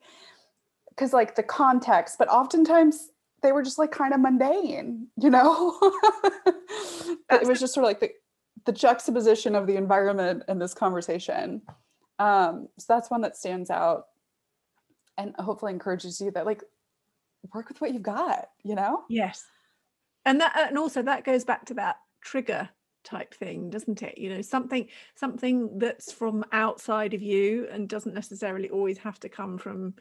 Because 0.89 1.13
like 1.13 1.35
the 1.35 1.43
context 1.43 2.17
but 2.19 2.27
oftentimes 2.27 3.11
they 3.41 3.53
were 3.53 3.63
just 3.63 3.79
like 3.79 3.91
kind 3.91 4.13
of 4.13 4.19
mundane 4.19 5.07
you 5.17 5.29
know? 5.29 5.79
It 7.31 7.47
was 7.47 7.59
just 7.59 7.73
sort 7.73 7.83
of 7.83 7.89
like 7.89 7.99
the 7.99 8.11
the 8.65 8.71
juxtaposition 8.71 9.55
of 9.55 9.65
the 9.65 9.75
environment 9.75 10.43
and 10.47 10.61
this 10.61 10.73
conversation. 10.73 11.61
Um 12.17 12.67
so 12.77 12.85
that's 12.89 13.09
one 13.09 13.21
that 13.21 13.37
stands 13.37 13.69
out 13.69 14.07
and 15.17 15.35
hopefully 15.37 15.71
encourages 15.71 16.19
you 16.19 16.31
that 16.31 16.45
like 16.45 16.63
work 17.53 17.69
with 17.69 17.79
what 17.79 17.93
you've 17.93 18.01
got 18.01 18.49
you 18.63 18.75
know? 18.75 19.03
Yes. 19.09 19.45
And 20.25 20.41
that 20.41 20.67
and 20.67 20.77
also 20.77 21.01
that 21.03 21.23
goes 21.23 21.45
back 21.45 21.65
to 21.67 21.75
that 21.75 21.97
trigger 22.21 22.69
type 23.03 23.33
thing 23.33 23.69
doesn't 23.69 24.01
it? 24.01 24.17
You 24.17 24.29
know 24.29 24.41
something 24.41 24.87
something 25.15 25.79
that's 25.79 26.11
from 26.11 26.45
outside 26.51 27.13
of 27.13 27.21
you 27.21 27.67
and 27.71 27.87
doesn't 27.87 28.13
necessarily 28.13 28.69
always 28.69 28.97
have 28.99 29.19
to 29.21 29.29
come 29.29 29.57
from 29.57 29.95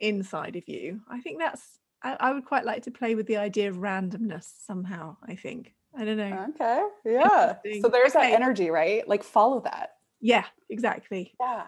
inside 0.00 0.56
of 0.56 0.68
you. 0.68 1.00
I 1.08 1.20
think 1.20 1.38
that's 1.38 1.62
I, 2.02 2.16
I 2.18 2.32
would 2.32 2.44
quite 2.44 2.64
like 2.64 2.84
to 2.84 2.90
play 2.90 3.14
with 3.14 3.26
the 3.26 3.38
idea 3.38 3.68
of 3.68 3.76
randomness 3.76 4.46
somehow 4.64 5.16
i 5.26 5.34
think. 5.34 5.74
I 5.96 6.04
don't 6.04 6.18
know. 6.18 6.46
Okay 6.50 6.82
yeah. 7.04 7.56
So 7.82 7.88
there's 7.88 8.14
okay. 8.14 8.30
that 8.30 8.40
energy 8.40 8.70
right? 8.70 9.06
Like 9.08 9.24
follow 9.24 9.60
that. 9.60 9.90
Yeah 10.20 10.44
exactly. 10.70 11.34
Yeah. 11.40 11.64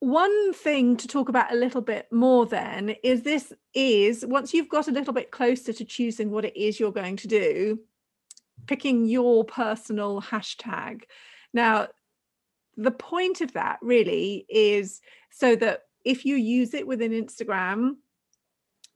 One 0.00 0.52
thing 0.52 0.96
to 0.96 1.06
talk 1.06 1.28
about 1.28 1.52
a 1.52 1.56
little 1.56 1.80
bit 1.80 2.08
more 2.10 2.44
then 2.44 2.96
is 3.04 3.22
this 3.22 3.52
is 3.72 4.26
once 4.26 4.52
you've 4.52 4.68
got 4.68 4.88
a 4.88 4.92
little 4.92 5.12
bit 5.12 5.30
closer 5.30 5.72
to 5.72 5.84
choosing 5.84 6.30
what 6.30 6.44
it 6.44 6.56
is 6.56 6.80
you're 6.80 6.90
going 6.90 7.16
to 7.18 7.28
do 7.28 7.78
picking 8.66 9.06
your 9.06 9.44
personal 9.44 10.20
hashtag. 10.20 11.02
Now, 11.52 11.88
the 12.76 12.90
point 12.90 13.40
of 13.40 13.52
that 13.52 13.78
really 13.82 14.46
is 14.48 15.00
so 15.30 15.56
that 15.56 15.82
if 16.04 16.24
you 16.24 16.36
use 16.36 16.74
it 16.74 16.86
within 16.86 17.12
Instagram, 17.12 17.96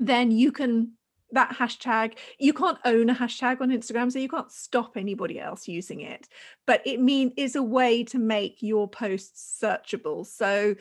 then 0.01 0.31
you 0.31 0.53
can 0.53 0.93
that 1.33 1.51
hashtag 1.51 2.15
you 2.39 2.53
can't 2.53 2.79
own 2.85 3.11
a 3.11 3.15
hashtag 3.15 3.61
on 3.61 3.71
instagram 3.71 4.11
so 4.13 4.19
you 4.19 4.29
can't 4.29 4.53
stop 4.53 4.97
anybody 4.97 5.41
else 5.41 5.67
using 5.67 6.01
it 6.01 6.29
but 6.67 6.81
it 6.87 7.01
mean 7.01 7.33
is 7.37 7.57
a 7.57 7.63
way 7.63 8.05
to 8.05 8.17
make 8.17 8.63
your 8.63 8.89
posts 8.89 9.61
searchable 9.61 10.25
so 10.25 10.75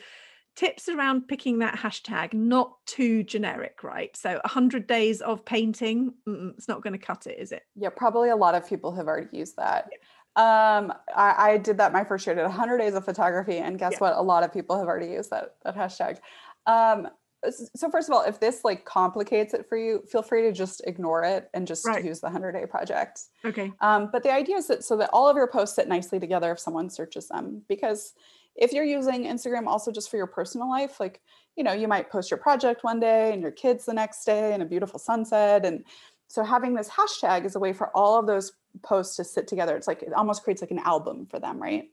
tips 0.56 0.88
around 0.88 1.28
picking 1.28 1.58
that 1.58 1.76
hashtag 1.76 2.32
not 2.32 2.74
too 2.86 3.22
generic 3.22 3.82
right? 3.82 4.16
So 4.16 4.32
100 4.42 4.86
days 4.86 5.20
of 5.20 5.44
painting 5.44 6.14
it's 6.26 6.66
not 6.66 6.82
going 6.82 6.92
to 6.92 6.98
cut 6.98 7.26
it 7.26 7.38
is 7.38 7.52
it? 7.52 7.62
Yeah 7.76 7.90
probably 7.90 8.30
a 8.30 8.36
lot 8.36 8.54
of 8.54 8.66
people 8.66 8.94
have 8.94 9.06
already 9.06 9.36
used 9.36 9.56
that. 9.56 9.88
Yeah. 10.36 10.78
um 10.78 10.92
I, 11.14 11.50
I, 11.50 11.56
did 11.58 11.78
that 11.78 11.92
my 11.92 12.04
first 12.04 12.26
year 12.26 12.34
did 12.34 12.42
100 12.42 12.78
days 12.78 12.94
of 12.94 13.04
photography 13.04 13.58
and 13.58 13.78
guess 13.78 13.92
yeah. 13.92 13.98
what? 13.98 14.16
A 14.16 14.22
lot 14.22 14.42
of 14.42 14.52
people 14.52 14.78
have 14.78 14.88
already 14.88 15.12
used 15.12 15.30
that 15.30 15.56
that 15.64 15.76
hashtag. 15.76 16.18
Um 16.66 17.08
so 17.74 17.90
first 17.90 18.08
of 18.08 18.14
all 18.14 18.22
if 18.22 18.40
this 18.40 18.64
like 18.64 18.84
complicates 18.84 19.52
it 19.54 19.68
for 19.68 19.76
you 19.76 20.02
feel 20.10 20.22
free 20.22 20.42
to 20.42 20.52
just 20.52 20.82
ignore 20.86 21.22
it 21.22 21.50
and 21.54 21.66
just 21.66 21.86
right. 21.86 22.04
use 22.04 22.20
the 22.20 22.26
100 22.26 22.52
day 22.52 22.66
project. 22.66 23.20
Okay. 23.44 23.72
Um, 23.80 24.08
but 24.10 24.22
the 24.22 24.32
idea 24.32 24.56
is 24.56 24.66
that 24.68 24.84
so 24.84 24.96
that 24.96 25.10
all 25.12 25.28
of 25.28 25.36
your 25.36 25.46
posts 25.46 25.76
sit 25.76 25.86
nicely 25.86 26.18
together 26.18 26.50
if 26.52 26.58
someone 26.58 26.88
searches 26.90 27.28
them 27.28 27.62
because 27.68 28.14
if 28.56 28.72
you're 28.72 28.84
using 28.84 29.24
Instagram 29.24 29.66
also 29.66 29.92
just 29.92 30.10
for 30.10 30.16
your 30.16 30.26
personal 30.26 30.68
life, 30.68 30.98
like, 30.98 31.20
you 31.56 31.64
know, 31.64 31.72
you 31.72 31.88
might 31.88 32.10
post 32.10 32.30
your 32.30 32.38
project 32.38 32.84
one 32.84 33.00
day 33.00 33.32
and 33.32 33.42
your 33.42 33.50
kids 33.50 33.84
the 33.84 33.92
next 33.92 34.24
day 34.24 34.52
and 34.52 34.62
a 34.62 34.66
beautiful 34.66 34.98
sunset. 34.98 35.64
And 35.64 35.84
so 36.28 36.42
having 36.42 36.74
this 36.74 36.88
hashtag 36.88 37.44
is 37.44 37.54
a 37.54 37.58
way 37.58 37.72
for 37.72 37.88
all 37.96 38.18
of 38.18 38.26
those 38.26 38.52
posts 38.82 39.16
to 39.16 39.24
sit 39.24 39.46
together. 39.46 39.76
It's 39.76 39.86
like 39.86 40.02
it 40.02 40.12
almost 40.12 40.42
creates 40.42 40.62
like 40.62 40.70
an 40.70 40.80
album 40.80 41.26
for 41.26 41.38
them, 41.38 41.62
right? 41.62 41.88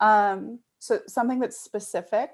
Um, 0.00 0.58
so 0.78 1.00
something 1.06 1.38
that's 1.38 1.58
specific, 1.58 2.30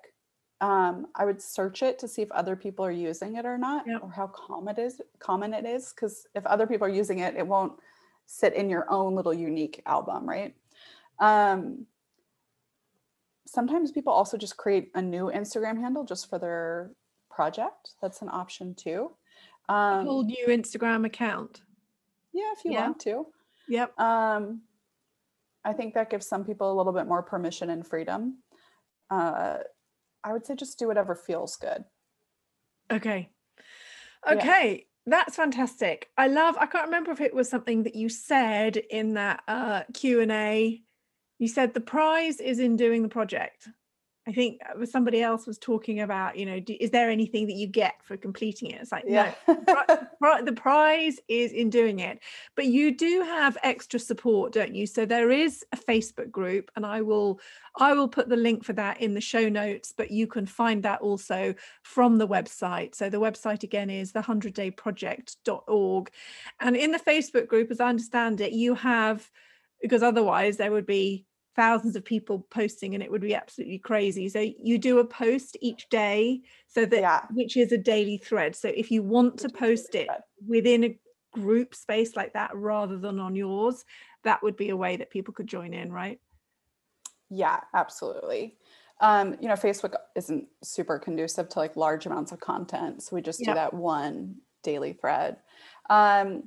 um, 0.61 1.07
I 1.15 1.25
would 1.25 1.41
search 1.41 1.83
it 1.83 1.99
to 2.01 2.09
see 2.09 2.23
if 2.23 2.31
other 2.33 2.57
people 2.57 2.85
are 2.85 2.91
using 2.91 3.37
it 3.37 3.47
or 3.47 3.57
not, 3.57 3.87
yep. 3.87 4.01
or 4.03 4.11
how 4.11 4.27
common 4.27 4.77
it 4.77 4.81
is. 4.81 5.01
Common 5.19 5.55
it 5.55 5.65
is, 5.65 5.93
because 5.95 6.27
if 6.35 6.45
other 6.47 6.67
people 6.67 6.87
are 6.87 6.91
using 6.91 7.21
it, 7.21 7.37
it 7.37 7.47
won't 7.47 7.75
sit 8.27 8.55
in 8.55 8.69
your 8.69 8.91
own 8.91 9.15
little 9.15 9.33
unique 9.33 9.83
album, 9.87 10.29
right? 10.29 10.55
Um, 11.19 11.87
sometimes 13.51 13.91
people 13.91 14.13
also 14.13 14.37
just 14.37 14.57
create 14.57 14.91
a 14.95 15.03
new 15.03 15.25
Instagram 15.35 15.81
handle 15.81 16.05
just 16.05 16.31
for 16.31 16.39
their 16.39 16.93
project. 17.31 17.95
That's 18.01 18.23
an 18.23 18.29
option 18.31 18.75
too. 18.75 19.11
a 19.69 19.73
Um, 19.73 20.07
whole 20.07 20.23
new 20.25 20.47
Instagram 20.49 21.05
account. 21.05 21.63
yeah, 22.33 22.53
if 22.57 22.65
you 22.65 22.73
yeah. 22.73 22.83
want 22.83 23.01
to. 23.01 23.27
Yep. 23.69 23.99
Um, 23.99 24.63
I 25.65 25.73
think 25.73 25.95
that 25.95 26.11
gives 26.11 26.27
some 26.27 26.45
people 26.45 26.73
a 26.73 26.77
little 26.77 26.93
bit 26.93 27.07
more 27.07 27.23
permission 27.23 27.71
and 27.71 27.87
freedom. 27.87 28.39
Uh, 29.11 29.59
I 30.23 30.33
would 30.33 30.47
say 30.47 30.55
just 30.55 30.79
do 30.79 30.87
whatever 30.87 31.15
feels 31.15 31.57
good. 31.57 31.85
Okay. 32.93 33.31
Yeah. 34.27 34.33
Okay. 34.35 34.87
That's 35.07 35.35
fantastic. 35.37 36.09
I 36.17 36.29
love 36.29 36.57
I 36.59 36.67
can't 36.67 36.85
remember 36.85 37.11
if 37.11 37.21
it 37.21 37.35
was 37.35 37.49
something 37.49 37.83
that 37.85 37.95
you 37.97 38.09
said 38.09 38.77
in 38.77 39.15
that 39.15 39.43
uh 39.49 39.83
Q&A. 39.95 40.83
You 41.41 41.49
said 41.49 41.73
the 41.73 41.81
prize 41.81 42.39
is 42.39 42.59
in 42.59 42.77
doing 42.77 43.03
the 43.03 43.09
project. 43.09 43.67
I 44.29 44.33
think 44.33 44.61
uh, 44.63 44.85
somebody 44.85 45.23
else 45.23 45.47
was 45.47 45.59
talking 45.59 46.01
about, 46.01 46.37
you 46.37 46.45
know, 46.45 46.61
do, 46.61 46.77
is 46.79 46.91
there 46.91 47.09
anything 47.09 47.47
that 47.47 47.55
you 47.55 47.67
get 47.67 47.95
for 48.05 48.19
completing 48.19 48.71
it? 48.71 48.83
It's 48.83 48.93
like, 48.93 49.07
no, 49.07 49.33
the 49.49 50.53
prize 50.55 51.19
is 51.27 51.53
in 51.53 51.71
doing 51.71 52.01
it. 52.01 52.21
But 52.55 52.67
you 52.67 52.95
do 52.95 53.23
have 53.23 53.57
extra 53.63 53.99
support 53.99 54.53
don't 54.53 54.75
you? 54.75 54.87
So 54.87 55.07
there 55.07 55.31
is 55.31 55.65
a 55.73 55.77
facebook 55.79 56.31
group 56.31 56.71
and 56.77 56.85
i 56.85 57.01
will 57.01 57.41
i 57.77 57.95
will 57.95 58.09
put 58.09 58.29
the 58.29 58.37
link 58.37 58.63
for 58.63 58.75
that 58.75 59.01
in 59.01 59.15
the 59.15 59.21
show 59.21 59.49
notes 59.49 59.95
but 59.97 60.11
you 60.11 60.27
can 60.27 60.45
find 60.45 60.83
that 60.83 61.01
also 61.01 61.55
from 61.83 62.19
the 62.19 62.29
website. 62.29 62.95
So 62.95 63.09
the 63.09 63.21
website 63.21 63.63
again 63.63 63.89
is 63.89 64.13
the 64.13 64.21
100dayproject.org 64.21 66.11
and 66.61 66.77
in 66.77 66.93
the 66.93 66.99
facebook 66.99 67.49
group 67.49 67.71
as 67.71 67.81
i 67.81 67.89
understand 67.89 68.41
it 68.43 68.53
you 68.53 68.75
have 68.75 69.31
because 69.81 70.03
otherwise 70.03 70.59
there 70.59 70.71
would 70.71 70.87
be 70.87 71.27
thousands 71.57 71.97
of 71.97 72.05
people 72.05 72.47
posting 72.51 72.95
and 72.95 73.03
it 73.03 73.11
would 73.11 73.21
be 73.21 73.35
absolutely 73.35 73.79
crazy 73.79 74.29
so 74.29 74.39
you 74.63 74.79
do 74.79 74.99
a 74.99 75.05
post 75.05 75.57
each 75.61 75.89
day 75.89 76.41
so 76.71 76.87
that 76.87 77.01
yeah. 77.01 77.21
which 77.33 77.57
is 77.57 77.73
a 77.73 77.79
daily 77.79 78.17
thread. 78.17 78.55
So 78.55 78.69
if 78.69 78.91
you 78.91 79.03
want 79.03 79.39
to 79.39 79.49
which 79.49 79.55
is 79.55 79.61
really 79.61 79.73
post 79.73 79.95
it 79.97 80.09
within 80.47 80.85
a 80.85 80.99
group 81.33 81.75
space 81.75 82.17
like 82.17 82.33
that 82.35 82.55
rather 82.55 82.97
than 82.97 83.19
on 83.19 83.35
yours, 83.35 83.85
that 84.25 84.43
would 84.43 84.57
be 84.57 84.71
a 84.71 84.77
way 84.77 84.97
that 84.97 85.11
people 85.11 85.35
could 85.35 85.47
join 85.47 85.75
in, 85.75 85.93
right? 85.93 86.21
Yeah, 87.29 87.61
absolutely. 87.75 88.57
Um, 89.01 89.37
you 89.41 89.49
know, 89.49 89.55
Facebook 89.55 89.95
isn't 90.15 90.47
super 90.63 90.99
conducive 90.99 91.49
to 91.49 91.59
like 91.59 91.77
large 91.77 92.07
amounts 92.07 92.33
of 92.33 92.41
content. 92.41 93.03
So 93.03 93.17
we 93.17 93.23
just 93.23 93.41
do 93.41 93.55
that 93.55 93.73
one 93.73 94.37
daily 94.63 94.93
thread. 94.93 95.39
Um, 95.89 96.45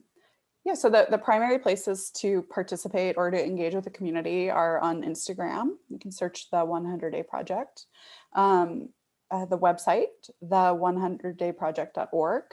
yeah, 0.66 0.76
so 0.76 0.90
the, 0.90 1.08
the 1.10 1.18
primary 1.18 1.60
places 1.60 2.10
to 2.12 2.42
participate 2.44 3.18
or 3.18 3.30
to 3.30 3.46
engage 3.46 3.76
with 3.76 3.84
the 3.84 3.90
community 3.90 4.50
are 4.50 4.80
on 4.80 5.04
Instagram. 5.04 5.72
You 5.90 6.00
can 6.00 6.12
search 6.12 6.50
the 6.52 6.64
100 6.64 7.12
Day 7.12 7.24
Project. 7.24 7.86
Um, 8.34 8.90
uh, 9.30 9.46
the 9.46 9.58
website, 9.58 10.30
the 10.42 10.56
100dayproject.org, 10.56 12.44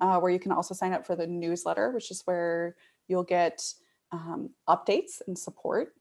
uh, 0.00 0.20
where 0.20 0.30
you 0.30 0.38
can 0.38 0.52
also 0.52 0.72
sign 0.72 0.92
up 0.92 1.06
for 1.06 1.16
the 1.16 1.26
newsletter, 1.26 1.90
which 1.90 2.10
is 2.10 2.22
where 2.24 2.76
you'll 3.08 3.24
get 3.24 3.62
um, 4.12 4.50
updates 4.68 5.20
and 5.26 5.36
support. 5.36 5.94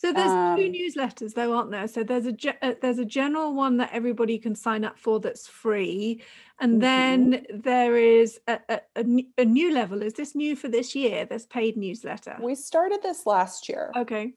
So 0.00 0.12
there's 0.12 0.36
two 0.56 0.70
Um, 0.70 0.70
newsletters 0.70 1.34
though, 1.34 1.56
aren't 1.56 1.72
there? 1.72 1.88
So 1.88 2.04
there's 2.04 2.24
a 2.26 2.32
ge- 2.32 2.56
uh, 2.62 2.74
there's 2.80 3.00
a 3.00 3.04
general 3.04 3.52
one 3.52 3.78
that 3.78 3.90
everybody 3.92 4.38
can 4.38 4.54
sign 4.54 4.84
up 4.84 4.96
for 4.96 5.18
that's 5.18 5.48
free, 5.48 6.22
and 6.60 6.80
Mhm. 6.80 6.80
then 6.80 7.44
there 7.52 7.96
is 7.96 8.40
a 8.46 8.80
a 8.96 9.44
new 9.44 9.72
level. 9.72 10.02
Is 10.02 10.14
this 10.14 10.36
new 10.36 10.54
for 10.54 10.68
this 10.68 10.94
year? 10.94 11.24
There's 11.24 11.46
paid 11.46 11.76
newsletter. 11.76 12.38
We 12.38 12.54
started 12.54 13.02
this 13.02 13.26
last 13.26 13.68
year. 13.68 13.92
Okay. 13.96 14.34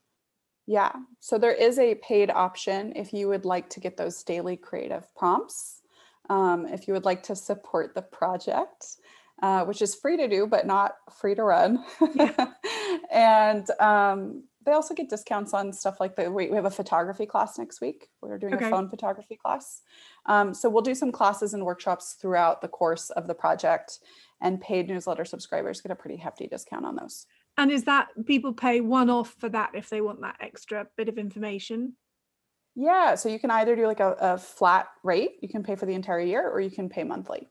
Yeah. 0.67 0.93
So 1.19 1.37
there 1.37 1.53
is 1.53 1.79
a 1.79 1.95
paid 1.95 2.29
option 2.29 2.93
if 2.95 3.13
you 3.13 3.27
would 3.27 3.45
like 3.45 3.69
to 3.71 3.79
get 3.79 3.97
those 3.97 4.23
daily 4.23 4.57
creative 4.57 5.13
prompts. 5.15 5.81
Um, 6.29 6.65
if 6.67 6.87
you 6.87 6.93
would 6.93 7.05
like 7.05 7.23
to 7.23 7.35
support 7.35 7.93
the 7.93 8.01
project, 8.01 8.97
uh, 9.41 9.65
which 9.65 9.81
is 9.81 9.95
free 9.95 10.17
to 10.17 10.27
do, 10.27 10.47
but 10.47 10.65
not 10.67 10.95
free 11.11 11.35
to 11.35 11.43
run. 11.43 11.83
and 13.11 13.69
um, 13.79 14.43
they 14.65 14.73
also 14.73 14.93
get 14.93 15.09
discounts 15.09 15.53
on 15.53 15.73
stuff 15.73 15.99
like 15.99 16.15
the 16.15 16.31
we, 16.31 16.49
we 16.49 16.55
have 16.55 16.65
a 16.65 16.71
photography 16.71 17.25
class 17.25 17.57
next 17.57 17.81
week. 17.81 18.09
We're 18.21 18.37
doing 18.37 18.53
Okay. 18.55 18.67
a 18.67 18.69
phone 18.69 18.89
photography 18.89 19.35
class. 19.35 19.81
Um, 20.25 20.53
so 20.53 20.69
we'll 20.69 20.81
do 20.81 20.95
some 20.95 21.11
classes 21.11 21.53
and 21.53 21.65
workshops 21.65 22.13
throughout 22.19 22.61
the 22.61 22.67
course 22.67 23.09
of 23.11 23.27
the 23.27 23.33
project, 23.33 23.99
and 24.41 24.61
paid 24.61 24.87
newsletter 24.87 25.25
subscribers 25.25 25.81
get 25.81 25.91
a 25.91 25.95
pretty 25.95 26.17
hefty 26.17 26.47
discount 26.47 26.85
on 26.85 26.95
those. 26.95 27.25
And 27.57 27.71
is 27.71 27.83
that 27.85 28.09
people 28.25 28.53
pay 28.53 28.81
one 28.81 29.09
off 29.09 29.35
for 29.39 29.49
that 29.49 29.71
if 29.73 29.89
they 29.89 30.01
want 30.01 30.21
that 30.21 30.37
extra 30.39 30.87
bit 30.95 31.09
of 31.09 31.17
information? 31.17 31.95
Yeah, 32.75 33.15
so 33.15 33.27
you 33.27 33.39
can 33.39 33.51
either 33.51 33.75
do 33.75 33.85
like 33.85 33.99
a, 33.99 34.15
a 34.19 34.37
flat 34.37 34.87
rate, 35.03 35.31
you 35.41 35.49
can 35.49 35.61
pay 35.61 35.75
for 35.75 35.85
the 35.85 35.93
entire 35.93 36.21
year, 36.21 36.49
or 36.49 36.61
you 36.61 36.71
can 36.71 36.87
pay 36.87 37.03
monthly. 37.03 37.49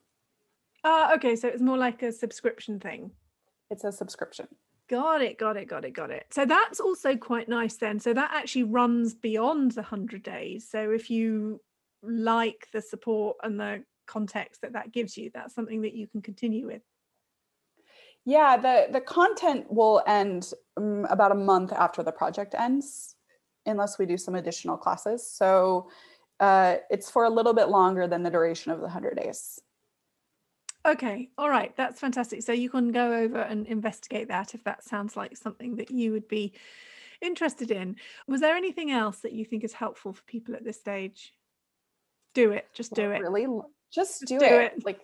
Ah, 0.82 1.14
okay. 1.14 1.36
So 1.36 1.46
it's 1.48 1.60
more 1.60 1.76
like 1.76 2.02
a 2.02 2.10
subscription 2.10 2.80
thing. 2.80 3.10
It's 3.68 3.84
a 3.84 3.92
subscription. 3.92 4.48
Got 4.90 5.22
it, 5.22 5.38
got 5.38 5.56
it, 5.56 5.68
got 5.68 5.84
it, 5.84 5.92
got 5.92 6.10
it. 6.10 6.26
So 6.30 6.44
that's 6.44 6.80
also 6.80 7.16
quite 7.16 7.48
nice 7.48 7.76
then. 7.76 8.00
So 8.00 8.12
that 8.12 8.32
actually 8.34 8.64
runs 8.64 9.14
beyond 9.14 9.70
the 9.70 9.82
100 9.82 10.24
days. 10.24 10.68
So 10.68 10.90
if 10.90 11.08
you 11.08 11.60
like 12.02 12.66
the 12.72 12.82
support 12.82 13.36
and 13.44 13.58
the 13.60 13.84
context 14.08 14.62
that 14.62 14.72
that 14.72 14.90
gives 14.90 15.16
you, 15.16 15.30
that's 15.32 15.54
something 15.54 15.82
that 15.82 15.94
you 15.94 16.08
can 16.08 16.22
continue 16.22 16.66
with. 16.66 16.82
Yeah, 18.24 18.56
the 18.56 18.88
the 18.90 19.00
content 19.00 19.72
will 19.72 20.02
end 20.08 20.52
um, 20.76 21.06
about 21.08 21.30
a 21.30 21.36
month 21.36 21.72
after 21.72 22.02
the 22.02 22.12
project 22.12 22.56
ends, 22.58 23.14
unless 23.66 23.96
we 23.96 24.06
do 24.06 24.18
some 24.18 24.34
additional 24.34 24.76
classes. 24.76 25.30
So 25.30 25.88
uh, 26.40 26.78
it's 26.90 27.08
for 27.08 27.24
a 27.24 27.30
little 27.30 27.54
bit 27.54 27.68
longer 27.68 28.08
than 28.08 28.24
the 28.24 28.30
duration 28.30 28.72
of 28.72 28.78
the 28.78 28.86
100 28.86 29.16
days. 29.16 29.60
Okay, 30.86 31.30
all 31.36 31.50
right, 31.50 31.76
that's 31.76 32.00
fantastic. 32.00 32.42
So 32.42 32.52
you 32.52 32.70
can 32.70 32.90
go 32.90 33.12
over 33.12 33.40
and 33.40 33.66
investigate 33.66 34.28
that 34.28 34.54
if 34.54 34.64
that 34.64 34.82
sounds 34.82 35.16
like 35.16 35.36
something 35.36 35.76
that 35.76 35.90
you 35.90 36.12
would 36.12 36.26
be 36.26 36.54
interested 37.20 37.70
in. 37.70 37.96
Was 38.26 38.40
there 38.40 38.56
anything 38.56 38.90
else 38.90 39.18
that 39.18 39.32
you 39.32 39.44
think 39.44 39.62
is 39.62 39.74
helpful 39.74 40.14
for 40.14 40.22
people 40.22 40.54
at 40.54 40.64
this 40.64 40.78
stage? 40.78 41.34
Do 42.32 42.52
it, 42.52 42.66
just 42.72 42.94
do 42.94 43.10
it. 43.10 43.20
Really, 43.20 43.46
just, 43.92 44.20
Just 44.20 44.26
do, 44.26 44.38
do 44.38 44.44
it. 44.46 44.72
it. 44.76 44.84
Like 44.86 45.00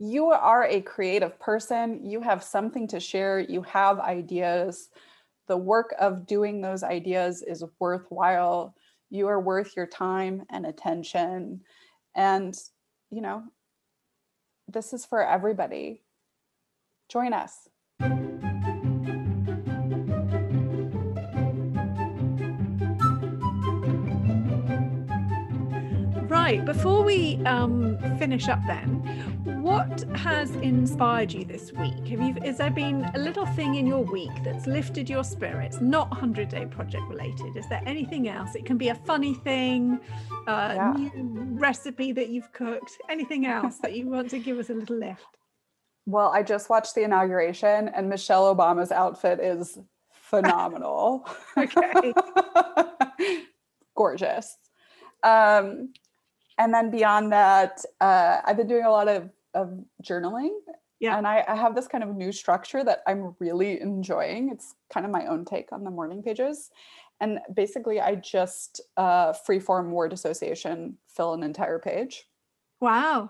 you 0.00 0.30
are 0.30 0.64
a 0.64 0.80
creative 0.80 1.38
person. 1.38 2.04
You 2.04 2.20
have 2.20 2.42
something 2.42 2.88
to 2.88 2.98
share. 2.98 3.38
You 3.38 3.62
have 3.62 4.00
ideas. 4.00 4.88
The 5.46 5.56
work 5.56 5.94
of 6.00 6.26
doing 6.26 6.60
those 6.60 6.82
ideas 6.82 7.42
is 7.42 7.64
worthwhile. 7.78 8.74
You 9.10 9.28
are 9.28 9.40
worth 9.40 9.76
your 9.76 9.86
time 9.86 10.44
and 10.50 10.66
attention. 10.66 11.62
And, 12.14 12.56
you 13.10 13.20
know, 13.20 13.44
this 14.68 14.92
is 14.92 15.06
for 15.06 15.26
everybody. 15.26 16.02
Join 17.08 17.32
us. 17.32 17.68
Right, 26.28 26.62
before 26.64 27.02
we 27.02 27.40
um, 27.46 27.98
finish 28.18 28.48
up 28.48 28.60
then, 28.66 29.17
what 29.78 30.02
has 30.16 30.50
inspired 30.56 31.32
you 31.32 31.44
this 31.44 31.72
week? 31.72 32.08
Have 32.08 32.20
you 32.20 32.34
is 32.44 32.56
there 32.58 32.68
been 32.70 33.08
a 33.14 33.18
little 33.18 33.46
thing 33.46 33.76
in 33.76 33.86
your 33.86 34.02
week 34.02 34.32
that's 34.42 34.66
lifted 34.66 35.08
your 35.08 35.22
spirits, 35.22 35.80
not 35.80 36.10
100 36.10 36.48
day 36.48 36.66
project 36.66 37.04
related? 37.08 37.56
Is 37.56 37.68
there 37.68 37.80
anything 37.86 38.28
else? 38.28 38.56
It 38.56 38.64
can 38.66 38.76
be 38.76 38.88
a 38.88 38.96
funny 38.96 39.34
thing, 39.34 40.00
a 40.48 40.74
Yeah. 40.74 40.92
new 40.96 41.10
recipe 41.60 42.10
that 42.10 42.28
you've 42.28 42.52
cooked, 42.52 42.90
anything 43.08 43.46
else 43.46 43.78
that 43.78 43.92
you 43.92 44.08
want 44.08 44.30
to 44.30 44.40
give 44.40 44.58
us 44.58 44.68
a 44.68 44.74
little 44.74 44.96
lift. 44.96 45.36
Well, 46.06 46.32
I 46.34 46.42
just 46.42 46.68
watched 46.68 46.96
the 46.96 47.04
inauguration, 47.04 47.88
and 47.88 48.08
Michelle 48.08 48.52
Obama's 48.52 48.90
outfit 48.90 49.38
is 49.38 49.78
phenomenal. 50.10 51.24
Okay. 51.56 52.12
Gorgeous. 53.94 54.56
Um, 55.22 55.92
and 56.58 56.74
then 56.74 56.90
beyond 56.90 57.30
that, 57.32 57.84
uh, 58.00 58.40
I've 58.44 58.56
been 58.56 58.66
doing 58.66 58.84
a 58.84 58.90
lot 58.90 59.06
of, 59.06 59.30
of 59.58 59.78
journaling. 60.02 60.50
Yeah. 61.00 61.16
And 61.18 61.26
I, 61.26 61.44
I 61.46 61.54
have 61.54 61.74
this 61.74 61.86
kind 61.86 62.02
of 62.04 62.16
new 62.16 62.32
structure 62.32 62.82
that 62.84 63.02
I'm 63.06 63.34
really 63.38 63.80
enjoying. 63.80 64.50
It's 64.50 64.74
kind 64.92 65.06
of 65.06 65.12
my 65.12 65.26
own 65.26 65.44
take 65.44 65.72
on 65.72 65.84
the 65.84 65.90
morning 65.90 66.22
pages. 66.22 66.70
And 67.20 67.38
basically, 67.54 68.00
I 68.00 68.14
just 68.14 68.80
uh, 68.96 69.32
freeform 69.32 69.90
word 69.90 70.12
association 70.12 70.98
fill 71.08 71.34
an 71.34 71.42
entire 71.42 71.78
page. 71.78 72.28
Wow. 72.80 73.28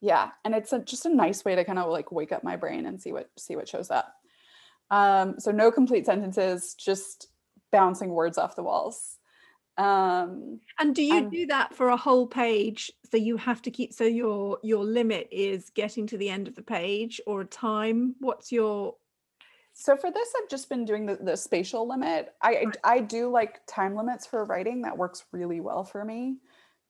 Yeah, 0.00 0.32
and 0.44 0.54
it's 0.54 0.74
a, 0.74 0.80
just 0.80 1.06
a 1.06 1.14
nice 1.14 1.46
way 1.46 1.54
to 1.54 1.64
kind 1.64 1.78
of 1.78 1.90
like 1.90 2.12
wake 2.12 2.32
up 2.32 2.44
my 2.44 2.56
brain 2.56 2.84
and 2.84 3.00
see 3.00 3.12
what 3.12 3.30
see 3.38 3.56
what 3.56 3.66
shows 3.66 3.90
up. 3.90 4.14
Um, 4.90 5.36
so 5.38 5.50
no 5.50 5.70
complete 5.70 6.04
sentences, 6.04 6.74
just 6.74 7.28
bouncing 7.72 8.10
words 8.10 8.36
off 8.36 8.54
the 8.54 8.62
walls. 8.62 9.13
Um, 9.76 10.60
And 10.78 10.94
do 10.94 11.02
you 11.02 11.14
I'm- 11.14 11.30
do 11.30 11.46
that 11.46 11.74
for 11.74 11.88
a 11.88 11.96
whole 11.96 12.26
page? 12.26 12.92
So 13.10 13.16
you 13.16 13.36
have 13.36 13.60
to 13.62 13.70
keep 13.70 13.92
so 13.92 14.04
your 14.04 14.58
your 14.62 14.84
limit 14.84 15.28
is 15.30 15.70
getting 15.70 16.06
to 16.08 16.16
the 16.18 16.30
end 16.30 16.46
of 16.48 16.54
the 16.54 16.62
page 16.62 17.20
or 17.26 17.40
a 17.42 17.46
time. 17.46 18.14
What's 18.20 18.52
your 18.52 18.96
so 19.76 19.96
for 19.96 20.08
this, 20.12 20.32
I've 20.40 20.48
just 20.48 20.68
been 20.68 20.84
doing 20.84 21.04
the, 21.04 21.16
the 21.16 21.36
spatial 21.36 21.88
limit. 21.88 22.32
I 22.40 22.64
Right. 22.64 22.76
I 22.84 23.00
do 23.00 23.28
like 23.28 23.66
time 23.66 23.96
limits 23.96 24.24
for 24.26 24.44
writing. 24.44 24.82
That 24.82 24.96
works 24.96 25.24
really 25.32 25.60
well 25.60 25.82
for 25.82 26.04
me. 26.04 26.38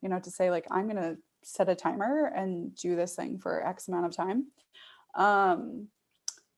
You 0.03 0.11
know, 0.11 0.21
to 0.21 0.31
say 0.31 0.51
like 0.51 0.67
I'm 0.71 0.87
gonna 0.87 1.17
set 1.43 1.69
a 1.71 1.75
timer 1.75 2.27
and 2.27 2.75
do 2.75 2.97
this 2.97 3.17
thing 3.17 3.39
for 3.39 3.67
X 3.67 3.89
amount 3.89 4.07
of 4.07 4.13
time. 4.15 4.49
Um, 5.15 5.89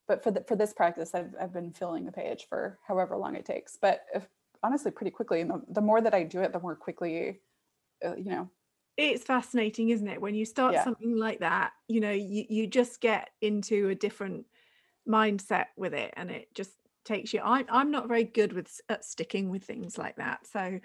but 0.08 0.22
for 0.22 0.30
the, 0.32 0.42
for 0.44 0.56
this 0.56 0.72
practice, 0.72 1.14
I've 1.14 1.34
I've 1.40 1.52
been 1.52 1.72
filling 1.72 2.04
the 2.06 2.12
page 2.12 2.46
for 2.48 2.78
however 2.86 3.16
long 3.16 3.36
it 3.36 3.44
takes. 3.44 3.76
But 3.76 4.04
if, 4.14 4.26
honestly, 4.62 4.90
pretty 4.90 5.10
quickly. 5.10 5.40
And 5.40 5.50
the, 5.50 5.62
the 5.68 5.80
more 5.80 6.00
that 6.00 6.14
I 6.14 6.22
do 6.24 6.40
it, 6.42 6.52
the 6.52 6.60
more 6.60 6.76
quickly, 6.76 7.40
uh, 8.04 8.16
you 8.16 8.30
know, 8.30 8.50
it's 8.96 9.24
fascinating 9.24 9.90
isn't 9.90 10.08
it 10.08 10.20
when 10.20 10.34
you 10.34 10.44
start 10.44 10.74
Yeah. 10.74 10.84
something 10.84 11.16
like 11.16 11.40
that 11.40 11.72
you 11.88 12.00
know 12.00 12.10
you, 12.10 12.44
you 12.48 12.66
just 12.66 13.00
get 13.00 13.30
into 13.40 13.88
a 13.88 13.94
different 13.94 14.46
mindset 15.08 15.66
with 15.76 15.94
it 15.94 16.12
and 16.16 16.30
it 16.30 16.52
just 16.54 16.72
takes 17.04 17.32
you 17.32 17.40
I, 17.44 17.64
i'm 17.68 17.90
not 17.90 18.08
very 18.08 18.24
good 18.24 18.52
with 18.52 18.80
at 18.88 19.04
sticking 19.04 19.50
with 19.50 19.64
things 19.64 19.98
like 19.98 20.16
that 20.16 20.46
so 20.46 20.80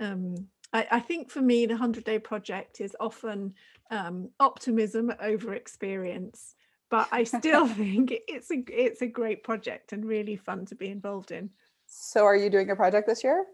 um 0.00 0.48
I, 0.72 0.86
I 0.92 1.00
think 1.00 1.30
for 1.30 1.42
me 1.42 1.66
the 1.66 1.74
100 1.74 2.04
day 2.04 2.18
project 2.18 2.80
is 2.80 2.96
often 2.98 3.54
um 3.90 4.30
optimism 4.40 5.12
over 5.20 5.54
experience 5.54 6.54
but 6.90 7.08
i 7.12 7.24
still 7.24 7.66
think 7.68 8.12
it's 8.28 8.50
a 8.50 8.64
it's 8.68 9.02
a 9.02 9.06
great 9.06 9.44
project 9.44 9.92
and 9.92 10.04
really 10.04 10.36
fun 10.36 10.66
to 10.66 10.74
be 10.74 10.88
involved 10.88 11.30
in 11.30 11.50
So 11.90 12.24
are 12.24 12.36
you 12.36 12.48
doing 12.48 12.70
a 12.70 12.76
project 12.76 13.06
this 13.06 13.22
year? 13.22 13.44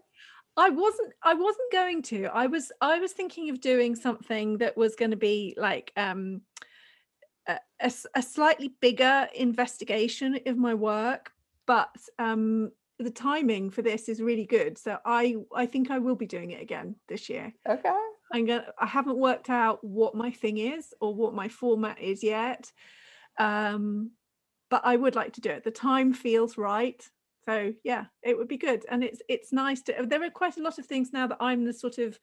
I 0.55 0.69
wasn't 0.69 1.13
I 1.23 1.33
wasn't 1.33 1.71
going 1.71 2.01
to. 2.03 2.25
I 2.25 2.47
was 2.47 2.71
I 2.81 2.99
was 2.99 3.11
thinking 3.11 3.49
of 3.49 3.59
doing 3.59 3.95
something 3.95 4.59
that 4.59 4.77
was 4.77 4.95
going 4.95 5.11
to 5.11 5.17
be 5.17 5.55
like 5.57 5.91
um 5.97 6.41
a 7.79 8.21
slightly 8.21 8.73
bigger 8.81 9.27
investigation 9.35 10.39
of 10.45 10.57
my 10.57 10.73
work, 10.73 11.31
but 11.65 11.95
um 12.19 12.71
the 12.99 13.11
timing 13.11 13.69
for 13.69 13.83
this 13.83 14.09
is 14.09 14.21
really 14.21 14.45
good. 14.45 14.77
So 14.77 14.97
I 15.05 15.35
I 15.55 15.65
think 15.65 15.91
I 15.91 15.99
will 15.99 16.15
be 16.15 16.25
doing 16.25 16.51
it 16.51 16.61
again 16.61 16.95
this 17.07 17.29
year. 17.29 17.53
Okay. 17.67 17.95
I'm 18.33 18.45
gonna 18.45 18.65
I 18.79 18.85
haven't 18.85 19.17
worked 19.17 19.49
out 19.49 19.83
what 19.83 20.15
my 20.15 20.31
thing 20.31 20.57
is 20.57 20.93
or 20.99 21.13
what 21.13 21.33
my 21.33 21.49
format 21.49 21.99
is 21.99 22.23
yet. 22.23 22.71
Um 23.37 24.11
but 24.69 24.81
I 24.83 24.95
would 24.95 25.15
like 25.15 25.33
to 25.33 25.41
do 25.41 25.49
it. 25.49 25.63
The 25.63 25.71
time 25.71 26.13
feels 26.13 26.57
right. 26.57 27.07
So 27.47 27.73
yeah, 27.83 28.05
it 28.23 28.37
would 28.37 28.47
be 28.47 28.57
good. 28.57 28.85
And 28.89 29.03
it's 29.03 29.21
it's 29.29 29.53
nice 29.53 29.81
to 29.83 30.05
there 30.05 30.23
are 30.23 30.29
quite 30.29 30.57
a 30.57 30.63
lot 30.63 30.79
of 30.79 30.85
things 30.85 31.13
now 31.13 31.27
that 31.27 31.37
I'm 31.39 31.63
the 31.63 31.73
sort 31.73 31.97
of 31.97 32.19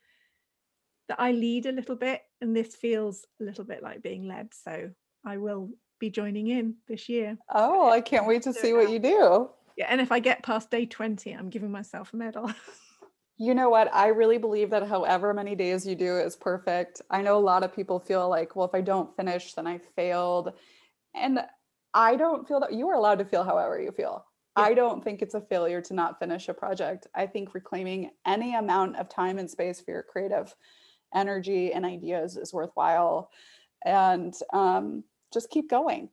that 1.09 1.21
I 1.21 1.33
lead 1.33 1.67
a 1.67 1.73
little 1.73 1.97
bit 1.97 2.23
and 2.41 2.55
this 2.55 2.75
feels 2.75 3.27
a 3.41 3.45
little 3.45 3.65
bit 3.65 3.83
like 3.83 4.03
being 4.03 4.29
led. 4.29 4.53
So 4.53 4.91
I 5.25 5.39
will 5.39 5.71
be 5.99 6.11
joining 6.11 6.49
in 6.49 6.77
this 6.89 7.09
year. 7.09 7.39
Oh, 7.53 7.89
I 7.91 8.01
can't 8.01 8.27
wait 8.27 8.43
to 8.43 8.53
see 8.53 8.73
what 8.73 8.91
you 8.91 8.99
do. 8.99 9.51
Yeah, 9.77 9.87
and 9.89 10.01
if 10.01 10.13
I 10.13 10.21
get 10.21 10.43
past 10.43 10.71
day 10.71 10.87
20, 10.87 11.33
I'm 11.33 11.51
giving 11.51 11.71
myself 11.71 12.13
a 12.13 12.17
medal. 12.17 12.53
You 13.37 13.53
know 13.53 13.69
what? 13.69 13.93
I 13.93 14.09
really 14.09 14.39
believe 14.39 14.71
that 14.71 14.87
however 14.87 15.35
many 15.35 15.57
days 15.57 15.85
you 15.85 15.97
do 15.97 16.19
is 16.19 16.37
perfect. 16.37 17.03
I 17.11 17.21
know 17.21 17.37
a 17.37 17.41
lot 17.41 17.65
of 17.65 17.75
people 17.75 17.99
feel 17.99 18.29
like, 18.29 18.55
well, 18.55 18.65
if 18.65 18.77
I 18.77 18.81
don't 18.81 19.15
finish, 19.17 19.55
then 19.55 19.67
I 19.67 19.79
failed. 19.97 20.53
And 21.17 21.41
I 21.93 22.15
don't 22.15 22.47
feel 22.47 22.61
that 22.61 22.75
you 22.75 22.89
are 22.91 22.95
allowed 22.95 23.19
to 23.19 23.25
feel 23.25 23.43
however 23.43 23.83
you 23.83 23.91
feel. 23.91 24.25
Yeah. 24.57 24.65
I 24.65 24.75
don't 24.75 25.03
think 25.03 25.21
it's 25.21 25.35
a 25.35 25.41
failure 25.41 25.81
to 25.83 25.95
not 25.95 26.19
finish 26.19 26.49
a 26.49 26.55
project. 26.55 27.07
I 27.15 27.27
think 27.27 27.55
reclaiming 27.55 28.11
any 28.27 28.55
amount 28.55 28.97
of 28.97 29.09
time 29.09 29.39
and 29.39 29.51
space 29.51 29.81
for 29.81 29.91
your 29.91 30.03
creative 30.03 30.55
energy 31.15 31.73
and 31.73 31.85
ideas 31.85 32.37
is 32.37 32.53
worthwhile. 32.53 33.31
And 33.85 34.35
um, 34.53 35.05
just 35.33 35.51
keep 35.51 35.69
going. 35.69 36.09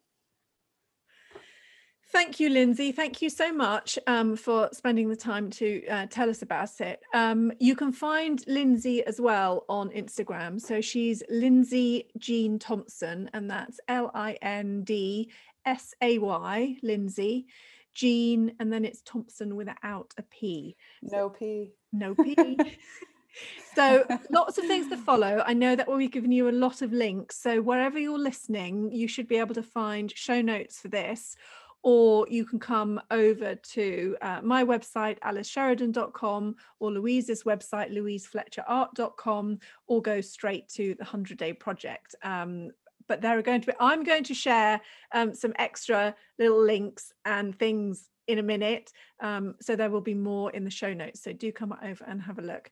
Thank 2.11 2.41
you, 2.41 2.49
Lindsay. 2.49 2.91
Thank 2.91 3.21
you 3.21 3.29
so 3.29 3.53
much 3.53 3.97
um, 4.05 4.35
for 4.35 4.69
spending 4.73 5.07
the 5.07 5.15
time 5.15 5.49
to 5.51 5.87
uh, 5.87 6.07
tell 6.07 6.29
us 6.29 6.41
about 6.41 6.81
it. 6.81 6.99
Um, 7.13 7.53
you 7.57 7.73
can 7.73 7.93
find 7.93 8.43
Lindsay 8.47 9.01
as 9.05 9.21
well 9.21 9.63
on 9.69 9.89
Instagram. 9.91 10.59
So 10.59 10.81
she's 10.81 11.23
Lindsay 11.29 12.09
Jean 12.17 12.59
Thomson, 12.59 13.29
and 13.33 13.49
that's 13.49 13.79
L 13.87 14.11
I 14.13 14.33
N 14.41 14.83
D 14.83 15.31
S 15.65 15.93
A 16.01 16.17
Y, 16.17 16.75
Lindsay 16.83 17.45
Jean, 17.93 18.53
and 18.59 18.71
then 18.71 18.85
it's 18.85 19.01
Thomson 19.01 19.55
without 19.55 20.13
a 20.17 20.23
P. 20.23 20.75
No 21.01 21.29
P. 21.29 21.71
No 21.91 22.15
P. 22.15 22.35
so 23.75 24.05
lots 24.29 24.57
of 24.57 24.65
things 24.65 24.89
to 24.89 24.97
follow. 24.97 25.43
I 25.45 25.53
know 25.53 25.75
that 25.75 25.91
we've 25.91 26.11
given 26.11 26.31
you 26.31 26.49
a 26.49 26.51
lot 26.51 26.81
of 26.81 26.93
links. 26.93 27.37
So 27.37 27.61
wherever 27.61 27.99
you're 27.99 28.19
listening, 28.19 28.91
you 28.91 29.07
should 29.07 29.27
be 29.27 29.37
able 29.37 29.55
to 29.55 29.63
find 29.63 30.11
show 30.15 30.41
notes 30.41 30.79
for 30.79 30.87
this, 30.87 31.35
or 31.83 32.27
you 32.29 32.45
can 32.45 32.59
come 32.59 33.01
over 33.09 33.55
to 33.55 34.15
uh, 34.21 34.39
my 34.43 34.63
website, 34.63 35.19
alicesheridan.com, 35.19 36.55
or 36.79 36.91
Louise's 36.91 37.43
website, 37.43 37.91
louisefletcherart.com, 37.91 39.59
or 39.87 40.01
go 40.01 40.21
straight 40.21 40.69
to 40.69 40.93
the 40.95 41.03
100 41.03 41.37
Day 41.37 41.53
Project. 41.53 42.15
Um, 42.23 42.71
but 43.11 43.19
there 43.19 43.37
are 43.37 43.41
going 43.41 43.59
to 43.59 43.67
be, 43.67 43.73
I'm 43.77 44.05
going 44.05 44.23
to 44.23 44.33
share 44.33 44.79
um, 45.11 45.35
some 45.35 45.51
extra 45.59 46.15
little 46.39 46.63
links 46.63 47.11
and 47.25 47.53
things 47.59 48.07
in 48.25 48.39
a 48.39 48.41
minute. 48.41 48.89
Um, 49.19 49.55
so 49.59 49.75
there 49.75 49.89
will 49.89 49.99
be 49.99 50.13
more 50.13 50.49
in 50.51 50.63
the 50.63 50.69
show 50.69 50.93
notes. 50.93 51.21
So 51.21 51.33
do 51.33 51.51
come 51.51 51.75
over 51.83 52.05
and 52.07 52.21
have 52.21 52.39
a 52.39 52.41
look. 52.41 52.71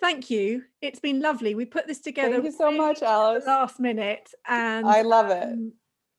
Thank 0.00 0.30
you. 0.30 0.64
It's 0.80 0.98
been 0.98 1.20
lovely. 1.20 1.54
We 1.54 1.64
put 1.64 1.86
this 1.86 2.00
together 2.00 2.32
Thank 2.32 2.46
you 2.46 2.50
so 2.50 2.72
much, 2.72 3.02
Alice. 3.02 3.44
last 3.46 3.78
minute, 3.78 4.34
and 4.48 4.84
I 4.84 5.02
love 5.02 5.30
it. 5.30 5.44
um, 5.44 5.74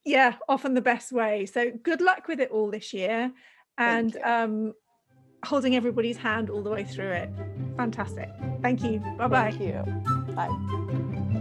yeah, 0.05 0.35
often 0.47 0.73
the 0.73 0.79
best 0.79 1.11
way. 1.11 1.45
So 1.45 1.69
good 1.69 1.99
luck 1.99 2.29
with 2.29 2.39
it 2.39 2.49
all 2.49 2.71
this 2.71 2.93
year, 2.93 3.33
and 3.77 4.15
um, 4.23 4.73
holding 5.43 5.75
everybody's 5.75 6.15
hand 6.15 6.49
all 6.49 6.63
the 6.63 6.69
way 6.69 6.85
through 6.85 7.11
it. 7.11 7.29
Fantastic. 7.75 8.29
Thank 8.61 8.83
you. 8.85 8.99
Bye 9.17 9.27
bye. 9.27 9.51
Thank 9.51 9.59
you. 9.59 10.33
Bye. 10.33 11.39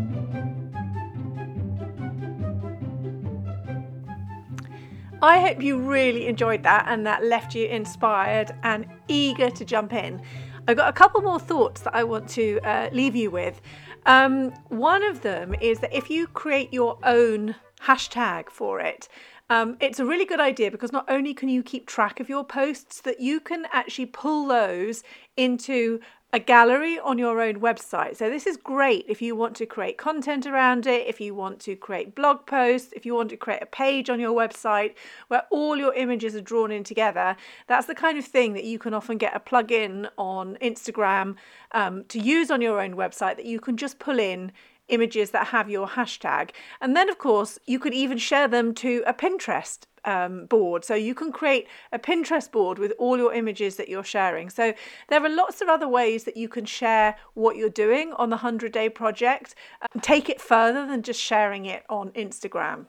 I 5.22 5.38
hope 5.38 5.62
you 5.62 5.78
really 5.78 6.26
enjoyed 6.26 6.64
that 6.64 6.86
and 6.88 7.06
that 7.06 7.22
left 7.22 7.54
you 7.54 7.68
inspired 7.68 8.50
and 8.64 8.84
eager 9.06 9.50
to 9.50 9.64
jump 9.64 9.92
in. 9.92 10.20
I've 10.66 10.76
got 10.76 10.88
a 10.88 10.92
couple 10.92 11.22
more 11.22 11.38
thoughts 11.38 11.82
that 11.82 11.94
I 11.94 12.02
want 12.02 12.28
to 12.30 12.58
uh, 12.64 12.90
leave 12.92 13.14
you 13.14 13.30
with. 13.30 13.60
Um, 14.04 14.50
one 14.68 15.04
of 15.04 15.22
them 15.22 15.54
is 15.60 15.78
that 15.78 15.94
if 15.96 16.10
you 16.10 16.26
create 16.26 16.72
your 16.72 16.98
own 17.04 17.54
hashtag 17.82 18.50
for 18.50 18.80
it, 18.80 19.08
um, 19.48 19.76
it's 19.78 20.00
a 20.00 20.04
really 20.04 20.24
good 20.24 20.40
idea 20.40 20.72
because 20.72 20.90
not 20.90 21.04
only 21.08 21.34
can 21.34 21.48
you 21.48 21.62
keep 21.62 21.86
track 21.86 22.18
of 22.18 22.28
your 22.28 22.42
posts, 22.42 23.00
that 23.02 23.20
you 23.20 23.38
can 23.38 23.66
actually 23.72 24.06
pull 24.06 24.48
those 24.48 25.04
into 25.36 26.00
a 26.34 26.38
gallery 26.38 26.98
on 26.98 27.18
your 27.18 27.42
own 27.42 27.56
website. 27.56 28.16
So 28.16 28.30
this 28.30 28.46
is 28.46 28.56
great 28.56 29.04
if 29.06 29.20
you 29.20 29.36
want 29.36 29.54
to 29.56 29.66
create 29.66 29.98
content 29.98 30.46
around 30.46 30.86
it, 30.86 31.06
if 31.06 31.20
you 31.20 31.34
want 31.34 31.60
to 31.60 31.76
create 31.76 32.14
blog 32.14 32.46
posts, 32.46 32.92
if 32.96 33.04
you 33.04 33.14
want 33.14 33.28
to 33.30 33.36
create 33.36 33.62
a 33.62 33.66
page 33.66 34.08
on 34.08 34.18
your 34.18 34.32
website 34.32 34.94
where 35.28 35.42
all 35.50 35.76
your 35.76 35.92
images 35.92 36.34
are 36.34 36.40
drawn 36.40 36.72
in 36.72 36.84
together. 36.84 37.36
That's 37.66 37.86
the 37.86 37.94
kind 37.94 38.16
of 38.16 38.24
thing 38.24 38.54
that 38.54 38.64
you 38.64 38.78
can 38.78 38.94
often 38.94 39.18
get 39.18 39.36
a 39.36 39.40
plug-in 39.40 40.08
on 40.16 40.56
Instagram 40.62 41.36
um, 41.72 42.04
to 42.04 42.18
use 42.18 42.50
on 42.50 42.62
your 42.62 42.80
own 42.80 42.94
website 42.94 43.36
that 43.36 43.44
you 43.44 43.60
can 43.60 43.76
just 43.76 43.98
pull 43.98 44.18
in 44.18 44.52
images 44.88 45.30
that 45.30 45.48
have 45.48 45.68
your 45.68 45.86
hashtag. 45.86 46.50
And 46.80 46.96
then, 46.96 47.10
of 47.10 47.18
course, 47.18 47.58
you 47.66 47.78
could 47.78 47.94
even 47.94 48.16
share 48.16 48.48
them 48.48 48.74
to 48.76 49.02
a 49.06 49.12
Pinterest 49.12 49.80
um, 50.04 50.46
board. 50.46 50.84
So 50.84 50.94
you 50.94 51.14
can 51.14 51.32
create 51.32 51.68
a 51.92 51.98
Pinterest 51.98 52.50
board 52.50 52.78
with 52.78 52.92
all 52.98 53.16
your 53.16 53.32
images 53.32 53.76
that 53.76 53.88
you're 53.88 54.04
sharing. 54.04 54.50
So 54.50 54.74
there 55.08 55.24
are 55.24 55.28
lots 55.28 55.60
of 55.60 55.68
other 55.68 55.88
ways 55.88 56.24
that 56.24 56.36
you 56.36 56.48
can 56.48 56.64
share 56.64 57.16
what 57.34 57.56
you're 57.56 57.68
doing 57.68 58.12
on 58.14 58.30
the 58.30 58.36
100 58.36 58.72
Day 58.72 58.88
Project. 58.88 59.54
and 59.92 60.02
take 60.02 60.28
it 60.28 60.40
further 60.40 60.86
than 60.86 61.02
just 61.02 61.20
sharing 61.20 61.66
it 61.66 61.84
on 61.88 62.10
Instagram. 62.10 62.86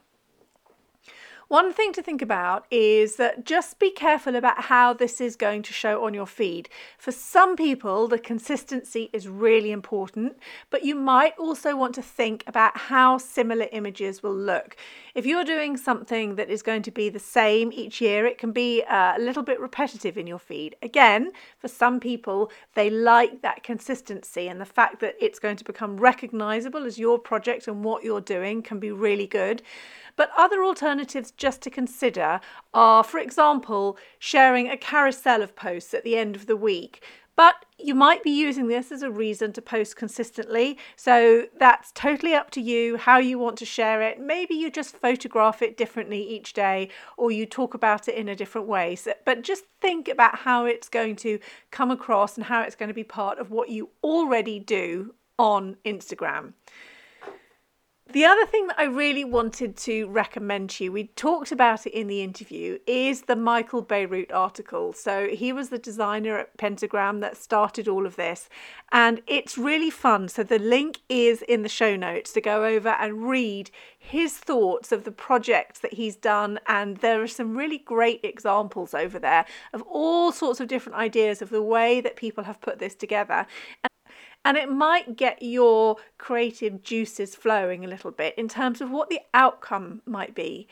One 1.54 1.72
thing 1.72 1.92
to 1.92 2.02
think 2.02 2.20
about 2.20 2.66
is 2.68 3.14
that 3.14 3.46
just 3.46 3.78
be 3.78 3.92
careful 3.92 4.34
about 4.34 4.62
how 4.62 4.92
this 4.92 5.20
is 5.20 5.36
going 5.36 5.62
to 5.62 5.72
show 5.72 6.04
on 6.04 6.12
your 6.12 6.26
feed. 6.26 6.68
For 6.98 7.12
some 7.12 7.54
people, 7.54 8.08
the 8.08 8.18
consistency 8.18 9.08
is 9.12 9.28
really 9.28 9.70
important, 9.70 10.36
but 10.70 10.84
you 10.84 10.96
might 10.96 11.38
also 11.38 11.76
want 11.76 11.94
to 11.94 12.02
think 12.02 12.42
about 12.48 12.76
how 12.76 13.18
similar 13.18 13.68
images 13.70 14.20
will 14.20 14.34
look. 14.34 14.76
If 15.14 15.26
you're 15.26 15.44
doing 15.44 15.76
something 15.76 16.34
that 16.34 16.50
is 16.50 16.60
going 16.60 16.82
to 16.82 16.90
be 16.90 17.08
the 17.08 17.20
same 17.20 17.70
each 17.72 18.00
year, 18.00 18.26
it 18.26 18.36
can 18.36 18.50
be 18.50 18.82
uh, 18.82 19.16
a 19.16 19.20
little 19.20 19.44
bit 19.44 19.60
repetitive 19.60 20.18
in 20.18 20.26
your 20.26 20.40
feed. 20.40 20.74
Again, 20.82 21.30
for 21.60 21.68
some 21.68 22.00
people, 22.00 22.50
they 22.74 22.90
like 22.90 23.42
that 23.42 23.62
consistency 23.62 24.48
and 24.48 24.60
the 24.60 24.64
fact 24.64 24.98
that 25.02 25.14
it's 25.20 25.38
going 25.38 25.58
to 25.58 25.64
become 25.64 25.98
recognizable 25.98 26.84
as 26.84 26.98
your 26.98 27.16
project 27.16 27.68
and 27.68 27.84
what 27.84 28.02
you're 28.02 28.20
doing 28.20 28.60
can 28.60 28.80
be 28.80 28.90
really 28.90 29.28
good. 29.28 29.62
But 30.16 30.30
other 30.36 30.62
alternatives 30.62 31.32
just 31.32 31.60
to 31.62 31.70
consider 31.70 32.40
are, 32.72 33.02
for 33.02 33.18
example, 33.18 33.98
sharing 34.18 34.68
a 34.68 34.76
carousel 34.76 35.42
of 35.42 35.56
posts 35.56 35.94
at 35.94 36.04
the 36.04 36.16
end 36.16 36.36
of 36.36 36.46
the 36.46 36.56
week. 36.56 37.02
But 37.36 37.64
you 37.78 37.94
might 37.94 38.22
be 38.22 38.30
using 38.30 38.68
this 38.68 38.92
as 38.92 39.02
a 39.02 39.10
reason 39.10 39.52
to 39.54 39.62
post 39.62 39.96
consistently. 39.96 40.78
So 40.94 41.46
that's 41.58 41.90
totally 41.92 42.32
up 42.32 42.50
to 42.52 42.60
you 42.60 42.96
how 42.96 43.18
you 43.18 43.38
want 43.38 43.56
to 43.58 43.64
share 43.64 44.02
it. 44.02 44.20
Maybe 44.20 44.54
you 44.54 44.70
just 44.70 44.96
photograph 44.96 45.60
it 45.60 45.76
differently 45.76 46.22
each 46.22 46.52
day 46.52 46.90
or 47.16 47.32
you 47.32 47.44
talk 47.44 47.74
about 47.74 48.06
it 48.06 48.14
in 48.14 48.28
a 48.28 48.36
different 48.36 48.68
way. 48.68 48.94
So, 48.94 49.14
but 49.24 49.42
just 49.42 49.64
think 49.80 50.08
about 50.08 50.38
how 50.38 50.64
it's 50.64 50.88
going 50.88 51.16
to 51.16 51.40
come 51.72 51.90
across 51.90 52.36
and 52.36 52.46
how 52.46 52.62
it's 52.62 52.76
going 52.76 52.88
to 52.88 52.94
be 52.94 53.04
part 53.04 53.38
of 53.40 53.50
what 53.50 53.68
you 53.68 53.90
already 54.04 54.60
do 54.60 55.14
on 55.36 55.76
Instagram 55.84 56.52
The 58.14 58.24
other 58.24 58.46
thing 58.46 58.68
that 58.68 58.78
I 58.78 58.84
really 58.84 59.24
wanted 59.24 59.76
to 59.78 60.06
recommend 60.06 60.70
to 60.70 60.84
you, 60.84 60.92
we 60.92 61.08
talked 61.16 61.50
about 61.50 61.84
it 61.84 61.92
in 61.92 62.06
the 62.06 62.22
interview, 62.22 62.78
is 62.86 63.22
the 63.22 63.34
Michael 63.34 63.84
Bierut 63.84 64.32
article. 64.32 64.92
So 64.92 65.26
he 65.26 65.52
was 65.52 65.70
the 65.70 65.80
designer 65.80 66.38
at 66.38 66.56
Pentagram 66.56 67.18
that 67.22 67.36
started 67.36 67.88
all 67.88 68.06
of 68.06 68.14
this, 68.14 68.48
and 68.92 69.20
it's 69.26 69.58
really 69.58 69.90
fun. 69.90 70.28
So 70.28 70.44
the 70.44 70.60
link 70.60 71.00
is 71.08 71.42
in 71.42 71.62
the 71.62 71.68
show 71.68 71.96
notes 71.96 72.32
to 72.34 72.40
go 72.40 72.64
over 72.64 72.90
and 72.90 73.28
read 73.28 73.72
his 73.98 74.38
thoughts 74.38 74.92
of 74.92 75.02
the 75.02 75.10
projects 75.10 75.80
that 75.80 75.94
he's 75.94 76.14
done. 76.14 76.60
And 76.68 76.98
there 76.98 77.20
are 77.20 77.26
some 77.26 77.56
really 77.56 77.78
great 77.78 78.20
examples 78.22 78.94
over 78.94 79.18
there 79.18 79.44
of 79.72 79.82
all 79.90 80.30
sorts 80.30 80.60
of 80.60 80.68
different 80.68 80.98
ideas 80.98 81.42
of 81.42 81.50
the 81.50 81.62
way 81.62 82.00
that 82.00 82.14
people 82.14 82.44
have 82.44 82.60
put 82.60 82.78
this 82.78 82.94
together 82.94 83.48
and 84.44 84.56
it 84.56 84.70
might 84.70 85.16
get 85.16 85.42
your 85.42 85.96
creative 86.18 86.82
juices 86.82 87.34
flowing 87.34 87.84
a 87.84 87.88
little 87.88 88.10
bit 88.10 88.34
in 88.36 88.48
terms 88.48 88.80
of 88.80 88.90
what 88.90 89.08
the 89.08 89.20
outcome 89.32 90.02
might 90.06 90.34
be. 90.34 90.68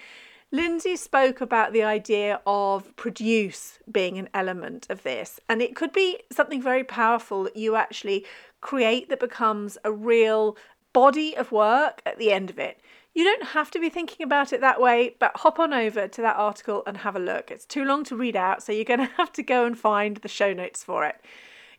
Lindsay 0.54 0.96
spoke 0.96 1.40
about 1.40 1.72
the 1.72 1.82
idea 1.82 2.38
of 2.46 2.94
produce 2.96 3.78
being 3.90 4.18
an 4.18 4.28
element 4.34 4.86
of 4.90 5.02
this, 5.02 5.40
and 5.48 5.62
it 5.62 5.74
could 5.74 5.92
be 5.92 6.18
something 6.30 6.60
very 6.60 6.84
powerful 6.84 7.44
that 7.44 7.56
you 7.56 7.74
actually 7.74 8.26
create 8.60 9.08
that 9.08 9.18
becomes 9.18 9.78
a 9.82 9.90
real 9.90 10.56
body 10.92 11.34
of 11.34 11.52
work 11.52 12.02
at 12.04 12.18
the 12.18 12.32
end 12.32 12.50
of 12.50 12.58
it. 12.58 12.78
You 13.14 13.24
don't 13.24 13.48
have 13.48 13.70
to 13.72 13.80
be 13.80 13.88
thinking 13.88 14.24
about 14.24 14.52
it 14.52 14.60
that 14.60 14.80
way, 14.80 15.16
but 15.18 15.36
hop 15.36 15.58
on 15.58 15.72
over 15.72 16.06
to 16.06 16.22
that 16.22 16.36
article 16.36 16.82
and 16.86 16.98
have 16.98 17.16
a 17.16 17.18
look. 17.18 17.50
It's 17.50 17.64
too 17.64 17.84
long 17.84 18.04
to 18.04 18.16
read 18.16 18.36
out, 18.36 18.62
so 18.62 18.72
you're 18.72 18.84
going 18.84 19.00
to 19.06 19.14
have 19.16 19.32
to 19.32 19.42
go 19.42 19.64
and 19.64 19.78
find 19.78 20.18
the 20.18 20.28
show 20.28 20.52
notes 20.52 20.84
for 20.84 21.06
it. 21.06 21.16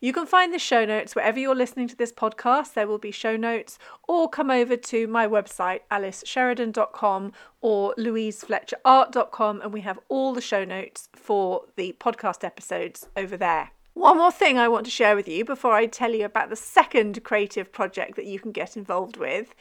You 0.04 0.12
can 0.12 0.26
find 0.26 0.52
the 0.52 0.58
show 0.58 0.84
notes 0.84 1.14
wherever 1.16 1.38
you're 1.38 1.54
listening 1.54 1.88
to 1.88 1.96
this 1.96 2.12
podcast. 2.12 2.74
There 2.74 2.86
will 2.86 2.98
be 2.98 3.10
show 3.10 3.38
notes, 3.38 3.78
or 4.06 4.28
come 4.28 4.50
over 4.50 4.76
to 4.76 5.06
my 5.06 5.26
website, 5.26 5.80
alicesheridan.com 5.90 7.32
or 7.62 7.94
louisefletcherart.com, 7.96 9.62
and 9.62 9.72
we 9.72 9.80
have 9.80 9.98
all 10.10 10.34
the 10.34 10.42
show 10.42 10.62
notes 10.62 11.08
for 11.14 11.62
the 11.76 11.96
podcast 11.98 12.44
episodes 12.44 13.08
over 13.16 13.38
there. 13.38 13.70
One 13.94 14.18
more 14.18 14.30
thing 14.30 14.58
I 14.58 14.68
want 14.68 14.84
to 14.84 14.90
share 14.90 15.16
with 15.16 15.26
you 15.26 15.42
before 15.42 15.72
I 15.72 15.86
tell 15.86 16.12
you 16.12 16.26
about 16.26 16.50
the 16.50 16.56
second 16.56 17.24
creative 17.24 17.72
project 17.72 18.16
that 18.16 18.26
you 18.26 18.38
can 18.38 18.52
get 18.52 18.76
involved 18.76 19.16
with 19.16 19.54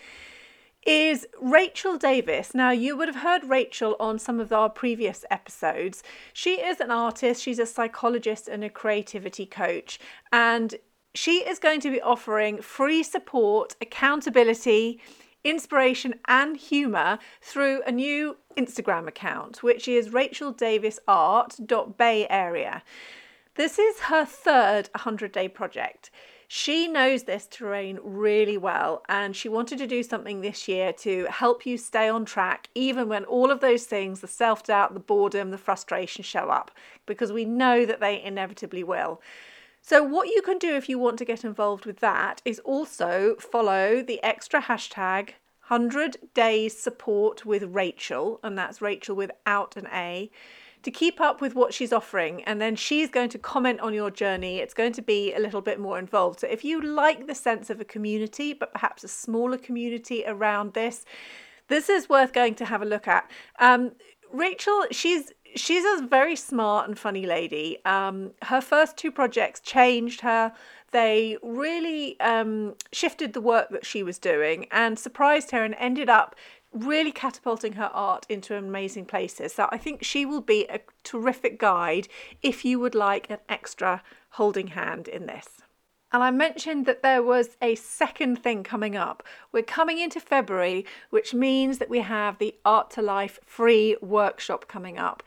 is 0.85 1.27
Rachel 1.41 1.97
Davis. 1.97 2.53
Now, 2.53 2.71
you 2.71 2.97
would 2.97 3.07
have 3.07 3.23
heard 3.23 3.43
Rachel 3.43 3.95
on 3.99 4.19
some 4.19 4.39
of 4.39 4.51
our 4.51 4.69
previous 4.69 5.25
episodes. 5.29 6.03
She 6.33 6.61
is 6.61 6.79
an 6.79 6.91
artist, 6.91 7.41
she's 7.41 7.59
a 7.59 7.65
psychologist 7.65 8.47
and 8.47 8.63
a 8.63 8.69
creativity 8.69 9.45
coach, 9.45 9.99
and 10.31 10.75
she 11.13 11.47
is 11.47 11.59
going 11.59 11.79
to 11.81 11.91
be 11.91 12.01
offering 12.01 12.61
free 12.61 13.03
support, 13.03 13.75
accountability, 13.81 14.99
inspiration, 15.43 16.15
and 16.27 16.57
humour 16.57 17.19
through 17.41 17.83
a 17.83 17.91
new 17.91 18.37
Instagram 18.57 19.07
account, 19.07 19.61
which 19.61 19.87
is 19.87 20.09
racheldavisart.bay 20.09 22.27
area. 22.29 22.81
This 23.55 23.77
is 23.77 23.99
her 24.01 24.25
third 24.25 24.89
100 24.95 25.31
day 25.31 25.47
project. 25.47 26.09
She 26.55 26.87
knows 26.87 27.23
this 27.23 27.47
terrain 27.47 27.99
really 28.03 28.57
well, 28.57 29.01
and 29.09 29.35
she 29.35 29.49
wanted 29.49 29.79
to 29.79 29.87
do 29.87 30.03
something 30.03 30.41
this 30.41 30.67
year 30.67 30.93
to 30.93 31.25
help 31.25 31.65
you 31.65 31.79
stay 31.79 32.07
on 32.07 32.25
track, 32.25 32.69
even 32.75 33.09
when 33.09 33.25
all 33.25 33.49
of 33.49 33.59
those 33.59 33.85
things 33.85 34.19
the 34.19 34.27
self 34.27 34.61
doubt, 34.61 34.93
the 34.93 34.99
boredom, 34.99 35.49
the 35.49 35.57
frustration 35.57 36.23
show 36.23 36.51
up, 36.51 36.69
because 37.07 37.31
we 37.31 37.43
know 37.43 37.87
that 37.87 38.01
they 38.01 38.21
inevitably 38.21 38.83
will. 38.83 39.19
So, 39.81 40.03
what 40.03 40.27
you 40.27 40.43
can 40.43 40.59
do 40.59 40.75
if 40.75 40.87
you 40.87 40.99
want 40.99 41.17
to 41.17 41.25
get 41.25 41.43
involved 41.43 41.87
with 41.87 42.01
that 42.01 42.39
is 42.45 42.59
also 42.59 43.35
follow 43.39 44.03
the 44.03 44.21
extra 44.21 44.61
hashtag 44.61 45.29
100 45.69 46.17
days 46.35 46.77
support 46.77 47.47
with 47.47 47.63
Rachel, 47.63 48.39
and 48.43 48.55
that's 48.55 48.79
Rachel 48.79 49.15
without 49.15 49.75
an 49.75 49.87
A 49.91 50.29
to 50.83 50.91
keep 50.91 51.19
up 51.19 51.41
with 51.41 51.55
what 51.55 51.73
she's 51.73 51.91
offering. 51.91 52.43
And 52.43 52.61
then 52.61 52.75
she's 52.75 53.09
going 53.09 53.29
to 53.29 53.39
comment 53.39 53.79
on 53.79 53.93
your 53.93 54.11
journey. 54.11 54.59
It's 54.59 54.73
going 54.73 54.93
to 54.93 55.01
be 55.01 55.33
a 55.33 55.39
little 55.39 55.61
bit 55.61 55.79
more 55.79 55.97
involved. 55.97 56.41
So 56.41 56.47
if 56.47 56.63
you 56.63 56.81
like 56.81 57.27
the 57.27 57.35
sense 57.35 57.69
of 57.69 57.81
a 57.81 57.85
community, 57.85 58.53
but 58.53 58.73
perhaps 58.73 59.03
a 59.03 59.07
smaller 59.07 59.57
community 59.57 60.23
around 60.27 60.73
this, 60.73 61.05
this 61.69 61.89
is 61.89 62.09
worth 62.09 62.33
going 62.33 62.55
to 62.55 62.65
have 62.65 62.81
a 62.81 62.85
look 62.85 63.07
at. 63.07 63.29
Um, 63.59 63.93
Rachel, 64.31 64.85
she's 64.91 65.31
she's 65.55 65.83
a 65.85 66.05
very 66.05 66.35
smart 66.35 66.87
and 66.87 66.97
funny 66.97 67.25
lady. 67.25 67.77
Um, 67.85 68.31
her 68.43 68.61
first 68.61 68.97
two 68.97 69.11
projects 69.11 69.59
changed 69.59 70.21
her. 70.21 70.51
They 70.91 71.37
really 71.41 72.19
um, 72.19 72.75
shifted 72.91 73.33
the 73.33 73.41
work 73.41 73.69
that 73.69 73.85
she 73.85 74.03
was 74.03 74.17
doing 74.17 74.67
and 74.71 74.97
surprised 74.97 75.51
her 75.51 75.63
and 75.63 75.75
ended 75.77 76.09
up 76.09 76.35
really 76.73 77.11
catapulting 77.11 77.73
her 77.73 77.91
art 77.93 78.25
into 78.29 78.55
amazing 78.57 79.05
places. 79.05 79.53
So 79.53 79.69
I 79.71 79.77
think 79.77 80.03
she 80.03 80.25
will 80.25 80.41
be 80.41 80.65
a 80.65 80.81
terrific 81.03 81.59
guide 81.59 82.07
if 82.41 82.65
you 82.65 82.79
would 82.79 82.95
like 82.95 83.29
an 83.29 83.39
extra 83.47 84.01
holding 84.31 84.67
hand 84.67 85.07
in 85.07 85.25
this. 85.27 85.61
And 86.11 86.21
I 86.23 86.29
mentioned 86.29 86.85
that 86.85 87.01
there 87.01 87.23
was 87.23 87.57
a 87.59 87.73
second 87.73 88.43
thing 88.43 88.63
coming 88.63 88.95
up. 88.95 89.23
We're 89.51 89.63
coming 89.63 89.97
into 89.97 90.19
February, 90.19 90.85
which 91.09 91.33
means 91.33 91.79
that 91.79 91.89
we 91.89 91.99
have 92.01 92.37
the 92.37 92.53
Art 92.63 92.91
to 92.91 93.01
Life 93.01 93.39
free 93.45 93.97
workshop 93.99 94.67
coming 94.67 94.99
up. 94.99 95.23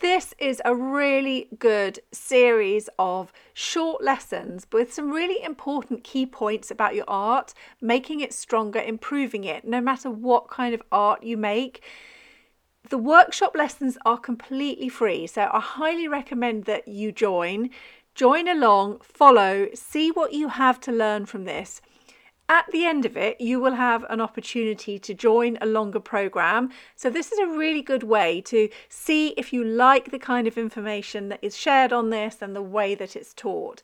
This 0.00 0.34
is 0.38 0.62
a 0.64 0.74
really 0.74 1.48
good 1.58 2.00
series 2.10 2.88
of 2.98 3.34
short 3.52 4.02
lessons 4.02 4.66
with 4.72 4.94
some 4.94 5.10
really 5.10 5.44
important 5.44 6.04
key 6.04 6.24
points 6.24 6.70
about 6.70 6.94
your 6.94 7.04
art, 7.06 7.52
making 7.82 8.20
it 8.20 8.32
stronger, 8.32 8.80
improving 8.80 9.44
it, 9.44 9.62
no 9.66 9.82
matter 9.82 10.10
what 10.10 10.48
kind 10.48 10.72
of 10.72 10.80
art 10.90 11.22
you 11.22 11.36
make. 11.36 11.82
The 12.88 12.96
workshop 12.96 13.54
lessons 13.54 13.98
are 14.06 14.16
completely 14.16 14.88
free, 14.88 15.26
so 15.26 15.50
I 15.52 15.60
highly 15.60 16.08
recommend 16.08 16.64
that 16.64 16.88
you 16.88 17.12
join. 17.12 17.68
Join 18.14 18.48
along, 18.48 19.00
follow, 19.02 19.68
see 19.74 20.10
what 20.10 20.32
you 20.32 20.48
have 20.48 20.80
to 20.80 20.92
learn 20.92 21.26
from 21.26 21.44
this. 21.44 21.82
At 22.50 22.66
the 22.72 22.84
end 22.84 23.06
of 23.06 23.16
it, 23.16 23.40
you 23.40 23.60
will 23.60 23.74
have 23.74 24.04
an 24.10 24.20
opportunity 24.20 24.98
to 24.98 25.14
join 25.14 25.56
a 25.60 25.66
longer 25.66 26.00
program. 26.00 26.70
So, 26.96 27.08
this 27.08 27.30
is 27.30 27.38
a 27.38 27.46
really 27.46 27.80
good 27.80 28.02
way 28.02 28.40
to 28.40 28.68
see 28.88 29.28
if 29.36 29.52
you 29.52 29.62
like 29.62 30.10
the 30.10 30.18
kind 30.18 30.48
of 30.48 30.58
information 30.58 31.28
that 31.28 31.38
is 31.42 31.56
shared 31.56 31.92
on 31.92 32.10
this 32.10 32.42
and 32.42 32.56
the 32.56 32.60
way 32.60 32.96
that 32.96 33.14
it's 33.14 33.32
taught. 33.32 33.82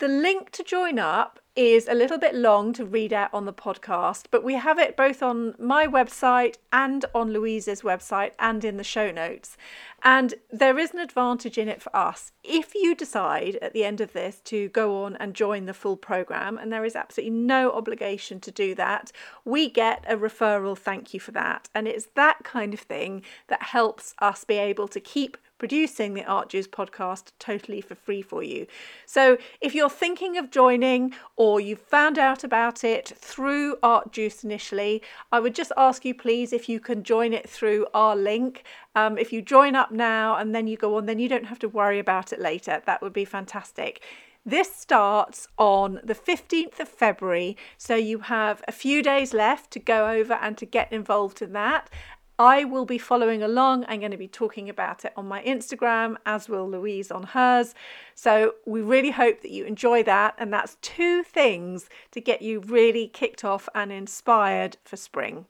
The 0.00 0.08
link 0.08 0.50
to 0.50 0.64
join 0.64 0.98
up 0.98 1.38
is 1.58 1.88
a 1.88 1.94
little 1.94 2.18
bit 2.18 2.36
long 2.36 2.72
to 2.72 2.84
read 2.84 3.12
out 3.12 3.34
on 3.34 3.44
the 3.44 3.52
podcast, 3.52 4.26
but 4.30 4.44
we 4.44 4.54
have 4.54 4.78
it 4.78 4.96
both 4.96 5.24
on 5.24 5.56
my 5.58 5.88
website 5.88 6.54
and 6.72 7.04
on 7.16 7.32
Louise's 7.32 7.82
website 7.82 8.30
and 8.38 8.64
in 8.64 8.76
the 8.76 8.84
show 8.84 9.10
notes. 9.10 9.56
And 10.04 10.34
there 10.52 10.78
is 10.78 10.92
an 10.92 11.00
advantage 11.00 11.58
in 11.58 11.68
it 11.68 11.82
for 11.82 11.94
us. 11.96 12.30
If 12.44 12.76
you 12.76 12.94
decide 12.94 13.56
at 13.56 13.72
the 13.72 13.84
end 13.84 14.00
of 14.00 14.12
this 14.12 14.40
to 14.44 14.68
go 14.68 15.02
on 15.02 15.16
and 15.16 15.34
join 15.34 15.66
the 15.66 15.74
full 15.74 15.96
program, 15.96 16.58
and 16.58 16.72
there 16.72 16.84
is 16.84 16.94
absolutely 16.94 17.36
no 17.36 17.72
obligation 17.72 18.38
to 18.38 18.52
do 18.52 18.76
that, 18.76 19.10
we 19.44 19.68
get 19.68 20.04
a 20.06 20.16
referral 20.16 20.78
thank 20.78 21.12
you 21.12 21.18
for 21.18 21.32
that. 21.32 21.68
And 21.74 21.88
it's 21.88 22.06
that 22.14 22.44
kind 22.44 22.72
of 22.72 22.78
thing 22.78 23.22
that 23.48 23.64
helps 23.64 24.14
us 24.20 24.44
be 24.44 24.58
able 24.58 24.86
to 24.86 25.00
keep 25.00 25.36
producing 25.58 26.14
the 26.14 26.24
Art 26.24 26.48
Juice 26.48 26.68
podcast 26.68 27.32
totally 27.38 27.80
for 27.80 27.94
free 27.94 28.22
for 28.22 28.42
you. 28.42 28.66
So 29.06 29.36
if 29.60 29.74
you're 29.74 29.90
thinking 29.90 30.38
of 30.38 30.50
joining 30.50 31.14
or 31.36 31.60
you've 31.60 31.80
found 31.80 32.18
out 32.18 32.44
about 32.44 32.84
it 32.84 33.12
through 33.16 33.76
Art 33.82 34.12
Juice 34.12 34.44
initially, 34.44 35.02
I 35.32 35.40
would 35.40 35.54
just 35.54 35.72
ask 35.76 36.04
you 36.04 36.14
please 36.14 36.52
if 36.52 36.68
you 36.68 36.80
can 36.80 37.02
join 37.02 37.32
it 37.32 37.48
through 37.48 37.86
our 37.92 38.16
link. 38.16 38.64
Um, 38.94 39.18
if 39.18 39.32
you 39.32 39.42
join 39.42 39.74
up 39.74 39.90
now 39.90 40.36
and 40.36 40.54
then 40.54 40.66
you 40.66 40.76
go 40.76 40.96
on, 40.96 41.06
then 41.06 41.18
you 41.18 41.28
don't 41.28 41.46
have 41.46 41.58
to 41.60 41.68
worry 41.68 41.98
about 41.98 42.32
it 42.32 42.40
later. 42.40 42.82
That 42.86 43.02
would 43.02 43.12
be 43.12 43.24
fantastic. 43.24 44.02
This 44.48 44.74
starts 44.74 45.46
on 45.58 46.00
the 46.02 46.14
15th 46.14 46.80
of 46.80 46.88
February, 46.88 47.54
so 47.76 47.96
you 47.96 48.20
have 48.20 48.62
a 48.66 48.72
few 48.72 49.02
days 49.02 49.34
left 49.34 49.70
to 49.72 49.78
go 49.78 50.08
over 50.08 50.34
and 50.34 50.56
to 50.56 50.64
get 50.64 50.90
involved 50.90 51.42
in 51.42 51.52
that. 51.52 51.90
I 52.38 52.64
will 52.64 52.84
be 52.84 52.98
following 52.98 53.42
along. 53.42 53.84
I'm 53.88 53.98
going 53.98 54.12
to 54.12 54.16
be 54.16 54.28
talking 54.28 54.68
about 54.68 55.04
it 55.04 55.12
on 55.16 55.26
my 55.26 55.42
Instagram, 55.42 56.16
as 56.24 56.48
will 56.48 56.70
Louise 56.70 57.10
on 57.10 57.24
hers. 57.24 57.74
So 58.14 58.54
we 58.64 58.80
really 58.80 59.10
hope 59.10 59.40
that 59.42 59.50
you 59.50 59.64
enjoy 59.64 60.04
that. 60.04 60.34
And 60.38 60.52
that's 60.52 60.76
two 60.80 61.24
things 61.24 61.88
to 62.12 62.20
get 62.20 62.40
you 62.40 62.60
really 62.60 63.08
kicked 63.08 63.44
off 63.44 63.68
and 63.74 63.90
inspired 63.90 64.76
for 64.84 64.96
spring. 64.96 65.46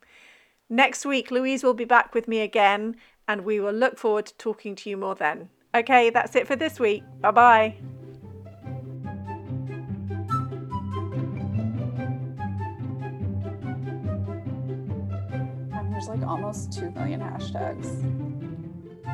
Next 0.70 1.04
week, 1.04 1.30
Louise 1.30 1.62
will 1.62 1.74
be 1.74 1.84
back 1.84 2.14
with 2.14 2.28
me 2.28 2.40
again, 2.40 2.96
and 3.26 3.44
we 3.44 3.60
will 3.60 3.72
look 3.72 3.98
forward 3.98 4.26
to 4.26 4.34
talking 4.34 4.74
to 4.76 4.90
you 4.90 4.96
more 4.96 5.14
then. 5.14 5.50
Okay, 5.74 6.10
that's 6.10 6.36
it 6.36 6.46
for 6.46 6.56
this 6.56 6.80
week. 6.80 7.02
Bye 7.20 7.30
bye. 7.30 7.97
There's 16.08 16.20
like 16.20 16.28
almost 16.28 16.72
2 16.72 16.90
million 16.92 17.20
hashtags. 17.20 17.86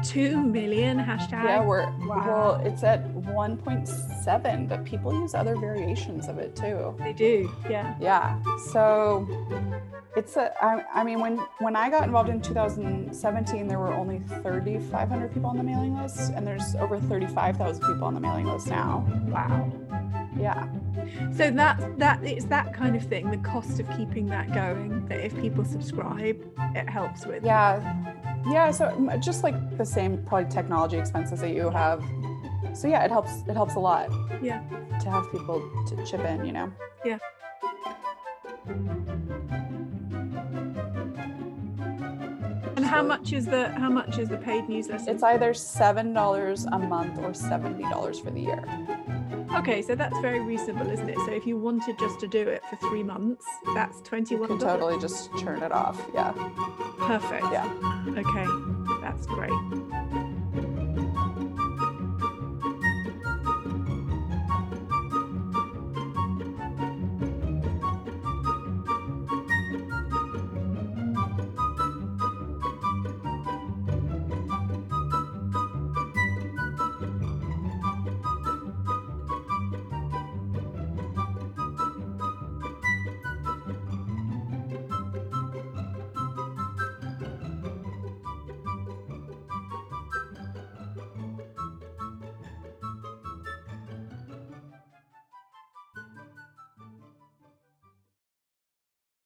2 0.08 0.36
million 0.42 0.98
hashtags? 0.98 1.44
Yeah, 1.44 1.64
we're 1.64 1.86
Wow. 2.06 2.24
well, 2.26 2.66
it's 2.66 2.82
at 2.82 3.04
1.7, 3.14 4.68
but 4.68 4.84
people 4.84 5.12
use 5.14 5.34
other 5.34 5.56
variations 5.56 6.28
of 6.28 6.38
it 6.38 6.54
too. 6.56 6.94
they 6.98 7.12
do. 7.12 7.50
Yeah. 7.70 7.94
Yeah. 8.00 8.40
So 8.72 9.26
it's 10.16 10.36
a 10.36 10.52
I, 10.62 10.84
I 10.94 11.04
mean 11.04 11.20
when 11.20 11.38
when 11.58 11.74
I 11.74 11.90
got 11.90 12.04
involved 12.04 12.28
in 12.28 12.40
2017 12.40 13.66
there 13.66 13.78
were 13.78 13.92
only 13.92 14.20
3500 14.42 15.32
people 15.32 15.50
on 15.50 15.56
the 15.56 15.62
mailing 15.64 15.96
list 16.00 16.32
and 16.34 16.46
there's 16.46 16.74
over 16.76 16.98
35,000 17.00 17.80
people 17.82 18.04
on 18.04 18.14
the 18.14 18.20
mailing 18.20 18.46
list 18.46 18.68
now. 18.68 19.04
Wow. 19.26 19.72
Yeah. 20.38 20.68
So 21.36 21.50
that 21.50 21.98
that 21.98 22.22
it's 22.24 22.46
that 22.46 22.74
kind 22.74 22.96
of 22.96 23.02
thing, 23.02 23.30
the 23.30 23.38
cost 23.38 23.78
of 23.80 23.88
keeping 23.96 24.26
that 24.26 24.52
going, 24.52 25.06
that 25.06 25.20
if 25.20 25.38
people 25.40 25.64
subscribe, 25.64 26.44
it 26.74 26.88
helps 26.88 27.26
with. 27.26 27.44
Yeah. 27.44 27.80
Yeah, 28.46 28.70
so 28.72 29.10
just 29.20 29.42
like 29.42 29.78
the 29.78 29.86
same 29.86 30.22
probably 30.26 30.50
technology 30.50 30.98
expenses 30.98 31.40
that 31.40 31.50
you 31.50 31.70
have. 31.70 32.04
So 32.74 32.88
yeah, 32.88 33.04
it 33.04 33.10
helps 33.10 33.42
it 33.48 33.54
helps 33.54 33.74
a 33.74 33.80
lot. 33.80 34.10
Yeah. 34.42 34.62
To 35.00 35.10
have 35.10 35.30
people 35.30 35.62
to 35.88 36.06
chip 36.06 36.20
in, 36.20 36.44
you 36.44 36.52
know. 36.52 36.72
Yeah. 37.04 37.18
And 42.76 42.84
how 42.84 43.02
much 43.02 43.32
is 43.32 43.46
the 43.46 43.68
how 43.70 43.88
much 43.88 44.18
is 44.18 44.28
the 44.28 44.36
paid 44.36 44.68
newsletter? 44.68 45.10
It's 45.10 45.22
either 45.22 45.52
$7 45.52 46.66
a 46.72 46.78
month 46.78 47.18
or 47.18 47.30
$70 47.30 48.22
for 48.22 48.30
the 48.30 48.40
year. 48.40 48.64
Okay, 49.58 49.82
so 49.82 49.94
that's 49.94 50.18
very 50.20 50.40
reasonable, 50.40 50.90
isn't 50.90 51.08
it? 51.08 51.16
So 51.26 51.32
if 51.32 51.46
you 51.46 51.56
wanted 51.56 51.98
just 51.98 52.20
to 52.20 52.26
do 52.28 52.40
it 52.40 52.62
for 52.68 52.76
three 52.76 53.02
months, 53.02 53.46
that's 53.74 53.98
You 53.98 54.04
twenty-one 54.04 54.48
can 54.48 54.58
dollars. 54.58 54.80
totally 54.80 55.00
just 55.00 55.30
turn 55.38 55.62
it 55.62 55.72
off. 55.72 56.00
Yeah. 56.14 56.32
Perfect. 56.98 57.44
Yeah. 57.52 57.70
Okay, 58.16 59.00
that's 59.02 59.26
great. 59.26 59.50